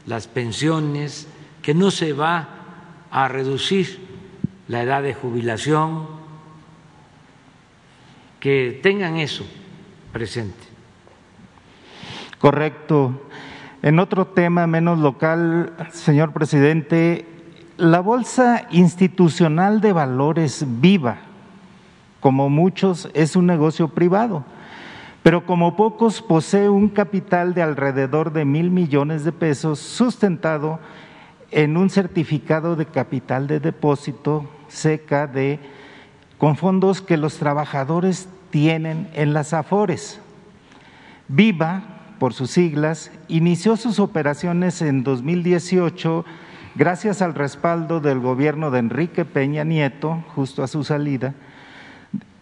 [0.06, 1.28] las pensiones,
[1.62, 2.50] que no se va
[3.12, 4.07] a reducir
[4.68, 6.08] la edad de jubilación,
[8.40, 9.46] que tengan eso
[10.12, 10.66] presente.
[12.40, 13.22] Correcto.
[13.82, 17.26] En otro tema menos local, señor presidente,
[17.78, 21.18] la Bolsa Institucional de Valores Viva,
[22.20, 24.44] como muchos, es un negocio privado,
[25.24, 30.80] pero como pocos posee un capital de alrededor de mil millones de pesos sustentado
[31.52, 35.60] en un certificado de capital de depósito CKD
[36.38, 40.20] con fondos que los trabajadores tienen en las AFORES.
[41.28, 41.84] Viva
[42.20, 46.26] por sus siglas, inició sus operaciones en 2018
[46.76, 51.34] gracias al respaldo del gobierno de Enrique Peña Nieto, justo a su salida,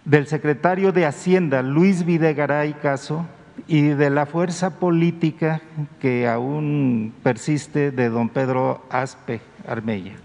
[0.04, 3.26] del secretario de Hacienda Luis Videgaray Caso
[3.68, 5.62] y de la fuerza política
[6.00, 10.25] que aún persiste de don Pedro Aspe Armella.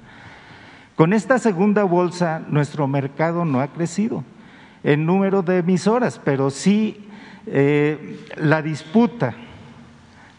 [1.00, 4.22] Con esta segunda bolsa, nuestro mercado no ha crecido
[4.82, 7.08] en número de emisoras, pero sí
[7.46, 9.32] eh, la disputa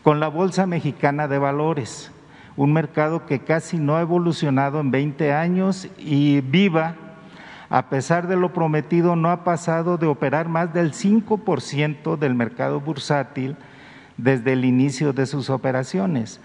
[0.04, 2.12] con la Bolsa Mexicana de Valores,
[2.56, 6.94] un mercado que casi no ha evolucionado en 20 años y viva,
[7.72, 12.80] a pesar de lo prometido, no ha pasado de operar más del 5% del mercado
[12.80, 13.56] bursátil
[14.16, 16.40] desde el inicio de sus operaciones.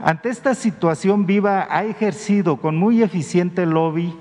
[0.00, 4.14] Ante esta situación, Viva ha ejercido con muy eficiente lobby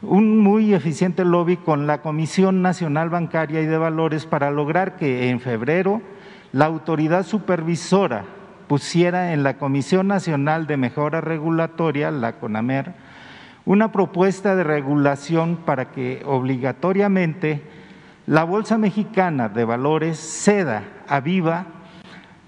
[0.00, 5.30] un muy eficiente lobby con la Comisión Nacional Bancaria y de Valores para lograr que
[5.30, 6.02] en febrero
[6.52, 8.24] la autoridad supervisora
[8.68, 12.94] pusiera en la Comisión Nacional de Mejora Regulatoria, la CONAMER,
[13.64, 17.62] una propuesta de regulación para que obligatoriamente
[18.26, 21.66] la Bolsa Mexicana de Valores ceda a Viva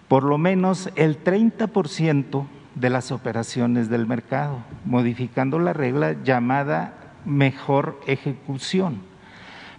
[0.09, 2.47] por lo menos el 30%
[2.77, 6.95] de las operaciones del mercado, modificando la regla llamada
[7.25, 9.01] mejor ejecución.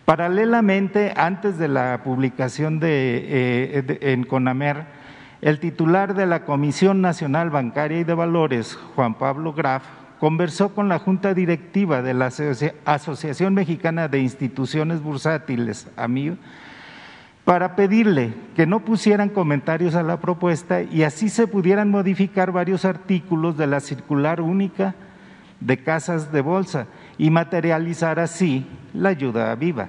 [0.03, 4.85] Paralelamente, antes de la publicación de, eh, en CONAMER,
[5.41, 9.83] el titular de la Comisión Nacional Bancaria y de Valores, Juan Pablo Graf,
[10.19, 12.31] conversó con la Junta Directiva de la
[12.85, 16.37] Asociación Mexicana de Instituciones Bursátiles, AMIB,
[17.47, 22.83] para pedirle que no pusieran comentarios a la propuesta y así se pudieran modificar varios
[22.83, 24.95] artículos de la circular única
[25.61, 26.87] de casas de bolsa
[27.17, 29.87] y materializar así la ayuda viva.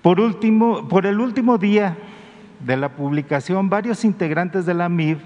[0.00, 1.96] Por último, por el último día
[2.64, 5.18] de la publicación, varios integrantes de la MIB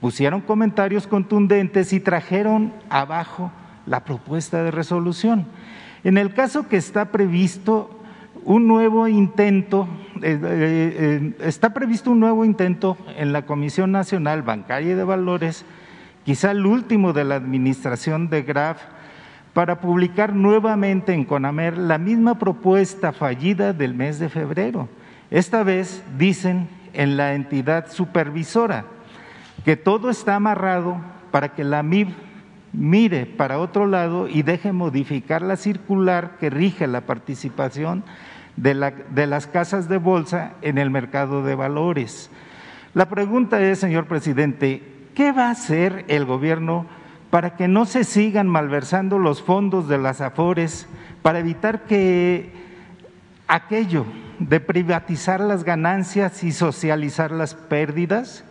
[0.00, 3.52] pusieron comentarios contundentes y trajeron abajo
[3.86, 5.46] la propuesta de resolución.
[6.02, 8.00] En el caso que está previsto
[8.44, 9.88] un nuevo intento,
[10.22, 15.04] eh, eh, eh, está previsto un nuevo intento en la Comisión Nacional Bancaria y de
[15.04, 15.64] Valores,
[16.24, 18.82] quizá el último de la administración de Graf,
[19.54, 24.88] para publicar nuevamente en CONAMER la misma propuesta fallida del mes de febrero.
[25.30, 28.84] Esta vez dicen en la entidad supervisora
[29.64, 30.96] que todo está amarrado
[31.30, 32.08] para que la MIB
[32.72, 38.04] mire para otro lado y deje modificar la circular que rige la participación
[38.56, 42.30] de, las casas de bolsa en el mercado de valores.
[42.94, 44.82] La pregunta es, señor presidente,
[45.14, 46.86] ¿qué va a hacer el gobierno
[47.30, 50.86] para que no se sigan malversando los fondos de las AFORES,
[51.22, 52.52] para evitar que
[53.48, 54.06] aquello
[54.38, 58.44] de privatizar las ganancias y socializar las pérdidas?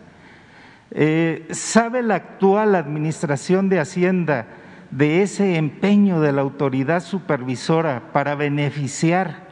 [0.90, 4.46] Eh, ¿Sabe la actual administración de Hacienda
[4.90, 9.43] de ese empeño de la autoridad supervisora para beneficiar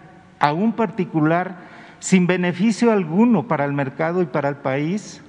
[0.43, 1.56] a un particular
[2.01, 5.23] sin beneficio alguno para el mercado y para el país?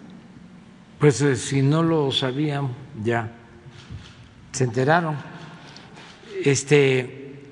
[0.98, 2.70] Pues eh, si no lo sabían
[3.04, 3.30] ya
[4.52, 5.16] se enteraron.
[6.44, 7.44] Este,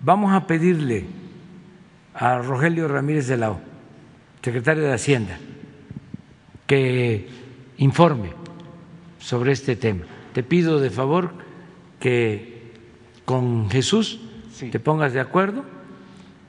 [0.00, 1.06] vamos a pedirle
[2.14, 3.60] a Rogelio Ramírez de la O,
[4.42, 5.38] secretario de Hacienda,
[6.66, 7.28] que
[7.78, 8.30] informe
[9.18, 10.04] sobre este tema.
[10.34, 11.32] Te pido de favor
[11.98, 12.72] que
[13.24, 14.20] con Jesús
[14.70, 15.73] te pongas de acuerdo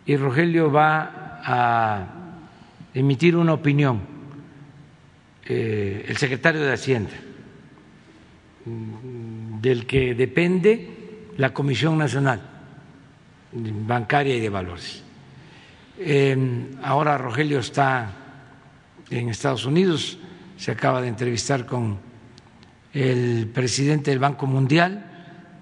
[0.06, 2.08] y Rogelio va a
[2.94, 4.02] emitir una opinión,
[5.46, 7.12] eh, el secretario de Hacienda
[8.66, 12.42] del que depende la Comisión Nacional
[13.52, 15.04] Bancaria y de Valores.
[15.98, 18.12] Em, ahora Rogelio está
[19.10, 20.18] en Estados Unidos,
[20.58, 22.00] se acaba de entrevistar con
[22.94, 25.06] el presidente del Banco Mundial,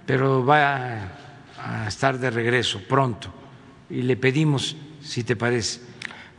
[0.05, 1.09] pero va
[1.57, 3.42] a, estar de regreso pronto
[3.89, 5.81] y le pedimos, si te parece,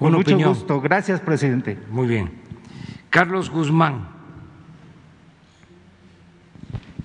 [0.00, 1.78] una Con mucho gusto, gracias presidente.
[1.90, 2.30] Muy bien.
[3.10, 4.08] Carlos Guzmán.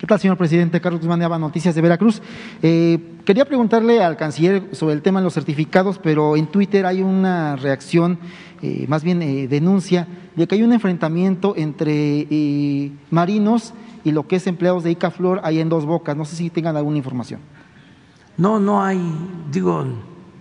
[0.00, 0.80] ¿Qué tal, señor presidente?
[0.80, 2.22] Carlos Guzmán de Noticias de Veracruz.
[2.62, 7.02] Eh, quería preguntarle al canciller sobre el tema de los certificados, pero en Twitter hay
[7.02, 8.18] una reacción,
[8.62, 14.36] eh, más bien eh, denuncia, de que hay un enfrentamiento entre marinos y lo que
[14.36, 16.16] es empleados de ICAFLOR ahí en Dos Bocas.
[16.16, 17.40] No sé si tengan alguna información.
[18.38, 18.98] No, no hay,
[19.52, 19.84] digo,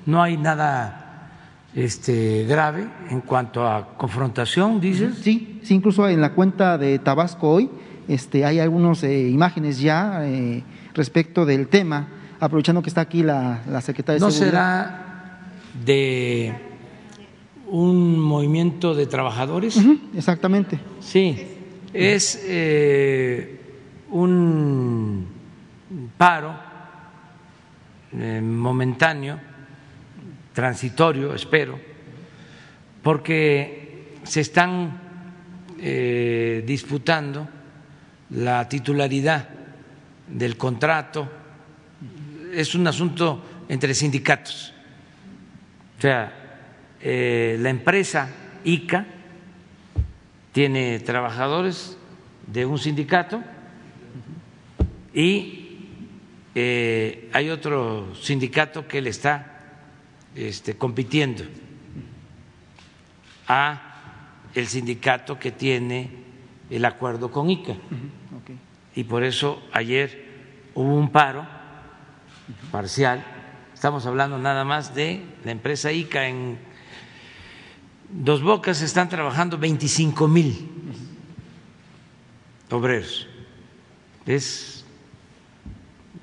[0.09, 1.09] no hay nada
[1.75, 5.19] este, grave en cuanto a confrontación, dices.
[5.21, 7.69] Sí, sí, incluso en la cuenta de Tabasco hoy
[8.07, 10.63] este, hay algunas eh, imágenes ya eh,
[10.95, 12.07] respecto del tema,
[12.39, 15.41] aprovechando que está aquí la, secretaria de ¿No será
[15.85, 16.53] de
[17.67, 19.79] un movimiento de trabajadores?
[20.15, 20.79] exactamente.
[20.99, 21.37] Sí,
[21.93, 23.59] es eh,
[24.09, 25.27] un
[26.17, 26.67] paro
[28.11, 29.39] momentáneo,
[30.59, 31.79] transitorio, espero,
[33.01, 35.07] porque se están
[36.65, 37.47] disputando
[38.31, 39.47] la titularidad
[40.27, 41.29] del contrato
[42.53, 44.73] es un asunto entre sindicatos.
[45.97, 46.33] O sea,
[47.01, 48.29] eh, la empresa
[48.65, 49.05] ICA
[50.51, 51.97] tiene trabajadores
[52.47, 53.41] de un sindicato
[55.13, 55.77] y
[56.55, 59.48] eh, hay otro sindicato que le está
[60.35, 61.43] este, compitiendo
[63.47, 63.81] a
[64.53, 66.09] el sindicato que tiene
[66.69, 67.75] el acuerdo con ICA
[68.95, 70.25] y por eso ayer
[70.75, 71.45] hubo un paro
[72.71, 73.23] parcial.
[73.73, 76.57] Estamos hablando nada más de la empresa ICA en
[78.11, 80.67] Dos Bocas están trabajando 25 mil
[82.71, 83.27] obreros.
[84.25, 84.83] Es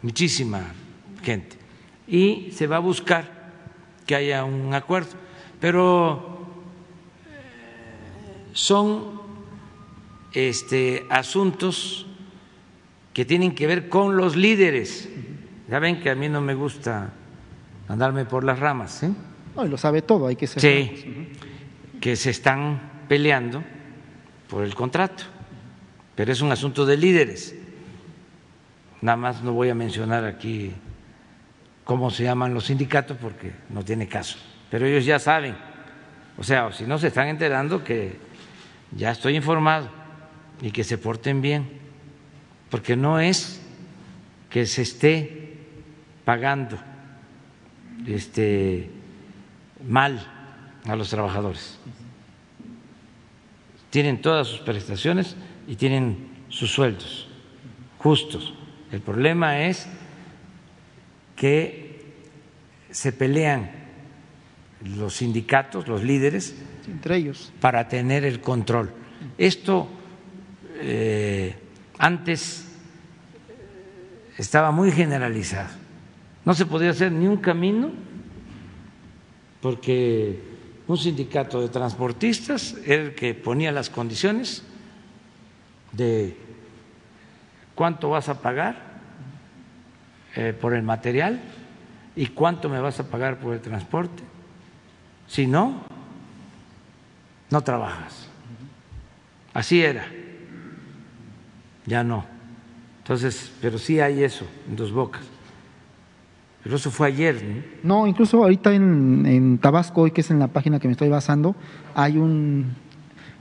[0.03, 0.65] muchísima
[1.23, 1.57] gente.
[2.09, 3.36] Y se va a buscar
[4.07, 5.11] que haya un acuerdo.
[5.61, 6.47] Pero
[7.27, 9.21] eh, son
[10.33, 12.07] este, asuntos
[13.13, 15.09] que tienen que ver con los líderes.
[15.69, 17.13] Ya ven que a mí no me gusta
[17.89, 19.03] andarme por las ramas.
[19.03, 19.11] ¿eh?
[19.57, 20.61] No, lo sabe todo, hay que ser.
[20.61, 21.33] Sí,
[22.01, 23.63] que se están peleando
[24.49, 25.25] por el contrato,
[26.15, 27.57] pero es un asunto de líderes.
[29.01, 30.73] Nada más no voy a mencionar aquí
[31.87, 34.37] cómo se llaman los sindicatos porque no tiene caso,
[34.71, 35.57] pero ellos ya saben,
[36.37, 38.19] o sea, si no se están enterando que
[38.91, 39.89] ya estoy informado
[40.61, 41.79] y que se porten bien,
[42.71, 43.63] porque no es
[44.51, 45.59] que se esté
[46.25, 46.77] pagando
[48.05, 48.91] este
[49.89, 50.21] mal
[50.87, 51.79] a los trabajadores.
[53.91, 55.37] Tienen todas sus prestaciones
[55.69, 57.29] y tienen sus sueldos
[57.99, 58.55] justos.
[58.91, 59.89] El problema es
[61.37, 62.01] que
[62.91, 63.71] se pelean
[64.97, 66.55] los sindicatos, los líderes,
[66.89, 68.91] entre ellos, para tener el control.
[69.39, 69.89] Esto
[70.77, 71.55] eh,
[71.99, 72.67] antes
[74.39, 75.71] estaba muy generalizado.
[76.45, 77.91] No se podía hacer ni un camino
[79.61, 80.41] porque
[80.87, 84.63] un sindicato de transportistas era el que ponía las condiciones
[85.93, 86.37] de
[87.75, 88.86] cuánto vas a pagar
[90.37, 91.41] eh, por el material
[92.15, 94.23] y cuánto me vas a pagar por el transporte.
[95.27, 95.81] Si no,
[97.51, 98.29] no trabajas.
[99.55, 100.07] Así era.
[101.87, 102.27] Ya no.
[102.99, 105.23] Entonces, pero sí hay eso en dos bocas.
[106.63, 107.65] Pero eso fue ayer.
[107.83, 111.09] No, incluso ahorita en, en, Tabasco, hoy que es en la página que me estoy
[111.09, 111.55] basando,
[111.95, 112.75] hay un...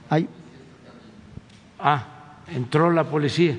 [0.08, 0.28] Hay...
[1.78, 3.58] Ah, entró la policía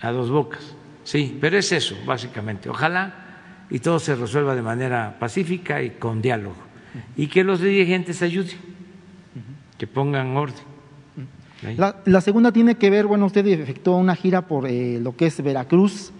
[0.00, 0.76] a dos bocas.
[1.06, 2.68] Sí, pero es eso, básicamente.
[2.68, 3.14] Ojalá
[3.70, 6.56] y todo se resuelva de manera pacífica y con diálogo.
[7.16, 8.56] Y que los dirigentes ayuden,
[9.78, 10.64] que pongan orden.
[12.04, 15.40] La, segunda tiene que ver, bueno, usted efectuó una gira por eh, lo que es
[15.42, 16.12] Veracruz,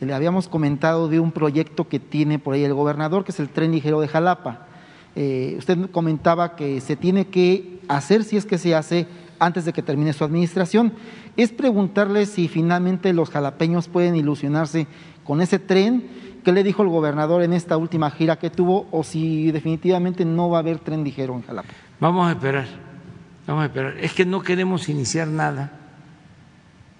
[0.00, 3.48] le habíamos comentado de un proyecto que tiene por ahí el gobernador, que es el
[3.48, 4.66] tren ligero de Jalapa.
[5.14, 9.06] Eh, usted comentaba que se tiene que hacer, si es que se hace,
[9.38, 10.92] antes de que termine su administración.
[11.36, 14.86] Es preguntarle si finalmente los jalapeños pueden ilusionarse
[15.24, 16.04] con ese tren.
[16.44, 18.88] ¿Qué le dijo el gobernador en esta última gira que tuvo?
[18.90, 21.68] O si definitivamente no va a haber tren ligero en Jalapa.
[22.00, 22.66] Vamos a esperar,
[23.46, 23.96] vamos a esperar.
[23.98, 25.72] Es que no queremos iniciar nada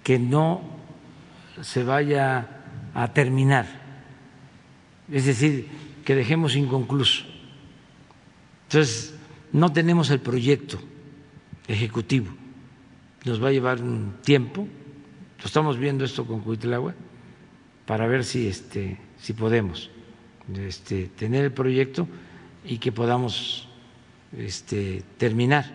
[0.03, 0.61] que no
[1.61, 2.47] se vaya
[2.93, 3.65] a terminar,
[5.11, 5.67] es decir,
[6.03, 7.25] que dejemos inconcluso.
[8.67, 9.15] Entonces,
[9.51, 10.79] no tenemos el proyecto
[11.67, 12.31] ejecutivo,
[13.25, 14.67] nos va a llevar un tiempo,
[15.43, 16.93] estamos viendo esto con Cuitlagua,
[17.85, 19.89] para ver si, este, si podemos
[20.55, 22.07] este, tener el proyecto
[22.65, 23.67] y que podamos
[24.37, 25.65] este, terminar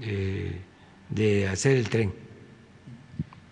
[0.00, 0.60] eh,
[1.08, 2.12] de hacer el tren.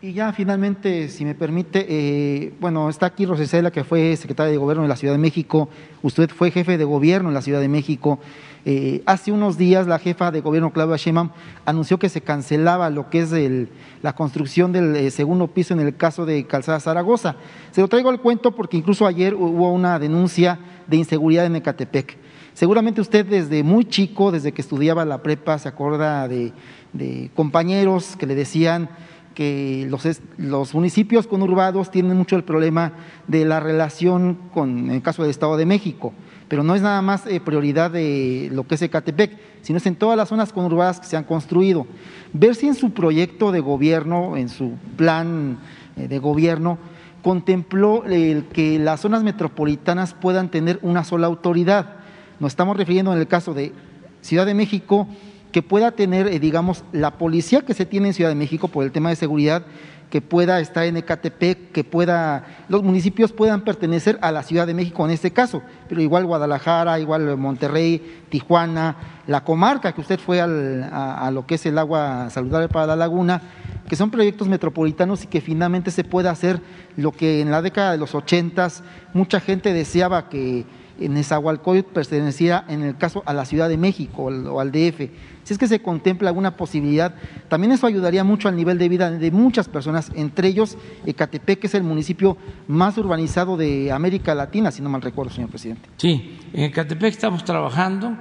[0.03, 4.57] Y ya finalmente, si me permite, eh, bueno, está aquí Rosicela, que fue secretaria de
[4.57, 5.69] Gobierno de la Ciudad de México,
[6.03, 8.19] usted fue jefe de Gobierno en la Ciudad de México.
[8.65, 11.31] Eh, hace unos días la jefa de Gobierno, Claudia Sheinbaum,
[11.65, 13.69] anunció que se cancelaba lo que es el,
[14.03, 17.37] la construcción del eh, segundo piso en el caso de Calzada Zaragoza.
[17.71, 22.19] Se lo traigo al cuento porque incluso ayer hubo una denuncia de inseguridad en Ecatepec.
[22.53, 26.53] Seguramente usted desde muy chico, desde que estudiaba la prepa, se acuerda de,
[26.93, 28.91] de compañeros que le decían
[29.35, 30.07] que los,
[30.37, 32.93] los, municipios conurbados tienen mucho el problema
[33.29, 36.13] de la relación con, en el caso del Estado de México,
[36.51, 39.95] pero no es nada más eh, prioridad de lo que es Ecatepec, sino es en
[39.95, 41.87] todas las zonas conurbadas que se han construido.
[42.33, 45.59] Ver si en su proyecto de gobierno, en su plan
[45.97, 46.77] eh, de gobierno,
[47.23, 51.95] contempló el que las zonas metropolitanas puedan tener una sola autoridad.
[52.41, 53.73] Nos estamos refiriendo en el caso de
[54.21, 55.07] Ciudad de México,
[55.53, 58.85] que pueda tener, eh, digamos, la policía que se tiene en Ciudad de México por
[58.85, 59.63] el tema de seguridad,
[60.11, 64.75] que pueda estar en Ecatepec, que pueda, los municipios puedan pertenecer a la Ciudad de
[64.75, 68.97] México en este caso, pero igual Guadalajara, igual Monterrey, Tijuana,
[69.29, 72.97] la comarca que usted fue al, a, lo que es el agua saludable para la
[72.97, 73.41] laguna,
[73.89, 76.61] que son proyectos metropolitanos y que finalmente se pueda hacer
[76.97, 78.83] lo que en la década de los ochentas
[79.15, 80.67] mucha gente deseaba que
[81.01, 85.09] en Nezahualcóyotl perteneciera en el caso a la Ciudad de México o al DF.
[85.51, 87.13] Si es que se contempla alguna posibilidad,
[87.49, 91.67] también eso ayudaría mucho al nivel de vida de muchas personas, entre ellos Ecatepec, que
[91.67, 92.37] es el municipio
[92.69, 95.89] más urbanizado de América Latina, si no mal recuerdo, señor presidente.
[95.97, 98.17] Sí, en Ecatepec estamos trabajando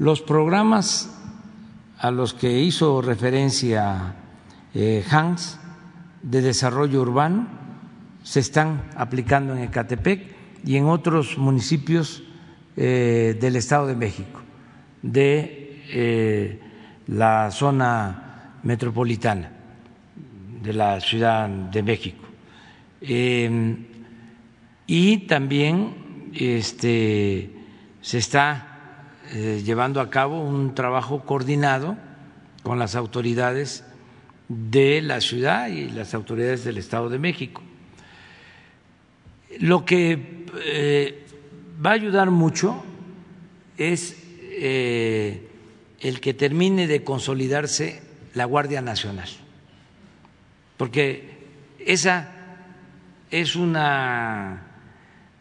[0.00, 1.16] los programas
[1.96, 4.16] a los que hizo referencia
[4.74, 5.60] eh, Hans
[6.24, 7.46] de desarrollo urbano
[8.24, 10.34] se están aplicando en Ecatepec
[10.64, 12.24] y en otros municipios
[12.76, 14.42] eh, del Estado de México,
[15.02, 16.63] de eh,
[17.08, 19.50] la zona metropolitana
[20.62, 22.24] de la Ciudad de México.
[23.00, 23.76] Eh,
[24.86, 27.50] y también este,
[28.00, 28.70] se está
[29.32, 31.96] llevando a cabo un trabajo coordinado
[32.62, 33.84] con las autoridades
[34.48, 37.62] de la ciudad y las autoridades del Estado de México.
[39.60, 41.26] Lo que eh,
[41.84, 42.82] va a ayudar mucho
[43.76, 45.48] es eh,
[46.04, 48.02] el que termine de consolidarse
[48.34, 49.28] la Guardia Nacional,
[50.76, 51.48] porque
[51.78, 52.28] esa
[53.30, 54.64] es una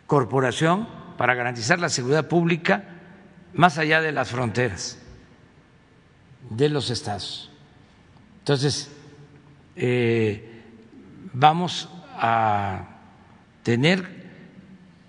[0.07, 0.87] corporación
[1.17, 2.85] para garantizar la seguridad pública
[3.53, 4.99] más allá de las fronteras
[6.49, 7.51] de los estados.
[8.39, 8.89] Entonces,
[9.75, 10.61] eh,
[11.33, 12.87] vamos a
[13.63, 14.31] tener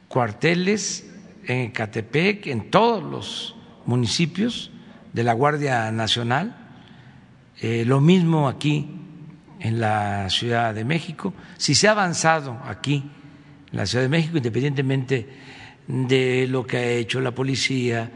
[0.08, 1.08] cuarteles
[1.46, 3.54] en Catepec, en todos los
[3.86, 4.72] municipios
[5.14, 6.54] de la Guardia Nacional,
[7.60, 8.90] eh, lo mismo aquí
[9.60, 11.32] en la Ciudad de México.
[11.56, 13.10] Si se ha avanzado aquí
[13.70, 15.28] en la Ciudad de México, independientemente
[15.86, 18.10] de lo que ha hecho la policía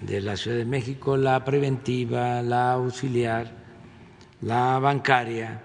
[0.00, 3.50] de la Ciudad de México, la preventiva, la auxiliar,
[4.42, 5.60] la bancaria,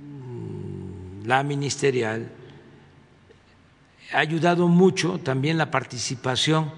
[0.00, 2.30] mm, la ministerial,
[4.12, 6.70] ha ayudado mucho también la participación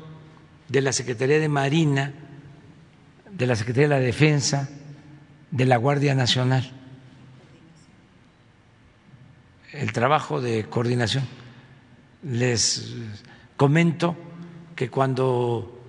[0.69, 2.15] de la Secretaría de Marina,
[3.37, 4.69] de la Secretaría de la Defensa,
[5.51, 6.71] de la Guardia Nacional.
[9.73, 11.25] El trabajo de coordinación.
[12.23, 12.95] Les
[13.57, 14.17] comento
[14.77, 15.81] que cuando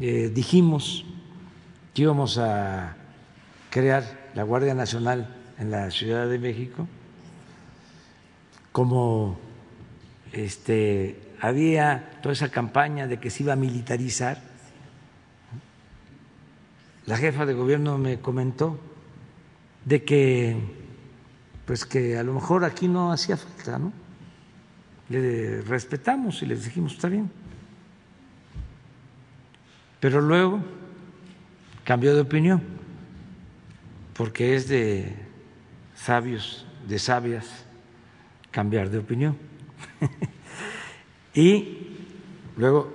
[0.00, 1.04] eh, dijimos
[1.94, 2.96] que íbamos a
[3.70, 4.04] crear
[4.34, 6.86] la Guardia Nacional en la Ciudad de México,
[8.70, 9.38] como
[10.32, 14.51] este, había toda esa campaña de que se iba a militarizar,
[17.06, 18.78] la jefa de gobierno me comentó
[19.84, 20.56] de que
[21.66, 23.92] pues que a lo mejor aquí no hacía falta, ¿no?
[25.08, 27.30] Le respetamos y les dijimos, está bien.
[30.00, 30.60] Pero luego
[31.84, 32.62] cambió de opinión,
[34.14, 35.14] porque es de
[35.94, 37.46] sabios, de sabias,
[38.50, 39.36] cambiar de opinión.
[41.34, 41.88] y
[42.56, 42.92] luego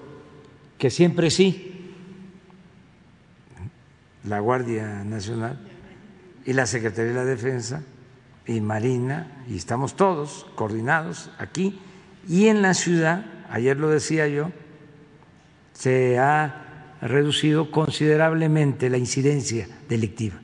[0.77, 1.66] que siempre sí,
[4.27, 5.59] la Guardia Nacional
[6.45, 7.81] y la Secretaría de la Defensa
[8.45, 11.79] y Marina, y estamos todos coordinados aquí
[12.27, 14.51] y en la ciudad, ayer lo decía yo,
[15.73, 20.35] se ha reducido considerablemente la incidencia delictiva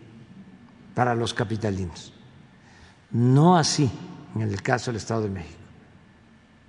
[0.93, 2.14] para los capitalinos.
[3.11, 3.89] No así
[4.35, 5.60] en el caso del Estado de México.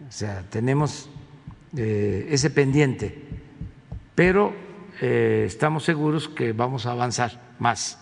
[0.08, 1.08] O sea, tenemos
[1.76, 3.22] eh, ese pendiente,
[4.14, 4.54] pero
[5.00, 8.00] eh, estamos seguros que vamos a avanzar más.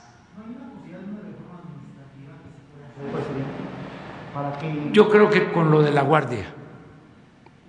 [4.93, 6.47] Yo creo que con lo de la Guardia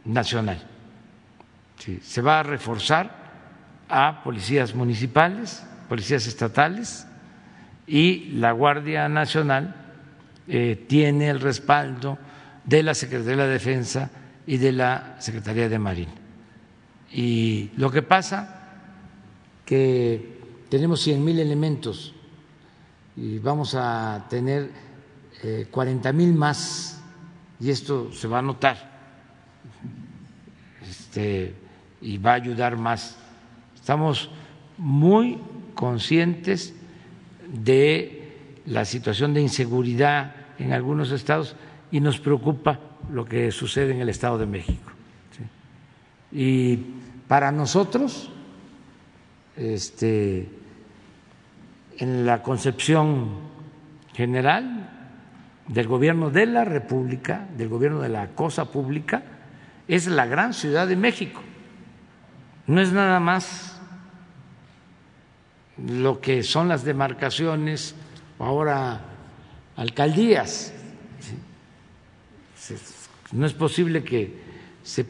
[0.06, 0.70] Nacional
[2.02, 3.24] se va a reforzar
[3.90, 7.06] a policías municipales, policías estatales
[7.86, 9.76] y la Guardia Nacional
[10.48, 12.18] eh, tiene el respaldo
[12.64, 14.10] de la Secretaría de la Defensa
[14.46, 16.14] y de la Secretaría de Marina.
[17.12, 18.63] Y lo que pasa
[19.66, 22.14] que tenemos cien mil elementos
[23.16, 24.72] y vamos a tener
[25.44, 27.02] eh, cuarenta mil más
[27.60, 28.92] y esto se va a notar
[30.90, 31.54] este,
[32.02, 33.18] y va a ayudar más.
[33.76, 34.30] Estamos
[34.78, 35.38] muy
[35.76, 36.74] conscientes
[37.48, 41.56] de la situación de inseguridad en algunos estados
[41.92, 42.80] y nos preocupa
[43.12, 44.92] lo que sucede en el Estado de México.
[46.32, 46.78] Y
[47.28, 48.32] para nosotros,
[49.56, 50.50] este,
[51.98, 53.30] en la concepción
[54.14, 54.90] general
[55.68, 59.24] del gobierno de la República, del gobierno de la cosa pública,
[59.88, 61.42] es la gran ciudad de México.
[62.68, 63.80] No es nada más
[65.78, 67.96] lo que son las demarcaciones,
[68.40, 69.02] ahora
[69.76, 70.74] alcaldías,
[73.32, 74.42] no es posible que
[74.84, 75.06] se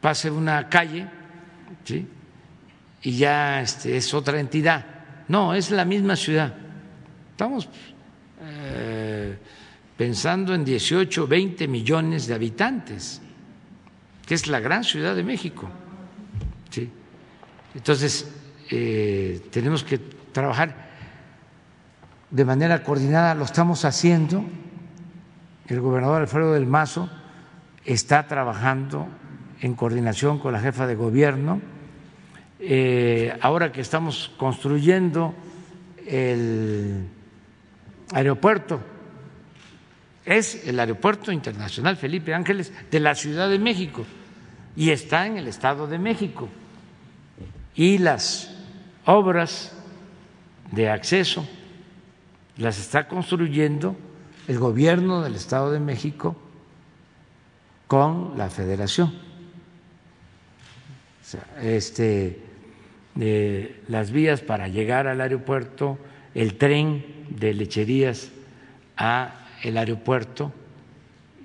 [0.00, 1.08] pase una calle
[3.02, 4.84] y ya este, es otra entidad.
[5.28, 6.54] No, es la misma ciudad.
[7.30, 7.68] Estamos
[8.42, 9.38] eh,
[9.96, 13.20] pensando en 18, 20 millones de habitantes,
[14.26, 15.68] que es la gran ciudad de México.
[17.74, 18.28] Entonces,
[18.70, 20.88] eh, tenemos que trabajar
[22.30, 24.44] de manera coordinada, lo estamos haciendo
[25.68, 27.10] el gobernador Alfredo del Mazo
[27.84, 29.06] está trabajando
[29.60, 31.60] en coordinación con la jefa de gobierno.
[32.60, 35.34] Eh, ahora que estamos construyendo
[36.06, 37.06] el
[38.12, 38.80] aeropuerto,
[40.24, 44.04] es el Aeropuerto Internacional Felipe Ángeles de la Ciudad de México
[44.76, 46.48] y está en el Estado de México.
[47.74, 48.54] Y las
[49.06, 49.72] obras
[50.70, 51.48] de acceso
[52.58, 53.96] las está construyendo
[54.48, 56.36] el gobierno del Estado de México
[57.86, 59.14] con la federación.
[61.62, 62.47] este,
[63.20, 65.98] eh, las vías para llegar al aeropuerto,
[66.34, 68.30] el tren de lecherías
[68.96, 70.52] a el aeropuerto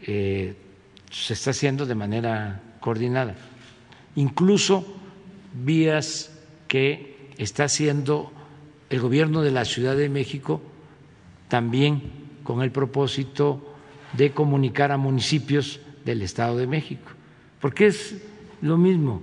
[0.06, 0.56] eh,
[1.10, 3.36] se está haciendo de manera coordinada.
[4.16, 4.86] Incluso
[5.54, 6.32] vías
[6.68, 8.32] que está haciendo
[8.90, 10.62] el gobierno de la Ciudad de México
[11.48, 12.02] también
[12.44, 13.74] con el propósito
[14.14, 17.12] de comunicar a municipios del Estado de México,
[17.60, 18.22] porque es
[18.62, 19.22] lo mismo.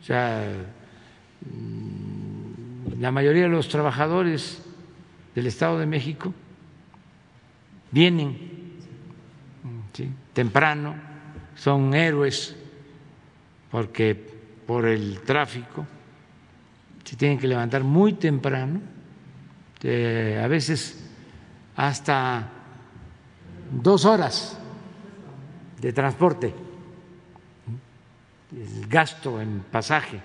[0.00, 0.46] O sea,
[2.98, 4.62] la mayoría de los trabajadores
[5.34, 6.34] del Estado de México
[7.90, 8.60] vienen
[10.32, 10.94] temprano,
[11.56, 12.56] son héroes,
[13.70, 14.14] porque
[14.66, 15.86] por el tráfico
[17.04, 18.80] se tienen que levantar muy temprano,
[19.82, 21.10] a veces
[21.76, 22.48] hasta
[23.70, 24.58] dos horas
[25.80, 26.54] de transporte,
[28.52, 30.20] el gasto en pasaje,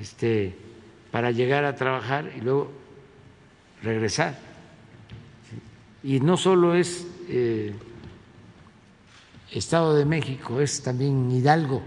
[0.00, 0.54] este,
[1.10, 2.70] para llegar a trabajar y luego
[3.82, 4.36] regresar.
[6.02, 7.74] Y no solo es eh,
[9.50, 11.82] Estado de México, es también Hidalgo,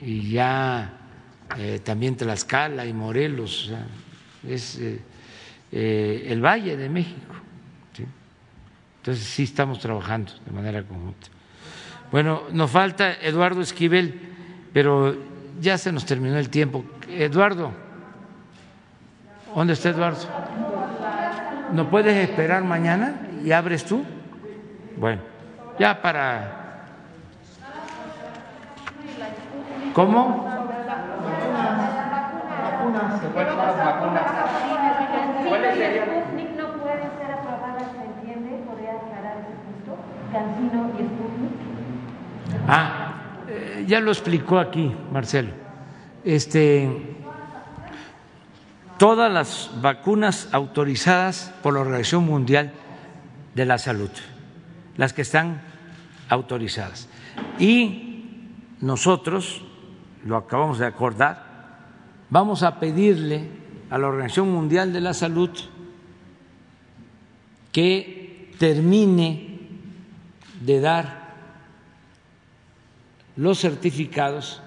[0.00, 0.98] y ya
[1.58, 3.72] eh, también Tlaxcala y Morelos,
[4.46, 7.34] es eh, el Valle de México.
[8.98, 11.28] Entonces sí estamos trabajando de manera conjunta.
[12.10, 14.18] Bueno, nos falta Eduardo Esquivel,
[14.72, 15.14] pero
[15.60, 16.84] ya se nos terminó el tiempo.
[17.08, 17.72] Eduardo,
[19.54, 20.26] ¿dónde está Eduardo?
[21.72, 23.14] ¿No puedes esperar mañana
[23.44, 24.04] y abres tú?
[24.96, 25.22] Bueno,
[25.78, 26.60] ya para...
[29.92, 30.44] ¿Cómo?
[42.66, 43.03] Ah,
[43.54, 45.50] eh, ya lo explicó aquí Marcelo.
[46.24, 46.88] Este,
[48.98, 52.72] todas las vacunas autorizadas por la Organización Mundial
[53.54, 54.10] de la Salud,
[54.96, 55.60] las que están
[56.28, 57.08] autorizadas.
[57.58, 58.40] Y
[58.80, 59.62] nosotros,
[60.24, 61.44] lo acabamos de acordar,
[62.30, 63.48] vamos a pedirle
[63.90, 65.50] a la Organización Mundial de la Salud
[67.72, 69.58] que termine
[70.60, 71.23] de dar
[73.36, 74.62] los certificados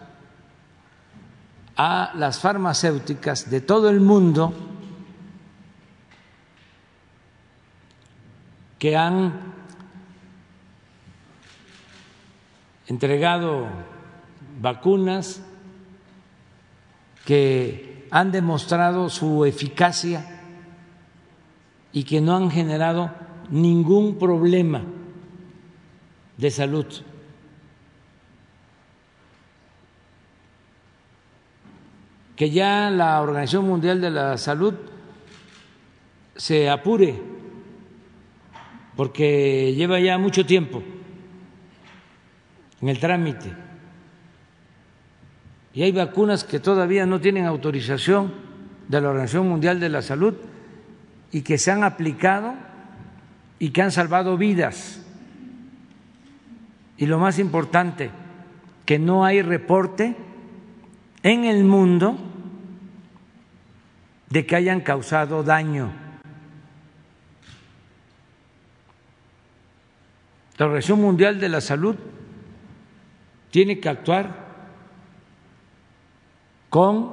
[1.75, 4.53] a las farmacéuticas de todo el mundo
[8.79, 9.33] que han
[12.87, 13.67] entregado
[14.59, 15.41] vacunas
[17.25, 20.41] que han demostrado su eficacia
[21.91, 23.11] y que no han generado
[23.49, 24.83] ningún problema
[26.37, 26.85] de salud.
[32.37, 34.73] Que ya la Organización Mundial de la Salud
[36.35, 37.19] se apure,
[38.95, 40.83] porque lleva ya mucho tiempo
[42.79, 43.51] en el trámite.
[45.73, 48.33] Y hay vacunas que todavía no tienen autorización
[48.87, 50.35] de la Organización Mundial de la Salud
[51.31, 52.53] y que se han aplicado
[53.59, 55.03] y que han salvado vidas.
[56.97, 58.11] Y lo más importante,
[58.85, 60.15] que no hay reporte
[61.27, 62.17] en el mundo
[64.29, 65.91] de que hayan causado daño.
[70.57, 71.97] La Organización Mundial de la Salud
[73.51, 74.47] tiene que actuar
[76.69, 77.11] con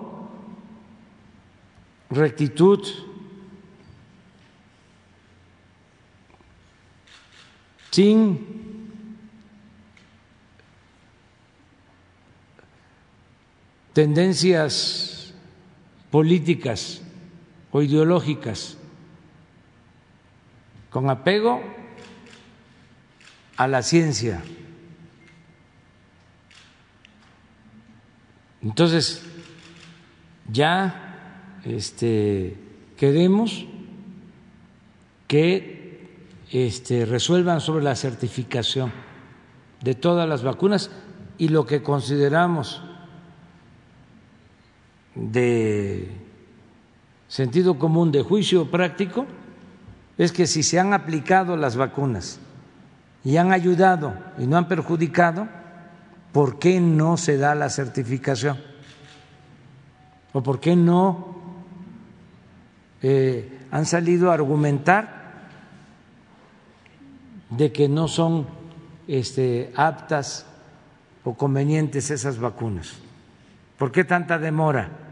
[2.11, 2.87] rectitud,
[7.91, 8.64] sin
[13.95, 15.33] tendencias
[16.11, 17.01] políticas
[17.71, 18.77] o ideológicas,
[20.91, 21.63] con apego
[23.57, 24.43] a la ciencia.
[28.63, 29.23] Entonces,
[30.51, 32.57] ya este,
[32.97, 33.67] queremos
[35.27, 36.17] que
[36.51, 38.93] este, resuelvan sobre la certificación
[39.83, 40.91] de todas las vacunas
[41.39, 42.83] y lo que consideramos
[45.15, 46.11] de
[47.29, 49.27] sentido común, de juicio práctico,
[50.19, 52.39] es que si se han aplicado las vacunas
[53.25, 55.49] y han ayudado y no han perjudicado,
[56.33, 58.59] ¿por qué no se da la certificación?
[60.33, 61.35] ¿O por qué no
[63.03, 65.25] eh, han salido a argumentar
[67.51, 68.47] de que no son
[69.07, 70.47] este, aptas
[71.25, 72.95] o convenientes esas vacunas.
[73.79, 75.04] ¿Por qué tanta demora?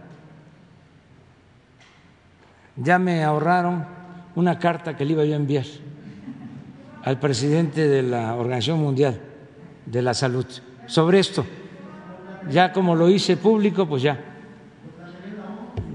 [2.77, 3.85] Ya me ahorraron
[4.35, 5.67] una carta que le iba yo a enviar
[7.05, 9.21] al presidente de la Organización Mundial
[9.87, 10.47] de la Salud
[10.87, 11.45] sobre esto.
[12.51, 14.19] Ya como lo hice público, pues ya.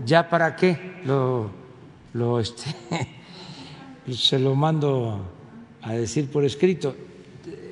[0.05, 1.01] ¿Ya para qué?
[1.05, 1.49] Lo,
[2.13, 2.63] lo este,
[4.11, 5.21] se lo mando
[5.81, 6.95] a decir por escrito.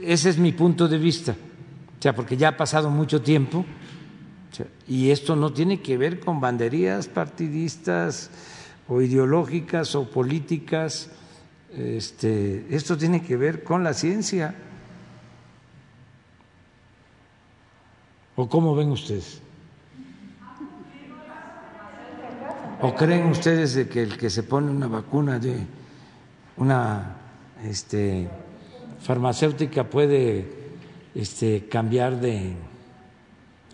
[0.01, 1.31] Ese es mi punto de vista.
[1.31, 3.65] O sea, porque ya ha pasado mucho tiempo
[4.87, 8.29] y esto no tiene que ver con banderías partidistas
[8.87, 11.09] o ideológicas o políticas.
[11.73, 14.55] Este, esto tiene que ver con la ciencia.
[18.35, 19.41] ¿O cómo ven ustedes?
[22.81, 25.65] ¿O creen ustedes de que el que se pone una vacuna de
[26.57, 27.15] una
[27.63, 28.29] este,
[29.01, 30.45] farmacéutica puede
[31.15, 32.53] este, cambiar de,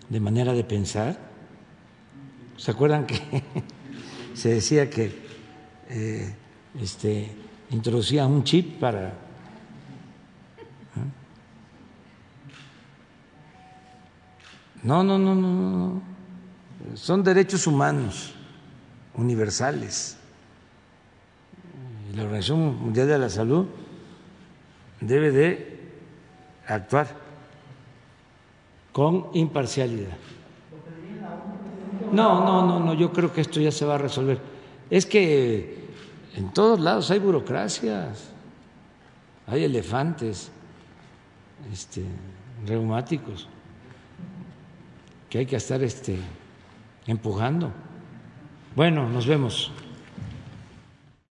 [0.08, 1.18] de manera de pensar?
[2.58, 3.20] ¿Se acuerdan que
[4.42, 5.12] se decía que
[5.88, 6.34] eh,
[6.82, 7.32] este,
[7.70, 9.14] introducía un chip para
[14.82, 16.02] No, no, no, no, no.
[16.96, 18.34] Son derechos humanos
[19.14, 20.18] universales.
[22.16, 23.68] La Organización Mundial de la Salud
[25.00, 25.80] debe de
[26.66, 27.10] actuar
[28.92, 30.18] con imparcialidad.
[32.12, 34.40] No, no, no, no, yo creo que esto ya se va a resolver.
[34.90, 35.88] Es que
[36.36, 38.30] en todos lados hay burocracias,
[39.48, 40.52] hay elefantes
[41.72, 42.04] este,
[42.66, 43.48] reumáticos
[45.30, 46.18] que hay que estar este,
[47.08, 47.72] empujando.
[48.76, 49.72] Bueno, nos vemos.